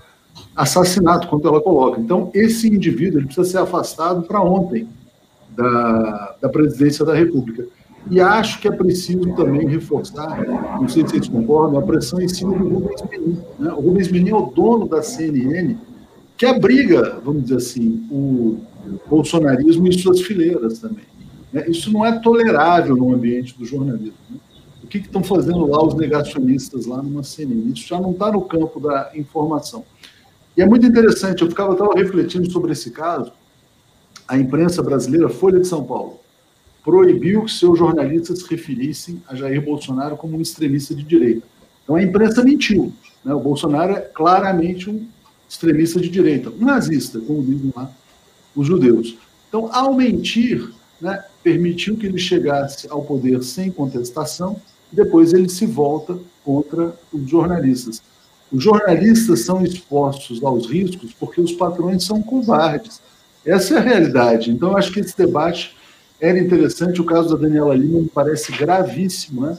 assassinato, 0.55 1.27
quanto 1.27 1.47
ela 1.47 1.61
coloca. 1.61 1.99
Então, 1.99 2.29
esse 2.33 2.67
indivíduo 2.67 3.19
ele 3.19 3.27
precisa 3.27 3.49
ser 3.49 3.57
afastado 3.59 4.23
para 4.23 4.41
ontem 4.41 4.87
da, 5.55 6.35
da 6.41 6.49
presidência 6.49 7.05
da 7.05 7.13
República. 7.13 7.65
E 8.09 8.21
acho 8.21 8.59
que 8.61 8.67
é 8.67 8.71
preciso 8.71 9.33
também 9.35 9.67
reforçar, 9.67 10.45
não 10.79 10.87
sei 10.87 11.03
se 11.03 11.11
vocês 11.11 11.27
concordam, 11.27 11.79
a 11.79 11.81
pressão 11.81 12.21
em 12.21 12.27
cima 12.27 12.57
do 12.57 12.67
Rubens 12.67 13.01
Menin. 13.09 13.41
Né? 13.59 13.71
O 13.73 13.81
Rubens 13.81 14.09
Menin 14.09 14.29
é 14.29 14.35
o 14.35 14.45
dono 14.45 14.87
da 14.87 15.01
CNN, 15.01 15.75
que 16.37 16.45
abriga, 16.45 17.19
vamos 17.23 17.43
dizer 17.43 17.57
assim, 17.57 18.07
o 18.11 18.59
bolsonarismo 19.09 19.87
em 19.87 19.91
suas 19.91 20.21
fileiras 20.21 20.79
também. 20.79 21.05
Né? 21.51 21.65
Isso 21.67 21.91
não 21.91 22.05
é 22.05 22.19
tolerável 22.19 22.95
no 22.95 23.13
ambiente 23.13 23.57
do 23.57 23.65
jornalismo. 23.65 24.13
Né? 24.29 24.37
O 24.83 24.87
que, 24.87 24.99
estão 24.99 25.23
fazendo 25.23 25.65
lá 25.65 25.83
os 25.83 25.95
negacionistas 25.95 26.85
lá 26.85 27.01
numa 27.01 27.23
CNN? 27.23 27.73
Isso 27.73 27.87
já 27.87 27.99
não 27.99 28.11
está 28.11 28.31
no 28.31 28.41
campo 28.41 28.79
da 28.79 29.11
informação. 29.15 29.83
E 30.55 30.61
é 30.61 30.65
muito 30.65 30.85
interessante, 30.85 31.41
eu 31.41 31.49
ficava 31.49 31.73
estava 31.73 31.93
refletindo 31.93 32.49
sobre 32.51 32.71
esse 32.71 32.91
caso. 32.91 33.31
A 34.27 34.37
imprensa 34.37 34.81
brasileira, 34.83 35.29
Folha 35.29 35.59
de 35.59 35.67
São 35.67 35.83
Paulo, 35.83 36.19
proibiu 36.83 37.45
que 37.45 37.51
seus 37.51 37.77
jornalistas 37.77 38.39
se 38.39 38.49
referissem 38.49 39.21
a 39.27 39.35
Jair 39.35 39.61
Bolsonaro 39.61 40.15
como 40.15 40.37
um 40.37 40.41
extremista 40.41 40.95
de 40.95 41.03
direita. 41.03 41.45
Então 41.83 41.95
a 41.95 42.03
imprensa 42.03 42.43
mentiu. 42.43 42.93
Né? 43.25 43.33
O 43.33 43.39
Bolsonaro 43.39 43.93
é 43.93 43.99
claramente 43.99 44.89
um 44.89 45.05
extremista 45.47 45.99
de 45.99 46.09
direita, 46.09 46.49
um 46.49 46.65
nazista, 46.65 47.19
como 47.19 47.43
dizem 47.43 47.71
lá 47.75 47.91
os 48.55 48.67
judeus. 48.67 49.17
Então, 49.47 49.69
ao 49.73 49.93
mentir, 49.93 50.69
né, 50.99 51.23
permitiu 51.43 51.95
que 51.95 52.05
ele 52.05 52.17
chegasse 52.17 52.87
ao 52.89 53.03
poder 53.03 53.43
sem 53.43 53.71
contestação 53.71 54.59
depois 54.91 55.33
ele 55.33 55.49
se 55.49 55.65
volta 55.65 56.17
contra 56.43 56.93
os 57.11 57.29
jornalistas. 57.29 58.01
Os 58.51 58.63
jornalistas 58.63 59.41
são 59.41 59.63
expostos 59.63 60.43
aos 60.43 60.67
riscos 60.67 61.13
porque 61.13 61.41
os 61.41 61.51
patrões 61.51 62.05
são 62.05 62.21
covardes. 62.21 63.01
Essa 63.45 63.75
é 63.75 63.77
a 63.77 63.81
realidade. 63.81 64.51
Então, 64.51 64.75
acho 64.77 64.91
que 64.91 64.99
esse 65.01 65.17
debate 65.17 65.75
era 66.19 66.39
interessante. 66.39 67.01
O 67.01 67.05
caso 67.05 67.29
da 67.29 67.41
Daniela 67.41 67.75
Lima 67.75 67.99
me 67.99 68.07
parece 68.07 68.51
gravíssimo, 68.53 69.41
né? 69.41 69.57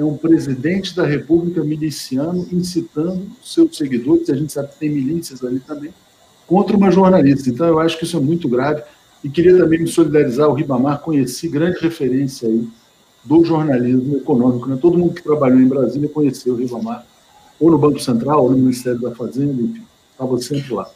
É 0.00 0.04
um 0.04 0.16
presidente 0.16 0.96
da 0.96 1.04
República 1.04 1.62
miliciano 1.62 2.48
incitando 2.50 3.26
seus 3.44 3.76
seguidores, 3.76 4.30
a 4.30 4.34
gente 4.34 4.50
sabe 4.50 4.68
que 4.68 4.78
tem 4.78 4.88
milícias 4.88 5.44
ali 5.44 5.60
também, 5.60 5.92
contra 6.46 6.74
uma 6.74 6.90
jornalista. 6.90 7.50
Então, 7.50 7.66
eu 7.66 7.78
acho 7.78 7.98
que 7.98 8.04
isso 8.04 8.16
é 8.16 8.20
muito 8.20 8.48
grave. 8.48 8.82
E 9.22 9.28
queria 9.28 9.58
também 9.58 9.80
me 9.80 9.86
solidarizar. 9.86 10.48
O 10.48 10.54
Ribamar 10.54 11.00
conheci 11.00 11.50
grande 11.50 11.80
referência 11.80 12.48
aí 12.48 12.66
do 13.22 13.44
jornalismo 13.44 14.16
econômico. 14.16 14.70
Né? 14.70 14.78
Todo 14.80 14.96
mundo 14.96 15.12
que 15.12 15.22
trabalhou 15.22 15.60
em 15.60 15.68
Brasília 15.68 16.08
conheceu 16.08 16.54
o 16.54 16.56
Ribamar, 16.56 17.04
ou 17.60 17.70
no 17.70 17.76
Banco 17.76 18.00
Central, 18.00 18.42
ou 18.42 18.52
no 18.52 18.56
Ministério 18.56 19.00
da 19.00 19.10
Fazenda, 19.10 19.60
enfim, 19.60 19.82
estava 20.12 20.38
sempre 20.38 20.72
lá. 20.72 20.88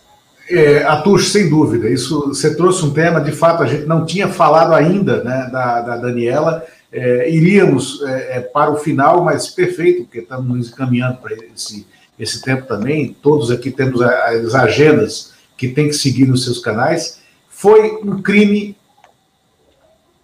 É, 0.48 0.82
Atush, 0.84 1.30
sem 1.30 1.50
dúvida, 1.50 1.90
isso 1.90 2.28
você 2.28 2.54
trouxe 2.54 2.82
um 2.86 2.90
tema, 2.90 3.20
de 3.20 3.32
fato, 3.32 3.62
a 3.62 3.66
gente 3.66 3.84
não 3.84 4.06
tinha 4.06 4.28
falado 4.28 4.72
ainda 4.72 5.22
né, 5.22 5.50
da, 5.52 5.80
da 5.82 5.96
Daniela, 5.98 6.64
é, 6.94 7.28
iríamos 7.28 8.00
é, 8.02 8.38
é 8.38 8.40
para 8.40 8.70
o 8.70 8.76
final, 8.76 9.24
mas 9.24 9.48
perfeito, 9.48 10.04
porque 10.04 10.20
estamos 10.20 10.46
nos 10.46 10.68
encaminhando 10.70 11.18
para 11.18 11.34
esse, 11.34 11.84
esse 12.16 12.40
tempo 12.40 12.66
também, 12.66 13.12
todos 13.20 13.50
aqui 13.50 13.72
temos 13.72 14.00
as 14.00 14.54
agendas 14.54 15.34
que 15.56 15.68
tem 15.68 15.88
que 15.88 15.94
seguir 15.94 16.26
nos 16.26 16.44
seus 16.44 16.60
canais, 16.60 17.20
foi 17.48 17.98
um 18.02 18.22
crime 18.22 18.76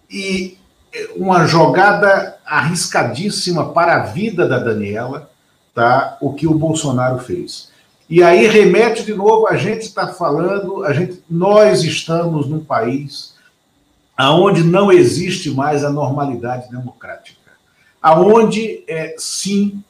e 0.09 0.57
uma 1.15 1.45
jogada 1.45 2.37
arriscadíssima 2.45 3.73
para 3.73 3.97
a 3.97 4.05
vida 4.05 4.47
da 4.47 4.59
Daniela, 4.59 5.29
tá? 5.73 6.17
O 6.21 6.33
que 6.33 6.47
o 6.47 6.53
Bolsonaro 6.53 7.19
fez. 7.19 7.69
E 8.09 8.21
aí 8.21 8.47
remete 8.47 9.03
de 9.03 9.13
novo, 9.13 9.47
a 9.47 9.55
gente 9.55 9.83
está 9.83 10.09
falando, 10.09 10.83
a 10.83 10.91
gente, 10.91 11.23
nós 11.29 11.83
estamos 11.83 12.47
num 12.47 12.59
país 12.59 13.35
aonde 14.21 14.63
não 14.63 14.91
existe 14.91 15.49
mais 15.49 15.83
a 15.83 15.89
normalidade 15.89 16.69
democrática, 16.69 17.39
aonde 17.99 18.83
é 18.87 19.15
sim 19.17 19.83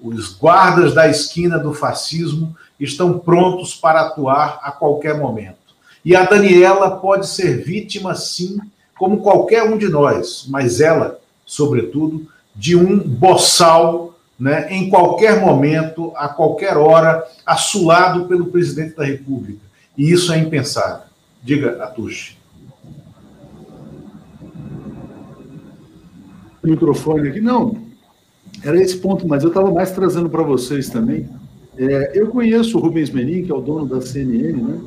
os 0.00 0.32
guardas 0.32 0.94
da 0.94 1.08
esquina 1.08 1.58
do 1.58 1.74
fascismo 1.74 2.56
estão 2.78 3.18
prontos 3.18 3.74
para 3.74 4.02
atuar 4.02 4.60
a 4.62 4.70
qualquer 4.70 5.18
momento. 5.18 5.56
E 6.04 6.14
a 6.14 6.22
Daniela 6.22 6.92
pode 6.98 7.26
ser 7.26 7.64
vítima, 7.64 8.14
sim, 8.14 8.60
como 8.96 9.20
qualquer 9.20 9.64
um 9.64 9.76
de 9.76 9.88
nós, 9.88 10.46
mas 10.48 10.80
ela, 10.80 11.18
sobretudo, 11.44 12.24
de 12.54 12.76
um 12.76 12.96
boçal, 12.96 14.14
né, 14.38 14.68
em 14.70 14.88
qualquer 14.88 15.40
momento, 15.40 16.12
a 16.14 16.28
qualquer 16.28 16.76
hora, 16.76 17.26
assulado 17.44 18.26
pelo 18.26 18.46
presidente 18.46 18.94
da 18.94 19.04
República. 19.04 19.66
E 19.98 20.12
isso 20.12 20.32
é 20.32 20.38
impensável. 20.38 21.06
Diga, 21.42 21.82
Atushi. 21.82 22.36
Microfone 26.66 27.28
aqui. 27.28 27.40
Não, 27.40 27.76
era 28.62 28.80
esse 28.80 28.96
ponto, 28.96 29.26
mas 29.26 29.42
eu 29.42 29.48
estava 29.48 29.70
mais 29.70 29.90
trazendo 29.92 30.28
para 30.28 30.42
vocês 30.42 30.88
também. 30.88 31.28
É, 31.78 32.12
eu 32.14 32.28
conheço 32.28 32.78
o 32.78 32.80
Rubens 32.80 33.10
Menin, 33.10 33.42
que 33.42 33.52
é 33.52 33.54
o 33.54 33.60
dono 33.60 33.86
da 33.86 34.00
CNN, 34.00 34.62
né? 34.62 34.80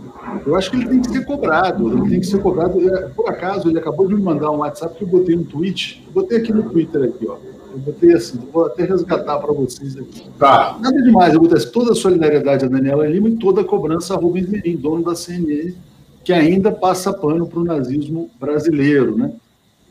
Eu 0.45 0.55
acho 0.55 0.71
que 0.71 0.77
ele 0.77 0.87
tem 0.87 1.01
que 1.01 1.11
ser 1.11 1.25
cobrado, 1.25 1.91
ele 1.91 2.09
tem 2.09 2.19
que 2.19 2.25
ser 2.25 2.41
cobrado. 2.41 2.89
É, 2.89 3.09
por 3.09 3.29
acaso, 3.29 3.69
ele 3.69 3.77
acabou 3.77 4.07
de 4.07 4.15
me 4.15 4.21
mandar 4.21 4.51
um 4.51 4.57
WhatsApp 4.57 4.95
que 4.95 5.03
eu 5.03 5.07
botei 5.07 5.35
um 5.35 5.43
tweet. 5.43 6.03
Eu 6.07 6.13
botei 6.13 6.39
aqui 6.39 6.51
no 6.51 6.63
Twitter, 6.63 7.03
aqui, 7.03 7.27
ó. 7.27 7.37
Eu 7.71 7.77
botei 7.77 8.13
assim, 8.13 8.39
vou 8.51 8.65
até 8.65 8.83
resgatar 8.83 9.37
para 9.37 9.53
vocês 9.53 9.95
aqui. 9.95 10.27
Tá. 10.39 10.77
Nada 10.81 11.01
demais, 11.03 11.33
eu 11.33 11.39
botei 11.39 11.57
assim, 11.57 11.71
toda 11.71 11.91
a 11.91 11.95
solidariedade 11.95 12.65
a 12.65 12.67
Daniela 12.67 13.07
Lima 13.07 13.29
e 13.29 13.35
toda 13.35 13.61
a 13.61 13.63
cobrança 13.63 14.15
a 14.15 14.17
Rubens 14.17 14.49
Menin, 14.49 14.75
dono 14.75 15.03
da 15.03 15.13
CNN, 15.13 15.75
que 16.23 16.33
ainda 16.33 16.71
passa 16.71 17.13
pano 17.13 17.45
para 17.47 17.59
o 17.59 17.63
nazismo 17.63 18.29
brasileiro, 18.39 19.15
né? 19.15 19.31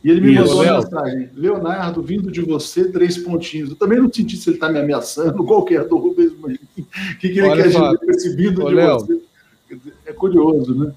E 0.02 0.10
ele 0.10 0.20
me 0.20 0.32
Isso, 0.32 0.42
mandou 0.42 0.62
uma 0.62 0.80
mensagem: 0.80 1.30
Leonardo, 1.34 2.02
vindo 2.02 2.30
de 2.30 2.40
você, 2.40 2.90
três 2.90 3.18
pontinhos. 3.18 3.70
Eu 3.70 3.76
também 3.76 3.98
não 3.98 4.12
senti 4.12 4.36
se 4.36 4.48
ele 4.48 4.56
está 4.56 4.68
me 4.68 4.78
ameaçando, 4.78 5.42
qualquer 5.44 5.84
do 5.86 5.96
Rubens. 5.96 6.32
O 6.32 7.18
que, 7.18 7.28
que 7.28 7.38
ele 7.38 7.42
Olha, 7.42 7.62
quer 7.62 7.68
dizer 7.68 7.98
esse 8.08 8.36
vindo 8.36 8.64
de 8.64 8.74
Léo, 8.74 9.00
você? 9.00 9.20
É 10.06 10.12
curioso, 10.12 10.74
né? 10.74 10.92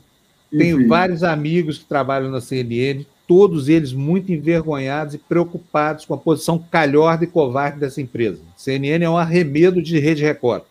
Tenho 0.50 0.88
vários 0.88 1.24
amigos 1.24 1.78
que 1.78 1.86
trabalham 1.86 2.30
na 2.30 2.42
CNN, 2.42 3.06
todos 3.26 3.70
eles 3.70 3.94
muito 3.94 4.34
envergonhados 4.34 5.14
e 5.14 5.18
preocupados 5.18 6.04
com 6.04 6.14
a 6.14 6.18
posição 6.18 6.60
calhorda 6.60 7.24
e 7.24 7.28
covarde 7.28 7.80
dessa 7.80 8.02
empresa. 8.02 8.42
CNN 8.58 9.06
é 9.06 9.10
um 9.10 9.18
arremedo 9.18 9.82
de 9.82 9.98
Rede 9.98 10.24
Record. 10.24 10.64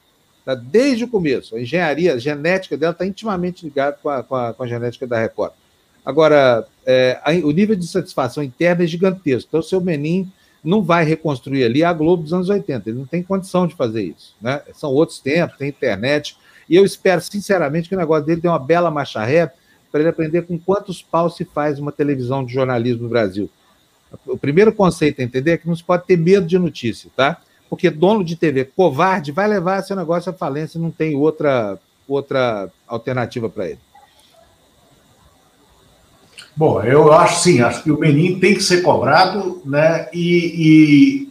Tá? 0.44 0.54
Desde 0.54 1.04
o 1.04 1.08
começo. 1.08 1.56
A 1.56 1.60
engenharia, 1.60 2.14
a 2.14 2.18
genética 2.18 2.76
dela 2.76 2.92
está 2.92 3.06
intimamente 3.06 3.64
ligada 3.64 3.98
com 4.02 4.10
a, 4.10 4.22
com, 4.22 4.36
a, 4.36 4.52
com 4.52 4.62
a, 4.62 4.66
genética 4.66 5.06
da 5.06 5.18
Record. 5.18 5.52
Agora, 6.04 6.66
é, 6.90 7.20
o 7.44 7.50
nível 7.52 7.76
de 7.76 7.86
satisfação 7.86 8.42
interna 8.42 8.82
é 8.82 8.86
gigantesco. 8.86 9.48
Então, 9.48 9.60
o 9.60 9.62
seu 9.62 9.80
Menin 9.80 10.30
não 10.62 10.82
vai 10.82 11.04
reconstruir 11.04 11.64
ali 11.64 11.84
a 11.84 11.92
Globo 11.92 12.24
dos 12.24 12.32
anos 12.32 12.48
80. 12.48 12.90
Ele 12.90 12.98
não 12.98 13.06
tem 13.06 13.22
condição 13.22 13.66
de 13.66 13.74
fazer 13.74 14.02
isso. 14.02 14.34
Né? 14.40 14.60
São 14.74 14.90
outros 14.92 15.20
tempos, 15.20 15.56
tem 15.56 15.68
internet. 15.68 16.36
E 16.68 16.76
eu 16.76 16.84
espero, 16.84 17.20
sinceramente, 17.20 17.88
que 17.88 17.94
o 17.94 17.98
negócio 17.98 18.26
dele 18.26 18.40
tenha 18.40 18.52
uma 18.52 18.58
bela 18.58 18.90
marcha 18.90 19.24
ré 19.24 19.52
para 19.90 20.00
ele 20.00 20.08
aprender 20.08 20.42
com 20.42 20.58
quantos 20.58 21.02
paus 21.02 21.36
se 21.36 21.44
faz 21.44 21.78
uma 21.78 21.92
televisão 21.92 22.44
de 22.44 22.52
jornalismo 22.52 23.04
no 23.04 23.08
Brasil. 23.08 23.48
O 24.26 24.36
primeiro 24.36 24.72
conceito 24.72 25.20
a 25.20 25.24
entender 25.24 25.52
é 25.52 25.56
que 25.58 25.68
não 25.68 25.76
se 25.76 25.84
pode 25.84 26.04
ter 26.06 26.16
medo 26.16 26.46
de 26.46 26.58
notícia, 26.58 27.10
tá? 27.16 27.40
Porque 27.68 27.88
dono 27.88 28.24
de 28.24 28.34
TV 28.34 28.64
covarde 28.64 29.30
vai 29.30 29.46
levar 29.46 29.82
seu 29.82 29.94
negócio 29.94 30.30
à 30.30 30.32
falência 30.32 30.80
não 30.80 30.90
tem 30.90 31.14
outra, 31.14 31.78
outra 32.08 32.68
alternativa 32.88 33.48
para 33.48 33.68
ele. 33.68 33.78
Bom, 36.56 36.82
eu 36.82 37.12
acho 37.12 37.42
sim, 37.42 37.60
acho 37.60 37.82
que 37.82 37.90
o 37.90 37.98
Menin 37.98 38.38
tem 38.38 38.54
que 38.54 38.62
ser 38.62 38.82
cobrado, 38.82 39.62
né? 39.64 40.08
E, 40.12 41.28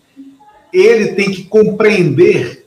e 0.73 0.77
ele 0.81 1.09
tem 1.09 1.29
que 1.31 1.43
compreender 1.43 2.65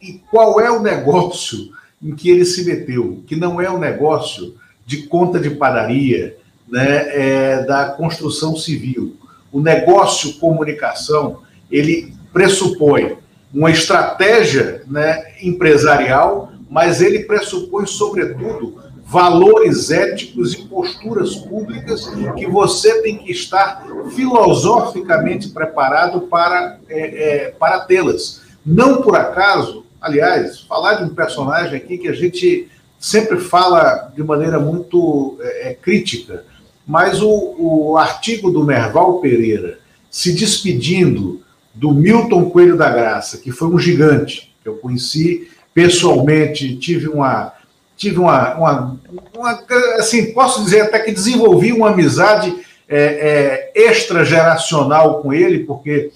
e 0.00 0.20
qual 0.30 0.60
é 0.60 0.70
o 0.70 0.82
negócio 0.82 1.70
em 2.02 2.14
que 2.14 2.28
ele 2.28 2.44
se 2.44 2.64
meteu, 2.64 3.22
que 3.26 3.36
não 3.36 3.60
é 3.60 3.70
o 3.70 3.76
um 3.76 3.78
negócio 3.78 4.54
de 4.84 5.04
conta 5.04 5.40
de 5.40 5.50
padaria, 5.50 6.36
né, 6.68 7.06
é, 7.08 7.64
da 7.64 7.86
construção 7.86 8.54
civil. 8.56 9.16
O 9.50 9.60
negócio 9.60 10.34
comunicação, 10.34 11.40
ele 11.70 12.12
pressupõe 12.32 13.16
uma 13.52 13.70
estratégia 13.70 14.82
né, 14.86 15.32
empresarial, 15.40 16.52
mas 16.68 17.00
ele 17.00 17.20
pressupõe, 17.20 17.86
sobretudo, 17.86 18.82
valores 19.04 19.90
éticos 19.90 20.54
e 20.54 20.62
posturas 20.62 21.36
públicas 21.36 22.08
que 22.36 22.46
você 22.46 23.02
tem 23.02 23.18
que 23.18 23.30
estar 23.30 23.86
filosoficamente 24.14 25.50
preparado 25.50 26.22
para, 26.22 26.78
é, 26.88 27.44
é, 27.44 27.48
para 27.50 27.80
tê-las. 27.80 28.42
Não 28.64 29.02
por 29.02 29.14
acaso, 29.14 29.84
Aliás, 30.04 30.60
falar 30.60 30.96
de 30.96 31.04
um 31.04 31.14
personagem 31.14 31.78
aqui 31.78 31.96
que 31.96 32.08
a 32.08 32.12
gente 32.12 32.68
sempre 32.98 33.40
fala 33.40 34.12
de 34.14 34.22
maneira 34.22 34.60
muito 34.60 35.38
é, 35.40 35.70
é, 35.70 35.74
crítica, 35.74 36.44
mas 36.86 37.22
o, 37.22 37.54
o 37.58 37.96
artigo 37.96 38.50
do 38.50 38.62
Merval 38.62 39.20
Pereira 39.20 39.78
se 40.10 40.34
despedindo 40.34 41.40
do 41.72 41.90
Milton 41.90 42.50
Coelho 42.50 42.76
da 42.76 42.90
Graça, 42.90 43.38
que 43.38 43.50
foi 43.50 43.68
um 43.68 43.78
gigante, 43.78 44.54
que 44.62 44.68
eu 44.68 44.74
conheci 44.74 45.48
pessoalmente, 45.72 46.76
tive 46.76 47.08
uma. 47.08 47.54
Tive 47.96 48.18
uma, 48.18 48.54
uma, 48.54 49.00
uma 49.34 49.64
assim, 49.98 50.32
posso 50.32 50.64
dizer 50.64 50.82
até 50.82 50.98
que 51.00 51.12
desenvolvi 51.12 51.72
uma 51.72 51.90
amizade 51.90 52.54
é, 52.88 53.70
é, 53.74 53.88
extrageracional 53.90 55.22
com 55.22 55.32
ele, 55.32 55.60
porque 55.60 56.10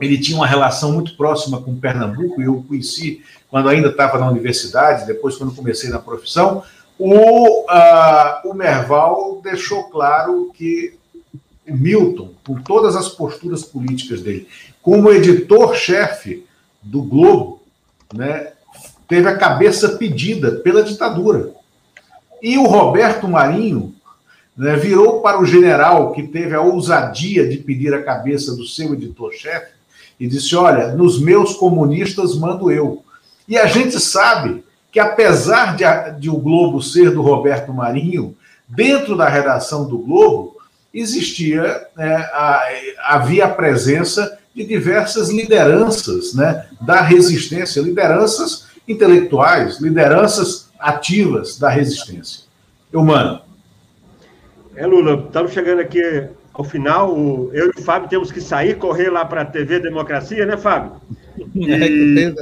ele 0.00 0.18
tinha 0.18 0.36
uma 0.36 0.46
relação 0.46 0.92
muito 0.92 1.16
próxima 1.16 1.60
com 1.60 1.78
Pernambuco, 1.78 2.40
e 2.40 2.44
eu 2.44 2.54
o 2.54 2.62
conheci 2.62 3.22
quando 3.48 3.68
ainda 3.68 3.88
estava 3.88 4.18
na 4.18 4.30
universidade, 4.30 5.06
depois 5.06 5.36
quando 5.36 5.54
comecei 5.54 5.90
na 5.90 5.98
profissão. 5.98 6.62
O, 6.98 7.64
uh, 7.64 8.48
o 8.48 8.54
Merval 8.54 9.40
deixou 9.42 9.84
claro 9.84 10.50
que 10.54 10.94
o 11.68 11.76
Milton, 11.76 12.30
com 12.46 12.60
todas 12.62 12.96
as 12.96 13.08
posturas 13.08 13.62
políticas 13.62 14.22
dele, 14.22 14.48
como 14.80 15.10
editor-chefe 15.10 16.46
do 16.82 17.02
Globo, 17.02 17.62
né, 18.12 18.52
teve 19.08 19.28
a 19.28 19.36
cabeça 19.36 19.90
pedida 19.90 20.52
pela 20.52 20.82
ditadura. 20.82 21.50
E 22.42 22.58
o 22.58 22.66
Roberto 22.66 23.28
Marinho 23.28 23.94
né, 24.56 24.76
virou 24.76 25.20
para 25.20 25.40
o 25.40 25.46
general 25.46 26.12
que 26.12 26.24
teve 26.24 26.54
a 26.54 26.60
ousadia 26.60 27.48
de 27.48 27.58
pedir 27.58 27.94
a 27.94 28.02
cabeça 28.02 28.54
do 28.54 28.66
seu 28.66 28.92
editor-chefe 28.94 29.72
e 30.18 30.26
disse: 30.26 30.54
Olha, 30.54 30.88
nos 30.88 31.20
meus 31.20 31.54
comunistas 31.54 32.36
mando 32.36 32.70
eu. 32.70 33.04
E 33.48 33.56
a 33.56 33.66
gente 33.66 33.98
sabe 33.98 34.64
que, 34.90 35.00
apesar 35.00 35.76
de, 35.76 35.84
de 36.20 36.30
o 36.30 36.36
Globo 36.36 36.82
ser 36.82 37.10
do 37.10 37.22
Roberto 37.22 37.72
Marinho, 37.72 38.36
dentro 38.68 39.16
da 39.16 39.28
redação 39.28 39.88
do 39.88 39.98
Globo, 39.98 40.56
existia, 40.92 41.86
né, 41.96 42.16
a, 42.32 42.62
havia 43.04 43.46
a 43.46 43.50
presença 43.50 44.38
de 44.54 44.64
diversas 44.64 45.30
lideranças 45.30 46.34
né, 46.34 46.66
da 46.80 47.00
resistência, 47.00 47.80
lideranças 47.80 48.66
intelectuais, 48.86 49.80
lideranças 49.80 50.70
ativas 50.78 51.58
da 51.58 51.68
resistência. 51.68 52.44
Eu, 52.92 53.02
mano. 53.02 53.40
É, 54.74 54.86
Lula, 54.86 55.24
estamos 55.26 55.52
chegando 55.52 55.80
aqui 55.80 56.28
ao 56.52 56.64
final. 56.64 57.10
Eu 57.52 57.66
e 57.66 57.80
o 57.80 57.82
Fábio 57.82 58.08
temos 58.08 58.32
que 58.32 58.40
sair, 58.40 58.76
correr 58.76 59.10
lá 59.10 59.24
para 59.24 59.42
a 59.42 59.44
TV 59.44 59.78
Democracia, 59.80 60.44
né, 60.46 60.56
Fábio? 60.56 61.00
E... 61.54 62.34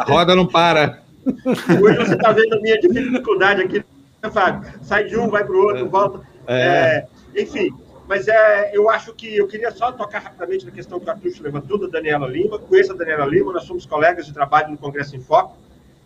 a 0.00 0.04
roda 0.04 0.34
não 0.34 0.46
para. 0.46 1.00
Hoje 1.24 1.96
você 1.96 2.14
está 2.14 2.32
vendo 2.32 2.54
a 2.54 2.60
minha 2.60 2.78
dificuldade 2.80 3.62
aqui, 3.62 3.84
né, 4.22 4.30
Fábio? 4.30 4.68
Sai 4.82 5.04
de 5.04 5.16
um, 5.16 5.28
vai 5.28 5.44
para 5.44 5.54
o 5.54 5.58
outro, 5.58 5.88
volta. 5.88 6.20
É. 6.46 7.06
É, 7.34 7.42
enfim, 7.42 7.70
mas 8.08 8.26
é, 8.28 8.76
eu 8.76 8.90
acho 8.90 9.14
que 9.14 9.36
eu 9.36 9.46
queria 9.46 9.70
só 9.70 9.92
tocar 9.92 10.18
rapidamente 10.18 10.66
na 10.66 10.72
questão 10.72 10.98
que 10.98 11.04
o 11.04 11.06
Cartucho 11.06 11.42
levantou, 11.42 11.78
da 11.78 11.86
Daniela 11.86 12.26
Lima. 12.26 12.58
Conheço 12.58 12.92
a 12.92 12.96
Daniela 12.96 13.24
Lima, 13.24 13.52
nós 13.52 13.64
somos 13.64 13.86
colegas 13.86 14.26
de 14.26 14.34
trabalho 14.34 14.70
no 14.72 14.78
Congresso 14.78 15.16
em 15.16 15.20
Foco. 15.20 15.56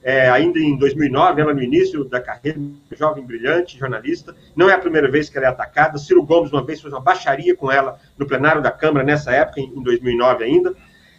É, 0.09 0.30
ainda 0.30 0.61
em 0.61 0.78
2009, 0.78 1.42
ela 1.42 1.52
no 1.52 1.61
início 1.61 2.04
da 2.04 2.20
carreira, 2.20 2.61
jovem 2.92 3.26
brilhante, 3.26 3.76
jornalista. 3.76 4.36
Não 4.54 4.70
é 4.70 4.74
a 4.74 4.78
primeira 4.78 5.11
vez 5.11 5.28
que 5.28 5.36
ela 5.36 5.48
é 5.48 5.50
atacada. 5.50 5.98
Ciro 5.98 6.22
Gomes, 6.22 6.52
uma 6.52 6.64
vez, 6.64 6.80
fez 6.80 6.94
uma 6.94 7.00
baixaria 7.00 7.57
com 7.57 7.72
ela 7.72 7.98
no 8.16 8.24
plenário 8.24 8.62
da 8.62 8.70
Câmara, 8.70 9.04
nessa 9.04 9.32
época, 9.32 9.61
em 9.61 9.82
2009 9.82 10.44
ainda. 10.44 10.72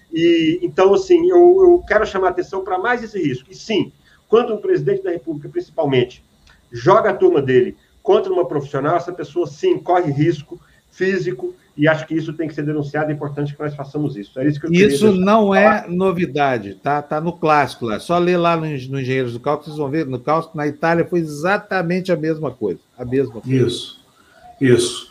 E, 0.10 0.60
então, 0.62 0.94
assim, 0.94 1.30
eu, 1.30 1.38
eu 1.38 1.84
quero 1.86 2.08
chamar 2.08 2.28
a 2.28 2.30
atenção 2.30 2.64
para 2.64 2.80
mais 2.80 3.04
esse 3.04 3.22
risco. 3.22 3.52
E 3.52 3.56
sim, 3.56 3.92
quando 4.30 4.54
um 4.54 4.62
presidente 4.62 5.04
da 5.04 5.12
República, 5.12 5.50
principalmente, 5.50 6.24
joga 6.72 7.10
a 7.10 7.14
turma 7.14 7.42
dele 7.42 7.76
contra 8.02 8.32
uma 8.32 8.48
profissional, 8.48 8.96
essa 8.96 9.12
pessoa 9.12 9.48
sim 9.48 9.78
corre 9.80 10.14
risco 10.14 10.58
físico, 10.90 11.54
e 11.78 11.88
acho 11.88 12.08
que 12.08 12.16
isso 12.16 12.34
tem 12.34 12.48
que 12.48 12.56
ser 12.56 12.64
denunciado, 12.64 13.12
é 13.12 13.14
importante 13.14 13.54
que 13.54 13.62
nós 13.62 13.76
façamos 13.76 14.18
isso. 14.18 14.40
É 14.40 14.48
isso 14.48 14.60
que 14.60 14.76
isso 14.76 15.12
não 15.12 15.54
é 15.54 15.86
novidade, 15.88 16.74
tá? 16.74 17.02
Tá 17.04 17.22
no 17.22 17.32
clássico 17.32 17.86
lá. 17.86 18.00
Só 18.00 18.18
ler 18.18 18.38
lá 18.38 18.56
no, 18.56 18.64
no 18.64 19.00
Engenheiros 19.00 19.34
do 19.34 19.40
Cálculo, 19.40 19.66
vocês 19.66 19.78
vão 19.78 19.90
ver, 19.90 20.08
no 20.08 20.20
cálculo, 20.20 20.54
na 20.56 20.66
Itália 20.66 21.06
foi 21.06 21.20
exatamente 21.20 22.12
a 22.12 22.16
mesma 22.16 22.50
coisa. 22.50 22.80
A 22.98 23.06
mesma 23.06 23.42
coisa. 23.42 23.68
Isso, 23.68 24.00
isso. 24.60 25.08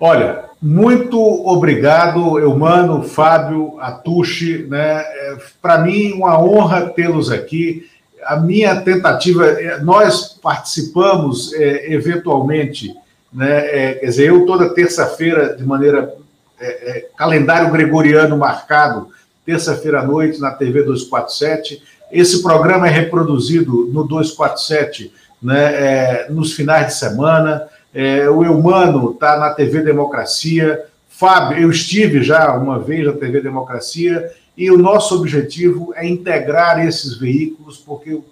Olha, 0.00 0.44
muito 0.62 1.20
obrigado, 1.20 2.38
Eumano, 2.38 3.02
Fábio, 3.02 3.80
Atushi, 3.80 4.66
né? 4.68 5.00
É, 5.00 5.36
Para 5.60 5.78
mim, 5.78 6.12
uma 6.12 6.40
honra 6.40 6.90
tê-los 6.90 7.30
aqui. 7.30 7.88
A 8.24 8.36
minha 8.36 8.80
tentativa, 8.80 9.46
é, 9.46 9.80
nós 9.80 10.38
participamos 10.40 11.52
é, 11.54 11.92
eventualmente 11.92 12.94
né? 13.34 13.66
É, 13.66 13.94
quer 13.94 14.06
dizer, 14.06 14.28
eu 14.28 14.46
toda 14.46 14.72
terça-feira, 14.72 15.56
de 15.56 15.64
maneira 15.64 16.14
é, 16.60 16.66
é, 16.66 17.06
calendário 17.16 17.72
gregoriano 17.72 18.36
marcado, 18.38 19.08
terça-feira 19.44 20.00
à 20.00 20.04
noite 20.04 20.40
na 20.40 20.52
TV 20.52 20.84
247. 20.84 21.82
Esse 22.12 22.42
programa 22.42 22.86
é 22.86 22.90
reproduzido 22.90 23.90
no 23.92 24.04
247 24.04 25.12
né, 25.42 25.64
é, 25.74 26.26
nos 26.30 26.52
finais 26.52 26.86
de 26.86 26.94
semana. 26.94 27.66
É, 27.92 28.28
o 28.30 28.44
Eumano 28.44 29.12
está 29.12 29.36
na 29.36 29.50
TV 29.50 29.82
Democracia. 29.82 30.84
Fábio, 31.08 31.58
eu 31.58 31.70
estive 31.70 32.22
já 32.22 32.54
uma 32.54 32.78
vez 32.78 33.04
na 33.04 33.12
TV 33.12 33.40
Democracia 33.40 34.32
e 34.56 34.70
o 34.70 34.78
nosso 34.78 35.16
objetivo 35.16 35.92
é 35.96 36.06
integrar 36.06 36.86
esses 36.86 37.18
veículos, 37.18 37.76
porque 37.76 38.10
eu 38.10 38.24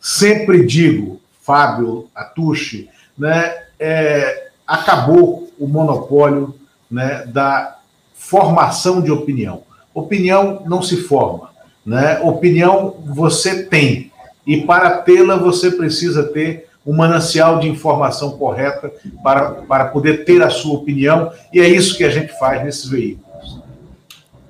sempre 0.00 0.66
digo, 0.66 1.20
Fábio 1.40 2.08
Atushi, 2.14 2.88
né, 3.16 3.61
é, 3.82 4.50
acabou 4.64 5.48
o 5.58 5.66
monopólio 5.66 6.54
né, 6.88 7.24
da 7.26 7.78
formação 8.14 9.00
de 9.00 9.10
opinião. 9.10 9.62
Opinião 9.92 10.62
não 10.66 10.80
se 10.80 10.96
forma, 10.98 11.50
né? 11.84 12.20
opinião 12.20 12.94
você 13.04 13.64
tem, 13.64 14.12
e 14.46 14.62
para 14.62 14.98
tê-la 14.98 15.36
você 15.36 15.72
precisa 15.72 16.22
ter 16.22 16.68
um 16.86 16.94
manancial 16.94 17.58
de 17.58 17.68
informação 17.68 18.32
correta 18.38 18.90
para, 19.22 19.50
para 19.50 19.86
poder 19.86 20.24
ter 20.24 20.42
a 20.42 20.50
sua 20.50 20.74
opinião, 20.74 21.32
e 21.52 21.60
é 21.60 21.68
isso 21.68 21.96
que 21.96 22.04
a 22.04 22.10
gente 22.10 22.38
faz 22.38 22.64
nesses 22.64 22.88
veículos. 22.88 23.60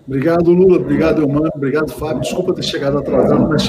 Obrigado, 0.06 0.50
Lula. 0.50 0.76
Obrigado, 0.76 1.22
Eumano. 1.22 1.50
Obrigado, 1.54 1.90
Fábio. 1.92 2.20
Desculpa 2.20 2.52
ter 2.52 2.64
chegado 2.64 2.98
atrasado, 2.98 3.48
mas. 3.48 3.66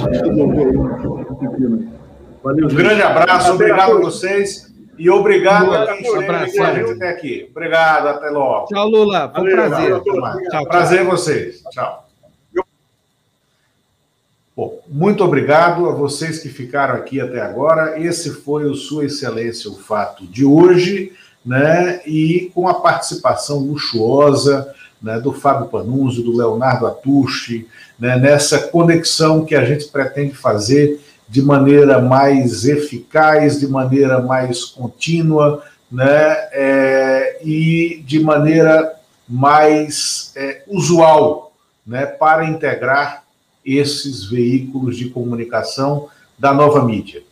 Valeu, 2.43 2.66
Um 2.66 2.76
grande 2.76 3.01
abraço, 3.01 3.53
obrigado 3.53 3.91
a 3.93 4.01
vocês. 4.01 4.72
E 4.98 5.10
obrigado 5.10 5.74
a 5.74 5.88
quem 5.88 6.02
esteve 6.02 6.26
com 6.26 6.64
a 6.64 6.74
gente 6.74 6.91
até 6.91 7.10
aqui. 7.10 7.48
Obrigado, 7.52 8.08
até 8.08 8.30
logo. 8.30 8.68
Tchau, 8.68 8.88
Lula. 8.88 9.32
Foi 9.34 9.52
um 9.52 9.56
prazer. 9.56 10.02
Tchau, 10.50 10.66
prazer 10.66 11.06
vocês. 11.06 11.64
Tchau. 11.72 12.04
Bom, 14.56 14.84
muito 14.88 15.24
obrigado 15.24 15.89
a 15.89 15.94
vocês 15.94 16.38
que 16.38 16.48
ficaram 16.48 16.94
aqui 16.94 17.20
até 17.20 17.41
agora. 17.41 18.00
Esse 18.00 18.30
foi 18.30 18.66
o 18.66 18.76
Sua 18.76 19.06
Excelência, 19.06 19.72
o 19.72 19.76
fato 19.76 20.28
de 20.28 20.46
hoje, 20.46 21.12
né? 21.44 22.02
E 22.06 22.52
com 22.54 22.68
a 22.68 22.76
participação 22.76 23.58
luxuosa 23.58 24.72
né, 25.04 25.20
do 25.20 25.34
Fábio 25.34 25.68
Panunzio, 25.68 26.24
do 26.24 26.38
Leonardo 26.38 26.88
Atushi, 26.88 27.68
né, 28.00 28.16
nessa 28.16 28.68
conexão 28.68 29.44
que 29.44 29.54
a 29.54 29.66
gente 29.66 29.89
pretende 29.89 30.34
fazer 30.34 31.02
de 31.28 31.41
maneira 31.41 32.01
mais 32.01 32.65
eficaz, 32.65 33.59
de 33.59 33.67
maneira 33.67 34.21
mais 34.21 34.65
contínua, 34.65 35.63
né, 35.91 36.05
é, 36.51 37.39
e 37.43 38.03
de 38.05 38.19
maneira 38.19 38.93
mais 39.28 40.34
é, 40.36 40.63
usual, 40.67 41.53
né, 41.86 42.05
para 42.05 42.45
integrar 42.45 43.24
esses 43.65 44.26
veículos 44.26 44.97
de 44.97 45.09
comunicação 45.09 46.07
da 46.38 46.53
nova 46.53 46.84
mídia. 46.84 47.24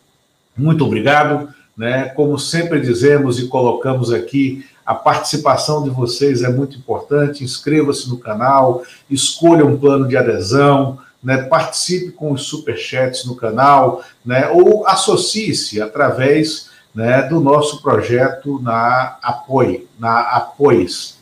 Muito 0.56 0.86
obrigado, 0.86 1.50
né? 1.76 2.10
Como 2.10 2.38
sempre 2.38 2.80
dizemos 2.80 3.40
e 3.40 3.48
colocamos 3.48 4.12
aqui, 4.12 4.66
a 4.86 4.94
participação 4.94 5.84
de 5.84 5.90
vocês 5.90 6.44
é 6.44 6.50
muito 6.50 6.78
importante. 6.78 7.44
Inscreva-se 7.44 8.10
no 8.10 8.18
canal, 8.18 8.84
escolha 9.10 9.66
um 9.66 9.78
plano 9.78 10.08
de 10.08 10.18
adesão, 10.18 11.00
né, 11.24 11.44
participe 11.44 12.12
com 12.12 12.32
os 12.32 12.44
superchats 12.44 13.26
no 13.26 13.36
canal, 13.36 14.04
né, 14.26 14.50
ou 14.50 14.88
associe-se 14.88 15.82
através 15.82 16.70
né, 16.94 17.22
do 17.24 17.40
nosso 17.40 17.82
projeto 17.82 18.60
na 18.62 19.18
Apoie, 19.22 19.88
na 20.00 20.20
Apoies. 20.22 21.18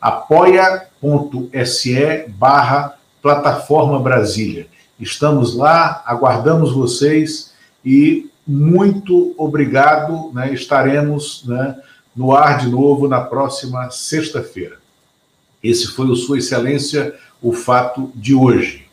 apoia.se 0.00 1.54
barra 2.28 2.96
Plataforma 3.20 4.00
Brasília. 4.00 4.66
Estamos 4.98 5.54
lá, 5.54 6.02
aguardamos 6.06 6.72
vocês 6.72 7.52
e 7.84 8.30
muito 8.46 9.34
obrigado. 9.36 10.30
Né, 10.32 10.52
estaremos 10.52 11.44
né, 11.46 11.76
no 12.14 12.34
ar 12.34 12.58
de 12.58 12.68
novo 12.68 13.08
na 13.08 13.20
próxima 13.20 13.90
sexta-feira. 13.90 14.76
Esse 15.62 15.88
foi 15.88 16.06
o 16.06 16.16
Sua 16.16 16.38
Excelência, 16.38 17.14
o 17.40 17.52
fato 17.52 18.10
de 18.14 18.34
hoje. 18.34 18.86